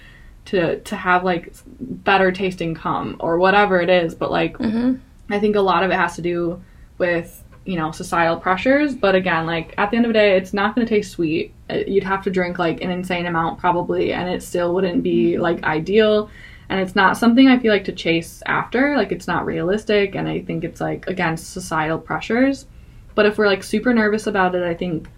to 0.45 0.79
to 0.81 0.95
have 0.97 1.23
like 1.23 1.53
better 1.79 2.31
tasting 2.31 2.75
cum 2.75 3.15
or 3.21 3.37
whatever 3.37 3.79
it 3.79 3.89
is. 3.89 4.13
But 4.13 4.31
like 4.31 4.57
Mhm. 4.57 4.99
i 5.29 5.39
think 5.39 5.55
a 5.55 5.61
lot 5.61 5.83
of 5.83 5.91
it 5.91 5.95
has 5.95 6.15
to 6.17 6.21
do 6.21 6.61
with 6.97 7.41
you 7.65 7.77
know 7.77 7.91
societal 7.91 8.37
pressures. 8.37 8.95
But 8.95 9.15
again 9.15 9.45
like 9.45 9.73
at 9.77 9.91
the 9.91 9.97
end 9.97 10.05
of 10.05 10.09
the 10.09 10.13
day 10.13 10.37
it's 10.37 10.53
not 10.53 10.75
going 10.75 10.85
to 10.85 10.93
taste 10.93 11.11
sweet. 11.11 11.53
Uh, 11.69 11.79
you'd 11.87 12.03
have 12.03 12.23
to 12.23 12.31
drink 12.31 12.59
like 12.59 12.81
an 12.81 12.91
insane 12.91 13.25
amount 13.25 13.59
probably 13.59 14.13
and 14.13 14.29
it 14.29 14.43
still 14.43 14.73
wouldn't 14.73 15.03
be 15.03 15.37
like 15.37 15.63
ideal. 15.63 16.29
And 16.69 16.79
it's 16.79 16.95
not 16.95 17.17
something 17.17 17.47
i 17.47 17.59
feel 17.59 17.73
like 17.73 17.85
to 17.85 17.91
chase 17.91 18.41
after. 18.45 18.95
Like 18.95 19.11
it's 19.11 19.27
not 19.27 19.45
realistic 19.45 20.15
and 20.15 20.27
i 20.27 20.41
think 20.41 20.63
it's 20.63 20.81
like 20.81 21.07
against 21.07 21.51
societal 21.51 21.99
pressures. 21.99 22.65
But 23.13 23.25
if 23.25 23.37
we're 23.37 23.47
like 23.47 23.63
super 23.63 23.93
nervous 23.93 24.27
about 24.27 24.55
it 24.55 24.63
i 24.63 24.73
think 24.73 25.09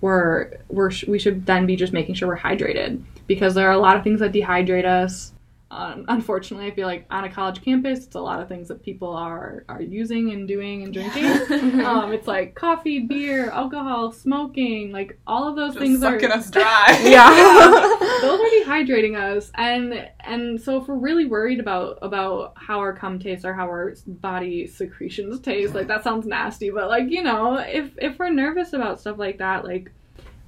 we're 0.00 0.58
we're 0.68 0.92
we 1.08 1.18
should 1.18 1.44
then 1.46 1.66
be 1.66 1.74
just 1.74 1.92
making 1.92 2.14
sure 2.14 2.28
we're 2.28 2.38
hydrated. 2.38 3.02
Because 3.26 3.54
there 3.54 3.68
are 3.68 3.72
a 3.72 3.78
lot 3.78 3.96
of 3.96 4.04
things 4.04 4.20
that 4.20 4.32
dehydrate 4.32 4.86
us 4.86 5.32
um, 5.70 6.06
unfortunately, 6.08 6.66
I 6.66 6.74
feel 6.74 6.86
like 6.86 7.06
on 7.10 7.24
a 7.24 7.30
college 7.30 7.62
campus, 7.62 8.06
it's 8.06 8.14
a 8.14 8.20
lot 8.20 8.40
of 8.40 8.48
things 8.48 8.68
that 8.68 8.82
people 8.82 9.10
are 9.10 9.64
are 9.68 9.82
using 9.82 10.30
and 10.32 10.48
doing 10.48 10.82
and 10.82 10.94
drinking. 10.94 11.26
um, 11.84 12.12
it's 12.12 12.26
like 12.26 12.54
coffee, 12.54 13.00
beer, 13.00 13.50
alcohol, 13.50 14.10
smoking, 14.12 14.92
like 14.92 15.18
all 15.26 15.46
of 15.46 15.56
those 15.56 15.74
Just 15.74 15.80
things 15.80 16.02
are 16.02 16.18
sucking 16.18 16.32
us 16.32 16.50
dry. 16.50 16.98
Yeah. 17.02 17.96
those 18.22 18.40
are 18.40 18.64
dehydrating 18.64 19.16
us 19.16 19.50
and 19.54 20.08
and 20.20 20.60
so 20.60 20.80
if 20.80 20.88
we're 20.88 20.96
really 20.96 21.24
worried 21.24 21.60
about 21.60 21.98
about 22.02 22.52
how 22.56 22.78
our 22.78 22.92
cum 22.92 23.18
tastes 23.18 23.44
or 23.44 23.54
how 23.54 23.64
our 23.66 23.94
body 24.06 24.66
secretions 24.66 25.40
taste 25.40 25.74
like 25.74 25.86
that 25.86 26.02
sounds 26.02 26.26
nasty 26.26 26.70
but 26.70 26.88
like 26.88 27.08
you 27.08 27.22
know 27.22 27.56
if 27.56 27.90
if 27.98 28.18
we're 28.18 28.30
nervous 28.30 28.72
about 28.72 29.00
stuff 29.00 29.18
like 29.18 29.38
that 29.38 29.64
like 29.64 29.90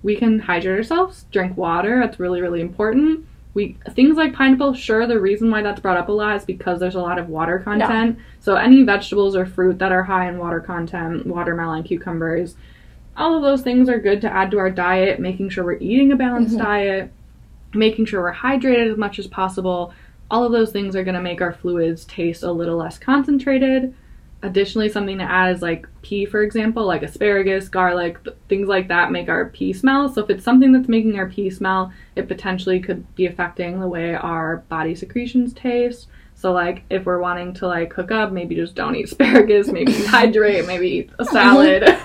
we 0.03 0.17
can 0.17 0.39
hydrate 0.39 0.79
ourselves 0.79 1.27
drink 1.31 1.57
water 1.57 2.01
that's 2.01 2.19
really 2.19 2.41
really 2.41 2.61
important 2.61 3.25
we 3.55 3.77
things 3.91 4.17
like 4.17 4.33
pineapple 4.35 4.73
sure 4.75 5.07
the 5.07 5.19
reason 5.21 5.51
why 5.51 5.61
that's 5.63 5.81
brought 5.81 5.97
up 5.97 6.09
a 6.09 6.13
lot 6.13 6.37
is 6.37 6.45
because 6.45 6.79
there's 6.79 6.95
a 6.95 7.01
lot 7.01 7.19
of 7.19 7.29
water 7.29 7.59
content 7.59 8.17
so 8.41 8.55
any 8.55 8.83
vegetables 8.85 9.35
or 9.35 9.45
fruit 9.47 9.79
that 9.79 9.91
are 9.93 10.05
high 10.05 10.29
in 10.29 10.39
water 10.39 10.61
content 10.61 11.27
watermelon 11.27 11.83
cucumbers 11.83 12.55
all 13.17 13.37
of 13.37 13.43
those 13.43 13.63
things 13.63 13.89
are 13.89 13.99
good 13.99 14.21
to 14.21 14.33
add 14.33 14.51
to 14.51 14.59
our 14.59 14.71
diet 14.71 15.19
making 15.19 15.49
sure 15.49 15.65
we're 15.65 15.79
eating 15.79 16.13
a 16.13 16.17
balanced 16.17 16.55
Mhm. 16.57 16.63
diet 16.63 17.13
making 17.75 18.05
sure 18.05 18.23
we're 18.23 18.35
hydrated 18.35 18.91
as 18.91 18.99
much 18.99 19.21
as 19.21 19.29
possible. 19.29 19.93
All 20.29 20.43
of 20.45 20.51
those 20.51 20.73
things 20.73 20.97
are 20.97 21.05
going 21.05 21.15
to 21.15 21.21
make 21.21 21.41
our 21.41 21.53
fluids 21.53 22.05
taste 22.05 22.43
a 22.43 22.51
little 22.51 22.77
less 22.79 22.99
concentrated. 22.99 23.95
Additionally, 24.43 24.89
something 24.89 25.19
to 25.19 25.25
add 25.25 25.55
is 25.55 25.61
like 25.61 25.87
pee, 26.03 26.25
for 26.25 26.43
example, 26.43 26.87
like 26.87 27.03
asparagus, 27.03 27.69
garlic, 27.69 28.23
th- 28.25 28.37
things 28.49 28.69
like 28.69 28.89
that 28.89 29.13
make 29.13 29.29
our 29.29 29.51
pee 29.51 29.73
smell. 29.73 30.09
So 30.09 30.23
if 30.25 30.31
it's 30.31 30.45
something 30.45 30.73
that's 30.73 30.89
making 30.89 31.19
our 31.19 31.29
pee 31.29 31.51
smell, 31.51 31.93
it 32.17 32.27
potentially 32.27 32.81
could 32.81 33.15
be 33.15 33.27
affecting 33.27 33.81
the 33.81 33.89
way 33.89 34.15
our 34.15 34.59
body 34.69 34.95
secretions 34.95 35.53
taste. 35.53 36.09
So 36.35 36.53
like 36.53 36.85
if 36.89 37.05
we're 37.05 37.21
wanting 37.21 37.53
to 37.55 37.67
like 37.67 37.91
cook 37.91 38.11
up, 38.11 38.33
maybe 38.33 38.55
just 38.55 38.75
don't 38.75 38.97
eat 38.97 39.05
asparagus, 39.13 39.69
maybe 39.69 39.93
hydrate, 39.93 40.67
maybe 40.67 40.89
eat 40.89 41.11
a 41.19 41.25
salad. 41.27 41.83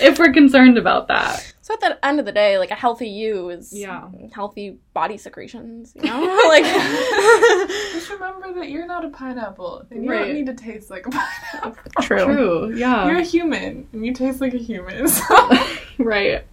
if 0.00 0.18
we're 0.18 0.32
concerned 0.32 0.78
about 0.78 1.06
that. 1.06 1.52
So 1.66 1.74
at 1.74 1.80
the 1.80 2.06
end 2.06 2.20
of 2.20 2.26
the 2.26 2.30
day, 2.30 2.58
like 2.58 2.70
a 2.70 2.76
healthy 2.76 3.08
you 3.08 3.48
is 3.50 3.72
Yeah. 3.72 4.08
healthy 4.32 4.78
body 4.94 5.18
secretions, 5.18 5.92
you 5.96 6.02
know? 6.02 6.20
like 6.48 6.62
Just 6.62 8.08
remember 8.08 8.52
that 8.54 8.68
you're 8.70 8.86
not 8.86 9.04
a 9.04 9.08
pineapple, 9.08 9.84
and 9.90 10.04
you 10.04 10.10
Right. 10.12 10.26
don't 10.26 10.34
need 10.34 10.46
to 10.46 10.54
taste 10.54 10.90
like 10.90 11.08
a 11.08 11.10
pineapple. 11.10 11.74
True. 12.02 12.24
True. 12.24 12.76
Yeah. 12.76 13.08
You're 13.08 13.16
a 13.18 13.22
human, 13.24 13.88
and 13.92 14.06
you 14.06 14.14
taste 14.14 14.40
like 14.40 14.54
a 14.54 14.58
human. 14.58 15.08
So 15.16 15.58
right. 15.98 16.44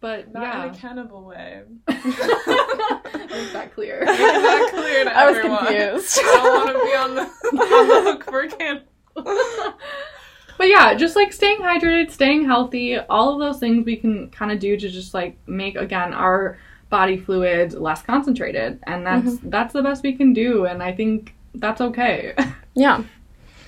But 0.00 0.32
not 0.32 0.42
yeah. 0.42 0.64
in 0.64 0.70
a 0.74 0.74
cannibal 0.74 1.24
way. 1.24 1.60
Make 1.86 1.98
that 3.52 3.72
clear. 3.74 3.98
Make 4.06 4.16
that 4.16 4.70
clear 4.72 5.04
to 5.04 5.14
I 5.14 5.26
was 5.28 5.36
everyone. 5.36 5.66
confused. 5.66 6.18
I 6.18 6.40
don't 6.42 6.66
want 6.66 6.78
to 6.78 6.84
be 6.86 6.96
on 6.96 7.14
the 7.14 7.22
on 7.74 7.88
the 7.88 8.10
hook 8.10 8.24
for 8.24 8.40
a 8.40 8.48
cannibal. 8.48 8.86
But 10.62 10.68
yeah, 10.68 10.94
just 10.94 11.16
like 11.16 11.32
staying 11.32 11.58
hydrated, 11.58 12.12
staying 12.12 12.44
healthy, 12.44 12.96
all 12.96 13.32
of 13.32 13.40
those 13.40 13.58
things 13.58 13.84
we 13.84 13.96
can 13.96 14.30
kind 14.30 14.52
of 14.52 14.60
do 14.60 14.76
to 14.76 14.88
just 14.88 15.12
like 15.12 15.36
make 15.48 15.74
again 15.74 16.14
our 16.14 16.56
body 16.88 17.18
fluids 17.18 17.74
less 17.74 18.00
concentrated, 18.02 18.78
and 18.84 19.04
that's 19.04 19.26
mm-hmm. 19.26 19.50
that's 19.50 19.72
the 19.72 19.82
best 19.82 20.04
we 20.04 20.12
can 20.12 20.32
do, 20.32 20.66
and 20.66 20.80
I 20.80 20.92
think 20.92 21.34
that's 21.56 21.80
okay. 21.80 22.36
Yeah. 22.74 23.02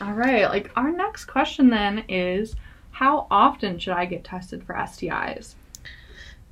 all 0.00 0.12
right, 0.12 0.44
like 0.44 0.70
our 0.76 0.92
next 0.92 1.24
question 1.24 1.68
then 1.68 2.04
is, 2.09 2.54
how 2.92 3.26
often 3.28 3.80
should 3.80 3.94
I 3.94 4.07
get 4.07 4.22
tested 4.22 4.62
for 4.62 4.76
STIs? 4.76 5.54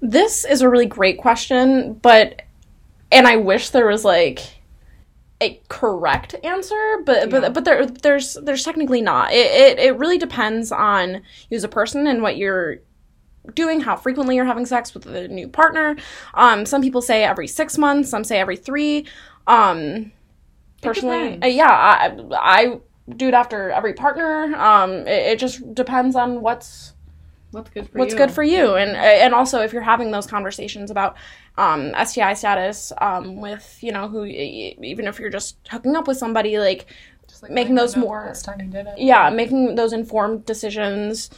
This 0.00 0.44
is 0.44 0.60
a 0.60 0.68
really 0.68 0.86
great 0.86 1.18
question, 1.18 1.94
but 2.02 2.42
and 3.12 3.28
I 3.28 3.36
wish 3.36 3.70
there 3.70 3.86
was 3.86 4.04
like 4.04 4.40
a 5.42 5.60
correct 5.68 6.34
answer, 6.44 7.02
but 7.04 7.28
Yeah. 7.28 7.40
but 7.40 7.54
but 7.54 7.64
there 7.64 7.84
there's 7.86 8.34
there's 8.42 8.62
technically 8.64 9.02
not. 9.02 9.32
It, 9.32 9.46
it 9.50 9.78
it 9.78 9.96
really 9.98 10.18
depends 10.18 10.72
on 10.72 11.22
you 11.50 11.56
as 11.56 11.64
a 11.64 11.68
person 11.68 12.06
and 12.06 12.22
what 12.22 12.36
you're 12.36 12.78
doing, 13.54 13.80
how 13.80 13.96
frequently 13.96 14.36
you're 14.36 14.44
having 14.44 14.66
sex 14.66 14.94
with 14.94 15.06
a 15.06 15.28
new 15.28 15.48
partner. 15.48 15.96
Um, 16.34 16.64
some 16.64 16.80
people 16.82 17.02
say 17.02 17.24
every 17.24 17.48
six 17.48 17.76
months, 17.76 18.08
some 18.10 18.24
say 18.24 18.38
every 18.38 18.56
three. 18.56 19.06
Um, 19.46 20.12
personally, 20.80 21.40
uh, 21.42 21.46
yeah, 21.46 21.70
I 21.70 22.16
I 22.32 22.80
do 23.16 23.28
it 23.28 23.34
after 23.34 23.70
every 23.70 23.94
partner. 23.94 24.54
Um, 24.56 24.92
it, 25.08 25.32
it 25.32 25.38
just 25.38 25.74
depends 25.74 26.14
on 26.16 26.40
what's 26.40 26.94
What's 27.50 27.68
good 27.68 27.86
for 27.90 27.98
what's 27.98 28.12
you? 28.14 28.18
good 28.18 28.30
for 28.30 28.42
you 28.42 28.76
and 28.76 28.96
and 28.96 29.34
also 29.34 29.60
if 29.60 29.74
you're 29.74 29.82
having 29.82 30.10
those 30.10 30.26
conversations 30.26 30.90
about 30.90 31.16
um, 31.58 31.92
STI 32.04 32.34
status 32.34 32.92
um, 33.00 33.36
with 33.40 33.78
you 33.82 33.92
know 33.92 34.08
who 34.08 34.24
even 34.24 35.06
if 35.06 35.18
you're 35.18 35.30
just 35.30 35.56
hooking 35.70 35.94
up 35.96 36.06
with 36.08 36.16
somebody 36.16 36.58
like 36.58 36.86
Just 37.28 37.42
like 37.42 37.52
Making 37.52 37.74
those 37.74 37.96
more- 37.96 38.24
Last 38.26 38.44
time 38.44 38.60
you 38.60 38.66
did 38.68 38.86
it. 38.86 38.94
yeah 38.98 39.28
making 39.30 39.74
those 39.74 39.92
informed 39.92 40.46
decisions 40.46 41.30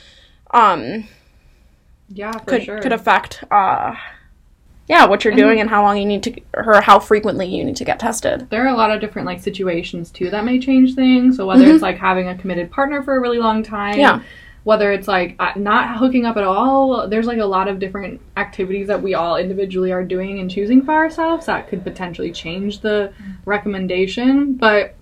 um, 0.53 1.05
Yeah, 2.09 2.33
for 2.33 2.45
could 2.45 2.63
sure. 2.65 2.81
could 2.81 2.93
affect 2.93 3.43
uh, 3.51 3.95
yeah 4.89 5.07
what 5.07 5.25
you're 5.25 5.35
doing 5.35 5.61
and 5.61 5.69
how 5.71 5.83
long 5.83 5.97
you 5.97 6.05
need 6.05 6.23
to 6.23 6.41
or 6.55 6.81
how 6.81 6.99
frequently 7.01 7.47
you 7.47 7.65
need 7.65 7.77
to 7.77 7.85
get 7.85 7.99
tested 7.99 8.49
there 8.51 8.65
are 8.65 8.69
a 8.69 8.77
lot 8.77 8.91
of 8.93 9.01
different 9.01 9.27
like 9.27 9.41
situations 9.43 10.11
too 10.11 10.31
that 10.31 10.45
may 10.45 10.59
change 10.61 10.95
things. 10.95 11.37
So 11.39 11.47
whether 11.47 11.65
it's 11.67 11.83
like 11.83 11.97
having 11.99 12.29
a 12.29 12.37
committed 12.37 12.71
partner 12.71 13.03
for 13.03 13.17
a 13.17 13.21
really 13.21 13.39
long 13.39 13.63
time, 13.63 13.99
Yeah. 13.99 14.21
Whether 14.65 14.91
it's 14.93 15.07
like 15.07 15.37
uh, 15.39 15.53
not 15.57 15.99
hooking 15.99 16.25
up 16.25 16.37
at 16.37 16.43
all, 16.43 17.07
there's 17.07 17.27
like 17.27 17.39
a 17.39 17.45
lot 17.45 17.69
of 17.69 17.79
different 17.79 18.21
activities 18.37 18.89
that 18.89 19.03
we 19.03 19.15
all 19.15 19.37
individually 19.37 19.93
are 19.93 20.03
doing 20.03 20.39
and 20.41 20.51
choosing 20.51 20.83
for 20.83 20.93
ourselves 20.93 21.47
that 21.47 21.69
could 21.69 21.85
potentially 21.85 22.33
change 22.33 22.81
the 22.81 23.13
recommendation. 23.45 24.55
But 24.55 24.97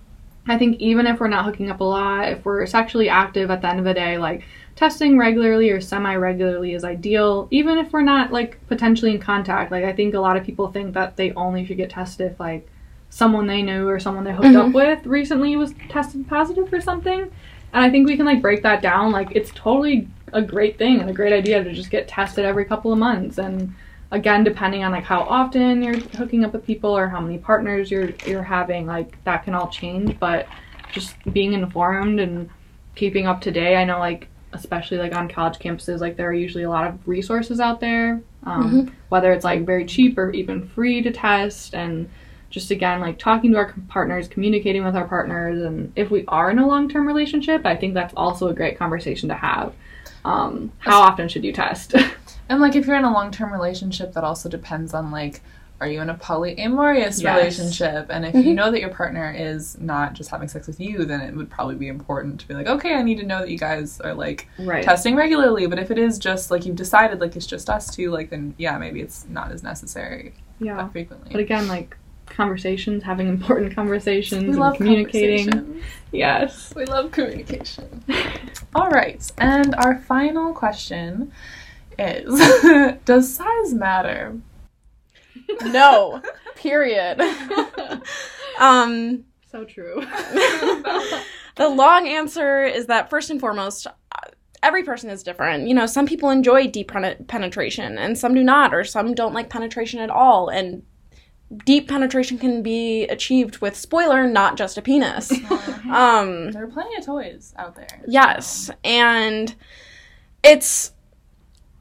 I 0.47 0.57
think 0.57 0.81
even 0.81 1.07
if 1.07 1.21
we're 1.21 1.29
not 1.29 1.45
hooking 1.45 1.69
up 1.71 1.79
a 1.79 1.85
lot, 1.85 2.27
if 2.27 2.43
we're 2.43 2.65
sexually 2.65 3.07
active 3.07 3.49
at 3.49 3.61
the 3.61 3.69
end 3.69 3.79
of 3.79 3.85
the 3.85 3.93
day, 3.93 4.17
like 4.17 4.43
testing 4.75 5.17
regularly 5.17 5.69
or 5.69 5.79
semi 5.79 6.15
regularly 6.15 6.73
is 6.73 6.83
ideal, 6.83 7.47
even 7.49 7.77
if 7.77 7.93
we're 7.93 8.01
not 8.01 8.33
like 8.33 8.59
potentially 8.67 9.11
in 9.11 9.19
contact. 9.19 9.71
Like 9.71 9.85
I 9.85 9.93
think 9.93 10.13
a 10.13 10.19
lot 10.19 10.35
of 10.35 10.43
people 10.43 10.67
think 10.67 10.93
that 10.95 11.15
they 11.15 11.31
only 11.33 11.65
should 11.65 11.77
get 11.77 11.89
tested 11.89 12.33
if 12.33 12.39
like 12.39 12.67
someone 13.09 13.47
they 13.47 13.61
knew 13.61 13.87
or 13.87 13.99
someone 13.99 14.23
they 14.25 14.33
hooked 14.33 14.55
up 14.55 14.73
with 14.73 15.05
recently 15.05 15.55
was 15.55 15.73
tested 15.87 16.27
positive 16.27 16.67
for 16.67 16.81
something. 16.81 17.31
And 17.73 17.83
I 17.83 17.89
think 17.89 18.07
we 18.07 18.15
can 18.15 18.25
like 18.25 18.41
break 18.41 18.63
that 18.63 18.81
down. 18.81 19.11
Like 19.11 19.31
it's 19.31 19.51
totally 19.51 20.07
a 20.31 20.41
great 20.41 20.77
thing 20.77 20.99
and 20.99 21.09
a 21.09 21.13
great 21.13 21.33
idea 21.33 21.63
to 21.63 21.73
just 21.73 21.89
get 21.89 22.07
tested 22.07 22.45
every 22.45 22.65
couple 22.65 22.91
of 22.91 22.99
months. 22.99 23.37
And 23.37 23.73
again 24.11 24.43
depending 24.43 24.83
on 24.83 24.91
like 24.91 25.03
how 25.03 25.21
often 25.21 25.81
you're 25.81 25.97
hooking 25.97 26.45
up 26.45 26.53
with 26.53 26.63
people 26.65 26.95
or 26.95 27.07
how 27.07 27.19
many 27.19 27.39
partners 27.39 27.89
you're 27.89 28.11
you're 28.27 28.43
having 28.43 28.85
like 28.85 29.21
that 29.23 29.43
can 29.43 29.55
all 29.55 29.69
change. 29.69 30.19
But 30.19 30.47
just 30.91 31.15
being 31.33 31.53
informed 31.53 32.19
and 32.19 32.49
keeping 32.95 33.25
up 33.25 33.41
to 33.41 33.49
date 33.49 33.75
i 33.75 33.83
know 33.83 33.97
like 33.97 34.27
especially 34.51 34.99
like 34.99 35.15
on 35.15 35.27
college 35.27 35.57
campuses 35.57 35.99
like 35.99 36.15
there 36.15 36.29
are 36.29 36.33
usually 36.33 36.63
a 36.63 36.69
lot 36.69 36.85
of 36.85 37.07
resources 37.07 37.59
out 37.59 37.79
there 37.79 38.21
um, 38.45 38.95
whether 39.09 39.31
it's 39.31 39.45
like 39.45 39.65
very 39.65 39.85
cheap 39.85 40.17
or 40.17 40.31
even 40.31 40.67
free 40.67 41.01
to 41.01 41.11
test. 41.11 41.73
And 41.73 42.09
just 42.53 42.69
again 42.69 43.01
like 43.01 43.17
talking 43.17 43.51
to 43.51 43.57
our 43.57 43.73
partners 43.89 44.27
communicating 44.27 44.85
with 44.85 44.95
our 44.95 45.07
partners 45.07 45.61
and 45.63 45.91
if 45.95 46.11
we 46.11 46.23
are 46.27 46.51
in 46.51 46.59
a 46.59 46.67
long-term 46.67 47.05
relationship 47.07 47.65
i 47.65 47.75
think 47.75 47.93
that's 47.95 48.13
also 48.15 48.47
a 48.47 48.53
great 48.53 48.77
conversation 48.77 49.27
to 49.27 49.35
have 49.35 49.73
um, 50.23 50.71
how 50.79 51.01
often 51.01 51.27
should 51.27 51.43
you 51.43 51.51
test 51.51 51.93
And 52.49 52.59
like 52.61 52.75
if 52.75 52.85
you're 52.85 52.97
in 52.97 53.05
a 53.05 53.11
long 53.13 53.31
term 53.31 53.51
relationship, 53.53 54.13
that 54.13 54.23
also 54.25 54.49
depends 54.49 54.93
on 54.93 55.11
like, 55.11 55.41
are 55.79 55.87
you 55.87 56.01
in 56.01 56.09
a 56.09 56.15
polyamorous 56.15 57.21
Yes. 57.21 57.23
relationship? 57.23 58.07
And 58.09 58.25
if 58.25 58.35
you 58.35 58.53
know 58.53 58.69
that 58.69 58.81
your 58.81 58.89
partner 58.89 59.33
is 59.35 59.77
not 59.79 60.13
just 60.13 60.29
having 60.29 60.49
sex 60.49 60.67
with 60.67 60.77
you, 60.79 61.05
then 61.05 61.21
it 61.21 61.33
would 61.35 61.49
probably 61.49 61.75
be 61.75 61.87
important 61.87 62.41
to 62.41 62.47
be 62.47 62.53
like, 62.53 62.67
okay, 62.67 62.95
I 62.95 63.01
need 63.01 63.17
to 63.19 63.25
know 63.25 63.39
that 63.39 63.49
you 63.49 63.57
guys 63.57 63.99
are 64.01 64.13
like 64.13 64.47
right 64.59 64.83
testing 64.83 65.15
regularly. 65.15 65.65
But 65.67 65.79
if 65.79 65.89
it 65.89 65.97
is 65.97 66.19
just 66.19 66.51
like 66.51 66.65
you've 66.65 66.75
decided 66.75 67.21
like 67.21 67.35
it's 67.37 67.47
just 67.47 67.69
us 67.69 67.93
two, 67.95 68.11
like 68.11 68.29
then 68.29 68.53
yeah, 68.57 68.77
maybe 68.77 68.99
it's 69.01 69.25
not 69.29 69.51
as 69.51 69.63
necessary 69.63 70.33
yeah 70.59 70.75
that 70.77 70.91
frequently. 70.91 71.29
but 71.31 71.41
again 71.41 71.67
like 71.67 71.97
conversations 72.33 73.03
having 73.03 73.27
important 73.27 73.73
conversations 73.81 74.43
we 74.43 74.49
and 74.49 74.57
love 74.59 74.75
communicating 74.75 75.81
yes 76.11 76.73
We 76.75 76.85
love 76.85 77.11
communication. 77.11 78.03
All 78.75 78.89
right, 78.89 79.31
and 79.37 79.75
our 79.75 79.99
final 79.99 80.53
question 80.53 81.31
is: 81.99 82.25
Does 83.05 83.33
size 83.33 83.73
matter? 83.73 84.35
no 85.65 86.21
period 86.55 87.19
um 88.59 89.23
so 89.51 89.65
true 89.65 90.01
The 91.55 91.69
long 91.69 92.07
answer 92.07 92.63
is 92.63 92.87
that 92.87 93.09
first 93.11 93.29
and 93.29 93.39
foremost, 93.39 93.85
every 94.63 94.83
person 94.83 95.09
is 95.11 95.21
different. 95.21 95.67
You 95.67 95.75
know, 95.75 95.85
some 95.85 96.07
people 96.07 96.31
enjoy 96.31 96.67
deep 96.67 96.87
pen- 96.91 97.25
penetration 97.27 97.97
and 97.99 98.17
some 98.17 98.33
do 98.33 98.43
not, 98.43 98.73
or 98.73 98.83
some 98.83 99.13
don't 99.13 99.33
like 99.33 99.49
penetration 99.49 99.99
at 99.99 100.09
all. 100.09 100.49
And 100.49 100.81
deep 101.65 101.87
penetration 101.87 102.37
can 102.37 102.61
be 102.63 103.03
achieved 103.07 103.59
with 103.59 103.75
spoiler, 103.75 104.27
not 104.27 104.57
just 104.57 104.77
a 104.77 104.81
penis. 104.81 105.31
um, 105.91 106.51
There 106.51 106.63
are 106.63 106.71
plenty 106.71 106.95
of 106.95 107.05
toys 107.05 107.53
out 107.57 107.75
there. 107.75 108.01
Yes, 108.07 108.69
and 108.83 109.53
it's 110.43 110.91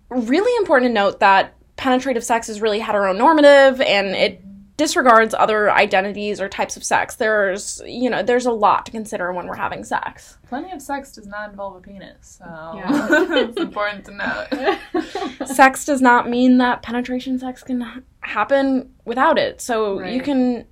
really 0.09 0.55
important 0.59 0.91
to 0.91 0.93
note 0.93 1.21
that 1.21 1.55
penetrative 1.77 2.23
sex 2.23 2.49
is 2.49 2.61
really 2.61 2.81
heteronormative 2.81 3.85
and 3.85 4.09
it 4.09 4.41
disregards 4.77 5.35
other 5.35 5.71
identities 5.71 6.41
or 6.41 6.49
types 6.49 6.77
of 6.77 6.85
sex. 6.85 7.17
There's, 7.17 7.83
you 7.87 8.09
know, 8.09 8.23
there's 8.23 8.47
a 8.47 8.53
lot 8.53 8.87
to 8.87 8.93
consider 8.93 9.33
when 9.33 9.47
we're 9.47 9.57
having 9.57 9.85
sex. 9.85 10.39
Plenty 10.49 10.73
of 10.73 10.81
sex 10.81 11.13
does 11.13 11.27
not 11.27 11.51
involve 11.51 11.77
a 11.77 11.81
penis, 11.81 12.39
so 12.39 12.45
Yeah. 12.77 12.89
it's 13.11 13.59
important 13.59 14.05
to 14.07 14.13
note. 14.13 15.47
sex 15.49 15.85
does 15.85 16.01
not 16.01 16.29
mean 16.29 16.59
that 16.59 16.83
penetration 16.83 17.39
sex 17.39 17.63
can 17.63 18.05
happen 18.21 18.95
without 19.05 19.39
it. 19.39 19.61
So 19.61 20.03
you 20.03 20.23
can 20.23 20.67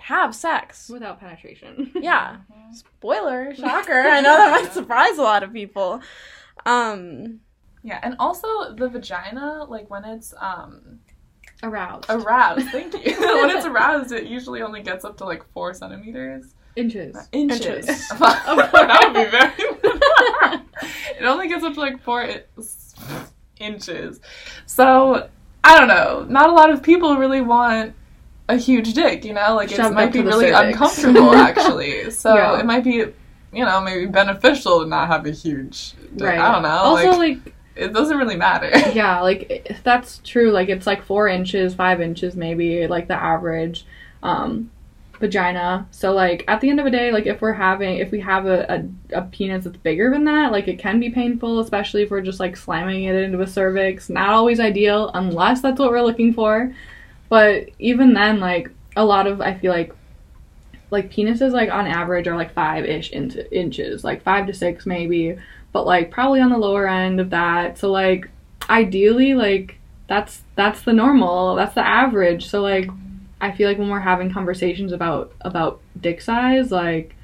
have 0.00 0.34
sex. 0.34 0.88
Without 0.90 1.18
penetration. 1.18 1.92
Yeah. 1.94 2.36
Spoiler, 2.72 3.54
shocker. 3.56 4.00
I 4.00 4.20
know 4.20 4.36
that 4.36 4.62
might 4.62 4.72
surprise 4.72 5.16
a 5.18 5.22
lot 5.22 5.42
of 5.42 5.52
people. 5.52 6.00
Um 6.66 7.40
Yeah, 7.82 8.00
and 8.02 8.16
also 8.18 8.74
the 8.74 8.88
vagina, 8.88 9.64
like 9.68 9.88
when 9.90 10.04
it's 10.04 10.34
um 10.40 11.00
Aroused. 11.64 12.06
aroused, 12.10 12.68
thank 12.70 12.92
you. 12.94 13.00
when 13.18 13.50
it's 13.50 13.66
aroused, 13.66 14.12
it 14.12 14.24
usually 14.26 14.62
only 14.62 14.82
gets 14.82 15.04
up 15.04 15.16
to 15.18 15.24
like 15.24 15.44
four 15.52 15.72
centimeters. 15.74 16.54
Inches. 16.76 17.16
Inches. 17.32 17.60
Inches. 17.66 18.08
that 18.18 19.00
would 19.04 19.14
be 19.14 19.30
very. 19.30 20.60
it 21.18 21.24
only 21.24 21.48
gets 21.48 21.64
up 21.64 21.74
to 21.74 21.80
like 21.80 22.02
four 22.02 22.22
i- 22.24 22.42
inches. 23.58 24.20
So 24.66 25.28
I 25.62 25.78
don't 25.78 25.88
know. 25.88 26.26
Not 26.28 26.50
a 26.50 26.52
lot 26.52 26.70
of 26.70 26.82
people 26.82 27.16
really 27.16 27.40
want 27.40 27.94
a 28.48 28.56
huge 28.56 28.92
dick. 28.94 29.24
You 29.24 29.34
know, 29.34 29.54
like 29.54 29.70
it 29.72 29.92
might 29.92 30.12
be 30.12 30.20
really 30.20 30.50
cervix. 30.50 30.68
uncomfortable 30.80 31.34
actually. 31.34 32.10
So 32.10 32.34
Yeah. 32.34 32.58
it 32.60 32.66
might 32.66 32.84
be. 32.84 33.04
You 33.52 33.64
know, 33.64 33.80
maybe 33.80 34.06
beneficial 34.06 34.80
to 34.82 34.86
not 34.88 35.06
have 35.06 35.24
a 35.26 35.30
huge 35.30 35.92
dick. 36.16 36.26
Right. 36.26 36.40
I 36.40 36.50
don't 36.50 36.62
know. 36.62 36.70
Also, 36.70 37.10
like, 37.10 37.38
like, 37.44 37.54
it 37.76 37.92
doesn't 37.92 38.16
really 38.16 38.36
matter. 38.36 38.70
yeah, 38.92 39.20
like 39.20 39.80
that's 39.82 40.20
true. 40.24 40.50
Like 40.50 40.68
it's 40.68 40.86
like 40.86 41.04
four 41.04 41.28
inches, 41.28 41.74
five 41.74 42.00
inches, 42.00 42.36
maybe 42.36 42.86
like 42.86 43.08
the 43.08 43.14
average 43.14 43.84
um, 44.22 44.70
vagina. 45.18 45.86
So 45.90 46.12
like 46.12 46.44
at 46.46 46.60
the 46.60 46.70
end 46.70 46.78
of 46.78 46.84
the 46.84 46.90
day, 46.90 47.10
like 47.10 47.26
if 47.26 47.40
we're 47.40 47.52
having, 47.52 47.98
if 47.98 48.10
we 48.10 48.20
have 48.20 48.46
a, 48.46 48.88
a, 49.12 49.18
a 49.18 49.22
penis 49.22 49.64
that's 49.64 49.76
bigger 49.78 50.10
than 50.10 50.24
that, 50.24 50.52
like 50.52 50.68
it 50.68 50.78
can 50.78 51.00
be 51.00 51.10
painful, 51.10 51.60
especially 51.60 52.02
if 52.02 52.10
we're 52.10 52.20
just 52.20 52.40
like 52.40 52.56
slamming 52.56 53.04
it 53.04 53.16
into 53.16 53.40
a 53.40 53.46
cervix. 53.46 54.08
Not 54.08 54.30
always 54.30 54.60
ideal, 54.60 55.10
unless 55.14 55.60
that's 55.60 55.80
what 55.80 55.90
we're 55.90 56.02
looking 56.02 56.32
for. 56.32 56.72
But 57.28 57.70
even 57.78 58.14
then, 58.14 58.38
like 58.38 58.70
a 58.96 59.04
lot 59.04 59.26
of, 59.26 59.40
I 59.40 59.54
feel 59.54 59.72
like. 59.72 59.94
Like 60.90 61.10
penises, 61.10 61.50
like 61.50 61.72
on 61.72 61.88
average, 61.88 62.28
are 62.28 62.36
like 62.36 62.54
five 62.54 62.84
ish 62.84 63.10
into 63.10 63.52
inches, 63.52 64.04
like 64.04 64.22
five 64.22 64.46
to 64.46 64.54
six 64.54 64.86
maybe, 64.86 65.36
but 65.74 65.84
like 65.84 66.10
probably 66.10 66.40
on 66.40 66.48
the 66.48 66.56
lower 66.56 66.88
end 66.88 67.20
of 67.20 67.28
that. 67.30 67.76
So 67.76 67.90
like 67.90 68.30
ideally 68.70 69.34
like 69.34 69.78
that's 70.06 70.42
that's 70.54 70.80
the 70.82 70.92
normal 70.92 71.54
that's 71.54 71.74
the 71.74 71.86
average 71.86 72.46
so 72.46 72.62
like 72.62 72.88
i 73.42 73.50
feel 73.50 73.68
like 73.68 73.76
when 73.76 73.90
we're 73.90 74.00
having 74.00 74.32
conversations 74.32 74.90
about 74.90 75.32
about 75.42 75.82
dick 76.00 76.18
size 76.18 76.70
like 76.70 77.14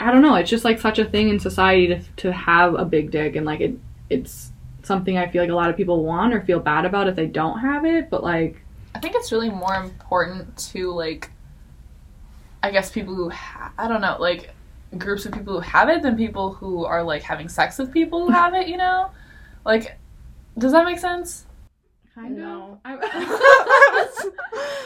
i 0.00 0.10
don't 0.10 0.22
know 0.22 0.34
it's 0.34 0.50
just 0.50 0.64
like 0.64 0.80
such 0.80 0.98
a 0.98 1.04
thing 1.04 1.28
in 1.28 1.38
society 1.38 1.86
to, 1.86 2.02
to 2.16 2.32
have 2.32 2.74
a 2.74 2.84
big 2.84 3.12
dick 3.12 3.36
and 3.36 3.46
like 3.46 3.60
it 3.60 3.78
it's 4.10 4.50
something 4.82 5.16
i 5.16 5.28
feel 5.28 5.40
like 5.40 5.50
a 5.50 5.54
lot 5.54 5.70
of 5.70 5.76
people 5.76 6.02
want 6.02 6.34
or 6.34 6.40
feel 6.40 6.58
bad 6.58 6.84
about 6.84 7.06
if 7.06 7.14
they 7.14 7.26
don't 7.26 7.60
have 7.60 7.84
it 7.84 8.10
but 8.10 8.24
like 8.24 8.60
I 8.94 9.00
think 9.00 9.14
it's 9.14 9.30
really 9.30 9.50
more 9.50 9.74
important 9.76 10.56
to 10.72 10.90
like, 10.90 11.30
I 12.62 12.72
guess 12.72 12.90
people 12.90 13.14
who 13.14 13.30
ha- 13.30 13.72
I 13.78 13.86
don't 13.86 14.00
know 14.00 14.16
like 14.18 14.50
groups 14.96 15.26
of 15.26 15.32
people 15.32 15.54
who 15.54 15.60
have 15.60 15.88
it 15.88 16.02
than 16.02 16.16
people 16.16 16.52
who 16.54 16.84
are 16.84 17.02
like 17.02 17.22
having 17.22 17.48
sex 17.48 17.78
with 17.78 17.92
people 17.92 18.24
who 18.26 18.32
have 18.32 18.54
it. 18.54 18.68
You 18.68 18.76
know, 18.78 19.10
like, 19.64 19.98
does 20.56 20.72
that 20.72 20.84
make 20.84 20.98
sense? 20.98 21.44
kind 22.14 22.36
No. 22.36 22.80
of 22.84 23.00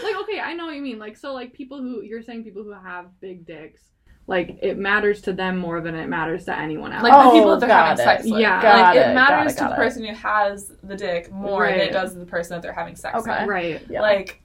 like 0.02 0.16
okay 0.20 0.40
i 0.40 0.52
know 0.54 0.66
what 0.66 0.74
you 0.74 0.82
mean 0.82 0.98
like 0.98 1.16
so 1.16 1.32
like 1.32 1.52
people 1.54 1.78
who 1.78 2.02
you're 2.02 2.22
saying 2.22 2.44
people 2.44 2.62
who 2.62 2.72
have 2.72 3.06
big 3.20 3.46
dicks 3.46 3.80
like 4.26 4.58
it 4.60 4.76
matters 4.78 5.22
to 5.22 5.32
them 5.32 5.56
more 5.56 5.80
than 5.80 5.94
it 5.94 6.08
matters 6.08 6.44
to 6.44 6.56
anyone 6.58 6.92
else 6.92 7.02
Like 7.02 7.12
the 7.12 7.18
Oh, 7.18 7.32
people 7.32 7.50
that 7.50 7.60
they're 7.60 7.68
having 7.76 8.00
it. 8.00 8.04
sex 8.04 8.24
with. 8.24 8.38
Yeah. 8.40 8.60
like 8.62 8.96
it, 8.96 9.08
it, 9.10 9.14
matters 9.14 9.54
got 9.54 9.62
it, 9.62 9.64
to 9.64 9.64
the 9.64 9.72
it. 9.72 9.76
person 9.76 10.04
who 10.04 10.14
has 10.14 10.72
the 10.82 10.94
dick 10.94 11.32
more 11.32 11.66
than 11.66 11.80
it 11.80 11.92
does 11.92 12.12
to 12.12 12.18
the 12.18 12.26
person 12.26 12.54
that 12.54 12.62
they're 12.62 12.72
having 12.72 12.94
sex 12.96 13.16
Okay. 13.18 13.40
with. 13.40 13.48
right 13.48 13.82
Yeah. 13.88 14.00
Like, 14.02 14.41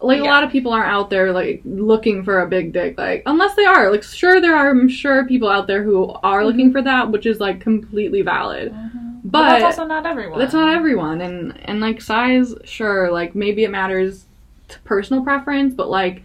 like 0.00 0.20
a 0.20 0.24
lot 0.24 0.44
of 0.44 0.50
people 0.50 0.72
aren't 0.72 0.90
out 0.90 1.10
there 1.10 1.32
like 1.32 1.60
looking 1.64 2.22
for 2.24 2.40
a 2.40 2.46
big 2.46 2.72
dick 2.72 2.96
like 2.96 3.22
unless 3.26 3.54
they 3.56 3.64
are. 3.64 3.90
Like 3.90 4.02
sure 4.02 4.40
there 4.40 4.54
are 4.56 4.70
i'm 4.70 4.88
sure 4.88 5.26
people 5.26 5.48
out 5.48 5.66
there 5.66 5.82
who 5.82 6.14
are 6.22 6.44
looking 6.44 6.66
mm-hmm. 6.66 6.72
for 6.72 6.82
that 6.82 7.10
which 7.10 7.26
is 7.26 7.40
like 7.40 7.60
completely 7.60 8.22
valid. 8.22 8.72
Mm-hmm. 8.72 8.98
But, 9.24 9.42
but 9.42 9.48
that's 9.48 9.64
also 9.64 9.84
not 9.84 10.06
everyone. 10.06 10.38
that's 10.38 10.52
not 10.54 10.74
everyone 10.74 11.20
and 11.20 11.58
and 11.64 11.80
like 11.80 12.00
size 12.00 12.54
sure 12.64 13.10
like 13.10 13.34
maybe 13.34 13.64
it 13.64 13.70
matters 13.70 14.26
to 14.68 14.78
personal 14.80 15.22
preference 15.24 15.74
but 15.74 15.90
like 15.90 16.22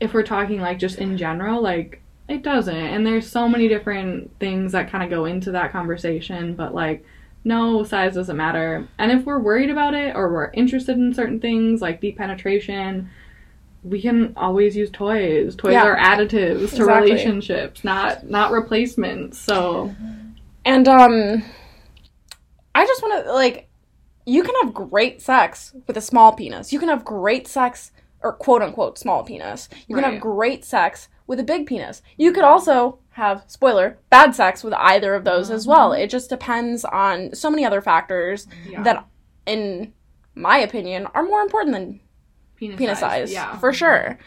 if 0.00 0.14
we're 0.14 0.22
talking 0.22 0.60
like 0.60 0.78
just 0.78 0.98
in 0.98 1.16
general 1.16 1.60
like 1.60 2.00
it 2.28 2.42
doesn't. 2.42 2.76
And 2.76 3.06
there's 3.06 3.28
so 3.28 3.48
many 3.48 3.68
different 3.68 4.30
things 4.38 4.72
that 4.72 4.90
kind 4.90 5.02
of 5.02 5.10
go 5.10 5.24
into 5.24 5.50
that 5.52 5.72
conversation 5.72 6.54
but 6.54 6.74
like 6.74 7.04
no 7.48 7.82
size 7.82 8.14
doesn't 8.14 8.36
matter 8.36 8.86
and 8.98 9.10
if 9.10 9.24
we're 9.24 9.38
worried 9.40 9.70
about 9.70 9.94
it 9.94 10.14
or 10.14 10.32
we're 10.32 10.50
interested 10.52 10.96
in 10.96 11.12
certain 11.14 11.40
things 11.40 11.80
like 11.80 12.00
deep 12.00 12.16
penetration 12.18 13.08
we 13.82 14.00
can 14.02 14.32
always 14.36 14.76
use 14.76 14.90
toys 14.90 15.56
toys 15.56 15.72
Yeah. 15.72 15.84
are 15.84 15.96
additives 15.96 16.58
to 16.70 16.82
Exactly. 16.82 17.10
relationships 17.10 17.82
not 17.84 18.28
not 18.28 18.52
replacements 18.52 19.38
so 19.38 19.94
And 20.64 20.86
um 20.86 21.42
I 22.74 22.86
just 22.86 23.02
want 23.02 23.24
to 23.24 23.32
like 23.32 23.68
you 24.26 24.42
can 24.42 24.54
have 24.62 24.74
great 24.74 25.22
sex 25.22 25.72
with 25.86 25.96
a 25.96 26.02
small 26.02 26.34
penis. 26.34 26.70
You 26.70 26.78
can 26.78 26.90
have 26.90 27.02
great 27.02 27.48
sex 27.48 27.92
or 28.22 28.32
quote 28.32 28.62
unquote 28.62 28.98
small 28.98 29.22
penis. 29.24 29.68
You 29.86 29.94
can 29.94 30.04
Right. 30.04 30.12
have 30.14 30.22
great 30.22 30.64
sex 30.64 31.08
with 31.26 31.38
a 31.40 31.44
big 31.44 31.66
penis. 31.66 32.02
You 32.16 32.32
could 32.32 32.44
also 32.44 32.98
have 33.10 33.44
spoiler 33.46 33.98
bad 34.10 34.34
sex 34.34 34.62
with 34.64 34.72
either 34.74 35.14
of 35.14 35.24
those 35.24 35.50
as 35.50 35.66
well. 35.66 35.90
Mm-hmm. 35.90 36.02
It 36.02 36.10
just 36.10 36.30
depends 36.30 36.84
on 36.84 37.34
so 37.34 37.50
many 37.50 37.64
other 37.64 37.80
factors 37.82 38.46
yeah 38.68 38.82
that 38.82 39.06
in 39.46 39.92
my 40.34 40.58
opinion 40.58 41.06
are 41.14 41.22
more 41.24 41.40
important 41.42 41.74
than 41.74 42.00
penis, 42.56 42.78
penis 42.78 43.00
size, 43.00 43.32
yeah 43.32 43.56
for 43.58 43.72
sure. 43.72 44.18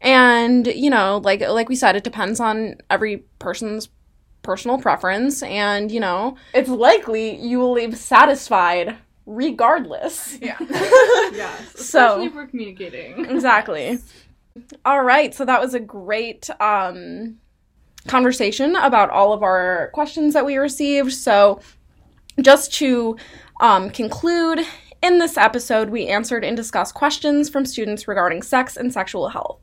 And 0.00 0.66
you 0.66 0.90
know, 0.90 1.20
like 1.24 1.40
like 1.40 1.68
we 1.68 1.76
said, 1.76 1.96
it 1.96 2.04
depends 2.04 2.38
on 2.40 2.76
every 2.90 3.24
person's 3.38 3.88
personal 4.42 4.76
preference, 4.78 5.42
and 5.42 5.90
you 5.90 6.00
know, 6.00 6.36
it's 6.52 6.68
likely 6.68 7.34
you 7.36 7.58
will 7.58 7.72
leave 7.72 7.96
satisfied 7.96 8.98
regardless. 9.26 10.38
Yeah. 10.40 10.56
Yes, 11.34 11.80
So- 11.80 11.98
especially 12.20 12.26
if 12.26 12.34
we're 12.34 12.46
communicating. 12.46 13.24
Exactly. 13.24 13.98
All 14.84 15.02
right, 15.02 15.34
so 15.34 15.44
that 15.44 15.60
was 15.60 15.74
a 15.74 15.80
great 15.80 16.48
um, 16.60 17.38
conversation 18.06 18.76
about 18.76 19.10
all 19.10 19.32
of 19.32 19.42
our 19.42 19.90
questions 19.94 20.32
that 20.34 20.46
we 20.46 20.56
received. 20.58 21.12
So, 21.12 21.60
just 22.40 22.72
to 22.74 23.16
um, 23.60 23.90
conclude, 23.90 24.60
in 25.02 25.18
this 25.18 25.36
episode, 25.36 25.90
we 25.90 26.06
answered 26.06 26.44
and 26.44 26.56
discussed 26.56 26.94
questions 26.94 27.48
from 27.48 27.64
students 27.66 28.06
regarding 28.06 28.42
sex 28.42 28.76
and 28.76 28.92
sexual 28.92 29.28
health. 29.28 29.58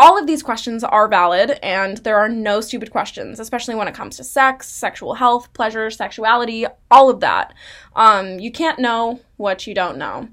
All 0.00 0.16
of 0.16 0.26
these 0.28 0.44
questions 0.44 0.84
are 0.84 1.08
valid, 1.08 1.58
and 1.62 1.98
there 1.98 2.18
are 2.18 2.28
no 2.28 2.60
stupid 2.60 2.92
questions, 2.92 3.40
especially 3.40 3.74
when 3.74 3.88
it 3.88 3.94
comes 3.94 4.16
to 4.16 4.24
sex, 4.24 4.68
sexual 4.68 5.14
health, 5.14 5.52
pleasure, 5.54 5.90
sexuality, 5.90 6.66
all 6.90 7.10
of 7.10 7.18
that. 7.20 7.52
Um, 7.96 8.38
you 8.38 8.52
can't 8.52 8.78
know 8.78 9.20
what 9.38 9.66
you 9.66 9.74
don't 9.74 9.98
know. 9.98 10.28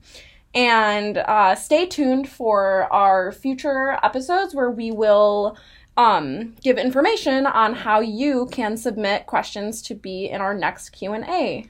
And 0.53 1.17
uh, 1.17 1.55
stay 1.55 1.87
tuned 1.87 2.29
for 2.29 2.87
our 2.93 3.31
future 3.31 3.99
episodes 4.03 4.53
where 4.53 4.69
we 4.69 4.91
will 4.91 5.57
um, 5.97 6.55
give 6.61 6.77
information 6.77 7.45
on 7.47 7.73
how 7.73 8.01
you 8.01 8.47
can 8.51 8.77
submit 8.77 9.25
questions 9.25 9.81
to 9.83 9.95
be 9.95 10.29
in 10.29 10.41
our 10.41 10.53
next 10.53 10.89
Q&A. 10.91 11.69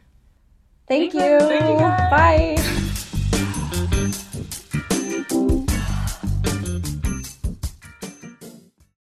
Thank, 0.87 1.11
Thank 1.11 1.13
you. 1.13 1.21
you. 1.21 1.39
Thank 1.39 1.65
you. 1.65 1.77
Bye. 1.79 3.14